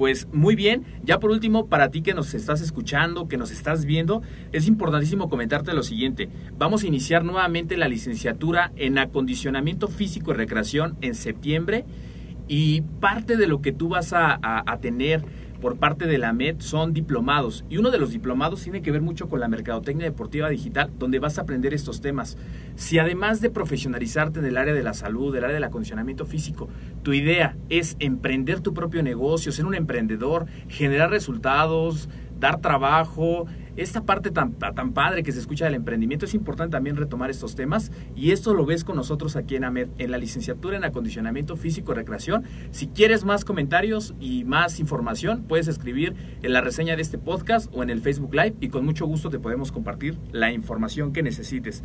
Pues 0.00 0.28
muy 0.32 0.56
bien, 0.56 0.86
ya 1.04 1.20
por 1.20 1.30
último, 1.30 1.66
para 1.66 1.90
ti 1.90 2.00
que 2.00 2.14
nos 2.14 2.32
estás 2.32 2.62
escuchando, 2.62 3.28
que 3.28 3.36
nos 3.36 3.50
estás 3.50 3.84
viendo, 3.84 4.22
es 4.50 4.66
importantísimo 4.66 5.28
comentarte 5.28 5.74
lo 5.74 5.82
siguiente. 5.82 6.30
Vamos 6.56 6.82
a 6.84 6.86
iniciar 6.86 7.22
nuevamente 7.22 7.76
la 7.76 7.86
licenciatura 7.86 8.72
en 8.76 8.96
acondicionamiento 8.96 9.88
físico 9.88 10.30
y 10.30 10.36
recreación 10.36 10.96
en 11.02 11.14
septiembre 11.14 11.84
y 12.48 12.80
parte 12.80 13.36
de 13.36 13.46
lo 13.46 13.60
que 13.60 13.72
tú 13.72 13.90
vas 13.90 14.14
a, 14.14 14.64
tener 14.80 15.22
por 15.60 15.76
parte 15.76 16.06
de 16.06 16.18
la 16.18 16.32
MED 16.32 16.56
son 16.60 16.92
diplomados. 16.92 17.64
Y 17.68 17.76
uno 17.76 17.90
de 17.90 17.98
los 17.98 18.10
diplomados 18.10 18.62
tiene 18.62 18.82
que 18.82 18.90
ver 18.90 19.02
mucho 19.02 19.28
con 19.28 19.40
la 19.40 19.48
mercadotecnia 19.48 20.06
deportiva 20.06 20.48
digital, 20.48 20.90
donde 20.98 21.18
vas 21.18 21.38
a 21.38 21.42
aprender 21.42 21.74
estos 21.74 22.00
temas. 22.00 22.36
Si 22.76 22.98
además 22.98 23.40
de 23.40 23.50
profesionalizarte 23.50 24.40
en 24.40 24.46
el 24.46 24.56
área 24.56 24.74
de 24.74 24.82
la 24.82 24.94
salud, 24.94 25.32
del 25.32 25.44
área 25.44 25.54
del 25.54 25.64
acondicionamiento 25.64 26.24
físico, 26.24 26.68
tu 27.02 27.12
idea 27.12 27.56
es 27.68 27.96
emprender 28.00 28.60
tu 28.60 28.74
propio 28.74 29.02
negocio, 29.02 29.52
ser 29.52 29.66
un 29.66 29.74
emprendedor, 29.74 30.46
generar 30.68 31.10
resultados, 31.10 32.08
dar 32.38 32.60
trabajo, 32.60 33.46
esta 33.76 34.02
parte 34.04 34.30
tan, 34.30 34.52
tan 34.54 34.92
padre 34.92 35.22
que 35.22 35.32
se 35.32 35.38
escucha 35.38 35.64
del 35.64 35.74
emprendimiento, 35.74 36.24
es 36.26 36.34
importante 36.34 36.72
también 36.72 36.96
retomar 36.96 37.30
estos 37.30 37.54
temas 37.54 37.90
y 38.14 38.30
esto 38.32 38.54
lo 38.54 38.66
ves 38.66 38.84
con 38.84 38.96
nosotros 38.96 39.36
aquí 39.36 39.56
en 39.56 39.64
AMED, 39.64 39.88
en 39.98 40.10
la 40.10 40.18
licenciatura 40.18 40.76
en 40.76 40.84
acondicionamiento 40.84 41.56
físico 41.56 41.92
y 41.92 41.94
recreación. 41.96 42.44
Si 42.70 42.88
quieres 42.88 43.24
más 43.24 43.44
comentarios 43.44 44.14
y 44.20 44.44
más 44.44 44.80
información, 44.80 45.44
puedes 45.48 45.68
escribir 45.68 46.14
en 46.42 46.52
la 46.52 46.60
reseña 46.60 46.96
de 46.96 47.02
este 47.02 47.18
podcast 47.18 47.70
o 47.74 47.82
en 47.82 47.90
el 47.90 48.00
Facebook 48.00 48.34
Live 48.34 48.54
y 48.60 48.68
con 48.68 48.84
mucho 48.84 49.06
gusto 49.06 49.30
te 49.30 49.38
podemos 49.38 49.72
compartir 49.72 50.18
la 50.32 50.52
información 50.52 51.12
que 51.12 51.22
necesites. 51.22 51.82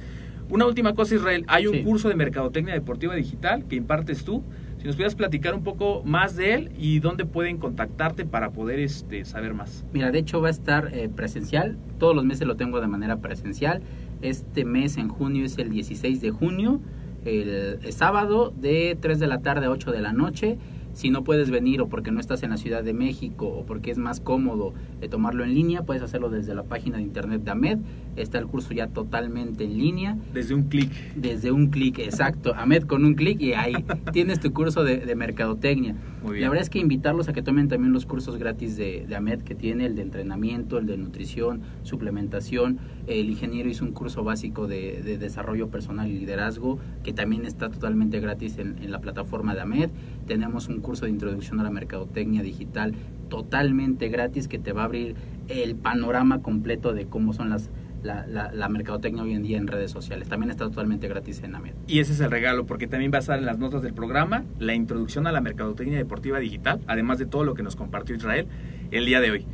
Una 0.49 0.65
última 0.67 0.93
cosa, 0.93 1.15
Israel, 1.15 1.43
hay 1.47 1.67
un 1.67 1.73
Sí. 1.75 1.83
curso 1.83 2.07
de 2.09 2.15
mercadotecnia 2.15 2.73
deportiva 2.73 3.15
digital 3.15 3.65
que 3.67 3.75
impartes 3.75 4.23
tú. 4.23 4.43
Si 4.85 4.87
nos 4.87 4.97
pudieras 4.97 5.15
platicar 5.15 5.55
un 5.55 5.63
poco 5.63 6.03
más 6.05 6.35
de 6.35 6.53
él 6.53 6.71
y 6.77 6.99
dónde 6.99 7.25
pueden 7.25 7.57
contactarte 7.57 8.23
para 8.23 8.51
poder 8.51 8.77
este, 8.77 9.25
saber 9.25 9.55
más. 9.55 9.83
Mira, 9.91 10.11
de 10.11 10.19
hecho 10.19 10.41
va 10.41 10.49
a 10.49 10.51
estar 10.51 10.91
eh, 10.93 11.09
presencial, 11.09 11.75
todos 11.97 12.15
los 12.15 12.23
meses 12.23 12.45
lo 12.45 12.55
tengo 12.55 12.79
de 12.79 12.85
manera 12.85 13.17
presencial. 13.17 13.81
Este 14.21 14.63
mes 14.63 14.97
en 14.97 15.07
junio 15.07 15.43
es 15.43 15.57
el 15.57 15.71
16 15.71 16.21
de 16.21 16.29
junio, 16.29 16.81
el, 17.25 17.79
el 17.81 17.93
sábado 17.93 18.53
de 18.55 18.95
3 19.01 19.19
de 19.19 19.25
la 19.25 19.41
tarde 19.41 19.65
a 19.65 19.71
8 19.71 19.91
de 19.91 20.01
la 20.01 20.13
noche. 20.13 20.59
Si 20.95 21.09
no 21.09 21.25
puedes 21.25 21.51
venir 21.51 21.81
o 21.81 21.89
porque 21.89 22.09
no 22.09 22.21
estás 22.21 22.41
en 22.43 22.51
la 22.51 22.57
Ciudad 22.57 22.81
de 22.81 22.93
México 22.93 23.47
o 23.47 23.65
porque 23.65 23.91
es 23.91 23.97
más 23.97 24.21
cómodo 24.21 24.73
eh, 25.01 25.09
tomarlo 25.09 25.43
en 25.43 25.53
línea, 25.53 25.83
puedes 25.83 26.01
hacerlo 26.01 26.29
desde 26.29 26.55
la 26.55 26.63
página 26.63 26.97
de 26.97 27.03
internet 27.03 27.43
de 27.43 27.51
AMED. 27.51 27.79
Está 28.15 28.37
el 28.37 28.47
curso 28.47 28.73
ya 28.73 28.87
totalmente 28.87 29.65
en 29.65 29.77
línea. 29.77 30.17
Desde 30.33 30.55
un 30.55 30.63
clic. 30.63 30.89
Desde 31.17 31.51
un 31.51 31.67
clic, 31.67 31.99
exacto. 31.99 32.55
AMED 32.55 32.83
con 32.83 33.03
un 33.03 33.15
clic 33.15 33.41
y 33.41 33.51
ahí 33.51 33.73
tienes 34.13 34.39
tu 34.39 34.53
curso 34.53 34.85
de, 34.85 34.99
de 34.99 35.15
mercadotecnia. 35.15 35.95
Muy 36.25 36.33
bien. 36.33 36.41
La 36.41 36.49
verdad 36.49 36.63
es 36.63 36.71
que 36.71 36.79
invitarlos 36.79 37.29
a 37.29 37.33
que 37.33 37.43
tomen 37.43 37.67
también 37.67 37.93
los 37.93 38.07
cursos 38.07 38.37
gratis 38.37 38.75
de, 38.77 39.05
de 39.07 39.15
AMED 39.15 39.41
que 39.43 39.53
tiene, 39.53 39.85
el 39.85 39.95
de 39.95 40.01
entrenamiento, 40.01 40.79
el 40.79 40.87
de 40.87 40.97
nutrición, 40.97 41.61
suplementación. 41.83 42.79
El 43.05 43.29
ingeniero 43.29 43.69
hizo 43.69 43.85
un 43.85 43.91
curso 43.91 44.23
básico 44.23 44.65
de, 44.65 45.03
de 45.03 45.19
desarrollo 45.19 45.67
personal 45.69 46.09
y 46.09 46.17
liderazgo 46.17 46.79
que 47.03 47.13
también 47.13 47.45
está 47.45 47.69
totalmente 47.69 48.19
gratis 48.21 48.57
en, 48.57 48.79
en 48.81 48.91
la 48.91 49.01
plataforma 49.01 49.53
de 49.53 49.61
AMED. 49.61 49.91
Tenemos 50.25 50.67
un 50.67 50.81
curso 50.81 51.05
de 51.05 51.11
introducción 51.11 51.59
a 51.59 51.63
la 51.63 51.69
mercadotecnia 51.69 52.41
digital 52.41 52.95
totalmente 53.29 54.09
gratis 54.09 54.47
que 54.47 54.57
te 54.57 54.73
va 54.73 54.81
a 54.81 54.85
abrir 54.85 55.15
el 55.47 55.75
panorama 55.75 56.41
completo 56.41 56.93
de 56.93 57.05
cómo 57.05 57.33
son 57.33 57.51
las 57.51 57.69
la, 58.05 58.25
la, 58.27 58.51
la 58.51 58.69
mercadotecnia 58.69 59.23
hoy 59.23 59.33
en 59.33 59.43
día 59.43 59.57
en 59.57 59.67
redes 59.67 59.91
sociales. 59.91 60.29
También 60.29 60.51
está 60.51 60.65
totalmente 60.65 61.07
gratis 61.07 61.41
en 61.43 61.55
AMED. 61.55 61.73
Y 61.87 61.99
ese 61.99 62.13
es 62.13 62.19
el 62.19 62.31
regalo, 62.31 62.65
porque 62.65 62.87
también 62.87 63.11
va 63.11 63.17
a 63.17 63.19
estar 63.19 63.37
en 63.37 63.45
las 63.45 63.57
notas 63.57 63.81
del 63.81 63.93
programa 63.93 64.43
la 64.59 64.73
introducción 64.73 65.27
a 65.27 65.31
la 65.31 65.41
mercadotecnia 65.41 65.97
deportiva 65.97 66.39
digital, 66.39 66.79
además 66.87 67.17
de 67.17 67.25
todo 67.25 67.43
lo 67.43 67.53
que 67.55 67.63
nos 67.63 67.75
compartió 67.75 68.15
Israel. 68.15 68.47
el 68.91 69.05
día 69.05 69.19
de 69.19 69.31
hoy. 69.31 69.45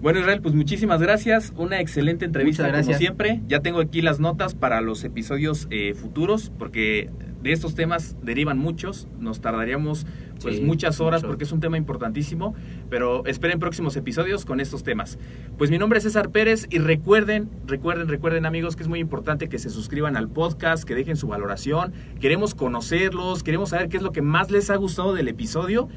Bueno, 0.00 0.18
Israel, 0.18 0.40
pues 0.42 0.54
muchísimas 0.54 1.00
gracias. 1.00 1.52
Una 1.56 1.80
excelente 1.80 2.24
entrevista, 2.24 2.68
como 2.72 2.94
siempre. 2.94 3.40
Ya 3.46 3.60
tengo 3.60 3.78
aquí 3.78 4.02
las 4.02 4.18
notas 4.18 4.54
para 4.56 4.80
los 4.80 5.04
episodios 5.04 5.68
eh, 5.70 5.94
futuros, 5.94 6.50
porque 6.58 7.08
de 7.40 7.52
estos 7.52 7.76
temas 7.76 8.16
derivan 8.20 8.58
muchos. 8.58 9.06
Nos 9.20 9.40
tardaríamos 9.40 10.06
pues 10.42 10.56
Sí, 10.56 10.62
muchas 10.62 11.00
horas 11.00 11.22
mucho. 11.22 11.28
porque 11.28 11.44
es 11.44 11.52
un 11.52 11.60
tema 11.60 11.76
importantísimo, 11.76 12.54
pero 12.90 13.24
esperen 13.26 13.58
próximos 13.58 13.96
episodios 13.96 14.44
con 14.44 14.60
estos 14.60 14.82
temas. 14.82 15.18
Pues 15.58 15.70
mi 15.70 15.78
nombre 15.78 15.98
es 15.98 16.04
César 16.04 16.30
Pérez 16.30 16.66
y 16.70 16.78
recuerden, 16.78 17.48
recuerden, 17.66 18.08
recuerden 18.08 18.46
amigos 18.46 18.76
que 18.76 18.82
es 18.82 18.88
muy 18.88 18.98
importante 19.00 19.48
que 19.48 19.58
se 19.58 19.70
suscriban 19.70 20.16
al 20.16 20.28
podcast, 20.28 20.84
que 20.84 20.94
dejen 20.94 21.16
su 21.16 21.28
valoración. 21.28 21.92
Queremos 22.20 22.54
conocerlos, 22.54 23.42
queremos 23.42 23.70
saber 23.70 23.88
qué 23.88 23.96
es 23.96 24.02
lo 24.02 24.12
que 24.12 24.22
más 24.22 24.50
les 24.50 24.70
ha 24.70 24.76
gustado 24.76 25.14
del 25.14 25.28
episodio 25.28 25.88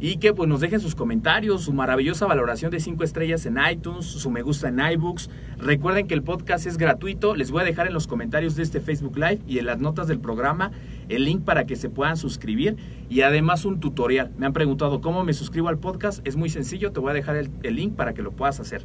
y 0.00 0.16
que 0.16 0.34
pues 0.34 0.48
nos 0.48 0.60
dejen 0.60 0.80
sus 0.80 0.96
comentarios, 0.96 1.62
su 1.62 1.72
maravillosa 1.72 2.26
valoración 2.26 2.72
de 2.72 2.80
5 2.80 3.04
estrellas 3.04 3.46
en 3.46 3.56
iTunes, 3.70 4.04
su 4.04 4.32
me 4.32 4.42
gusta 4.42 4.66
en 4.66 4.80
iBooks. 4.80 5.30
Recuerden 5.58 6.08
que 6.08 6.14
el 6.14 6.24
podcast 6.24 6.66
es 6.66 6.76
gratuito, 6.76 7.36
les 7.36 7.52
voy 7.52 7.62
a 7.62 7.64
dejar 7.64 7.86
en 7.86 7.94
los 7.94 8.08
comentarios 8.08 8.56
de 8.56 8.64
este 8.64 8.80
Facebook 8.80 9.16
Live 9.16 9.38
y 9.46 9.60
en 9.60 9.66
las 9.66 9.78
notas 9.78 10.08
del 10.08 10.18
programa 10.18 10.72
el 11.14 11.24
link 11.24 11.44
para 11.44 11.66
que 11.66 11.76
se 11.76 11.90
puedan 11.90 12.16
suscribir 12.16 12.76
y 13.08 13.22
además 13.22 13.64
un 13.64 13.80
tutorial. 13.80 14.32
Me 14.38 14.46
han 14.46 14.52
preguntado 14.52 15.00
cómo 15.00 15.24
me 15.24 15.32
suscribo 15.32 15.68
al 15.68 15.78
podcast, 15.78 16.26
es 16.26 16.36
muy 16.36 16.48
sencillo, 16.48 16.92
te 16.92 17.00
voy 17.00 17.10
a 17.10 17.14
dejar 17.14 17.36
el, 17.36 17.50
link 17.62 17.94
para 17.94 18.14
que 18.14 18.22
lo 18.22 18.32
puedas 18.32 18.60
hacer. 18.60 18.84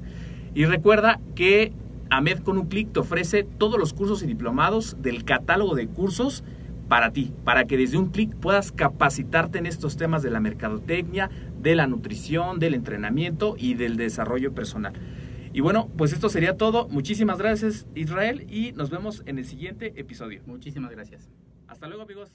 Y 0.53 0.65
recuerda 0.65 1.19
que 1.35 1.73
AMED 2.09 2.39
con 2.39 2.57
un 2.57 2.67
clic 2.67 2.91
te 2.91 2.99
ofrece 2.99 3.43
todos 3.43 3.79
los 3.79 3.93
cursos 3.93 4.23
y 4.23 4.27
diplomados 4.27 4.97
del 5.01 5.23
catálogo 5.23 5.75
de 5.75 5.87
cursos 5.87 6.43
para 6.87 7.11
ti, 7.11 7.33
para 7.43 7.65
que 7.65 7.77
desde 7.77 7.97
un 7.97 8.11
clic 8.11 8.33
puedas 8.35 8.71
capacitarte 8.71 9.59
en 9.59 9.65
estos 9.65 9.97
temas 9.97 10.23
de 10.23 10.31
la 10.31 10.39
mercadotecnia, 10.39 11.29
de 11.61 11.75
la 11.75 11.87
nutrición, 11.87 12.59
del 12.59 12.75
entrenamiento 12.75 13.55
y 13.57 13.73
del 13.73 13.97
desarrollo 13.97 14.53
personal. 14.53 14.93
Y 15.53 15.61
bueno, 15.61 15.89
pues 15.97 16.13
esto 16.13 16.29
sería 16.29 16.55
todo. 16.55 16.87
Muchísimas 16.87 17.39
gracias 17.39 17.87
Israel 17.95 18.45
y 18.49 18.73
nos 18.73 18.89
vemos 18.89 19.23
en 19.25 19.39
el 19.39 19.45
siguiente 19.45 19.93
episodio. 19.97 20.41
Muchísimas 20.45 20.91
gracias. 20.91 21.29
Hasta 21.67 21.87
luego 21.87 22.03
amigos. 22.03 22.31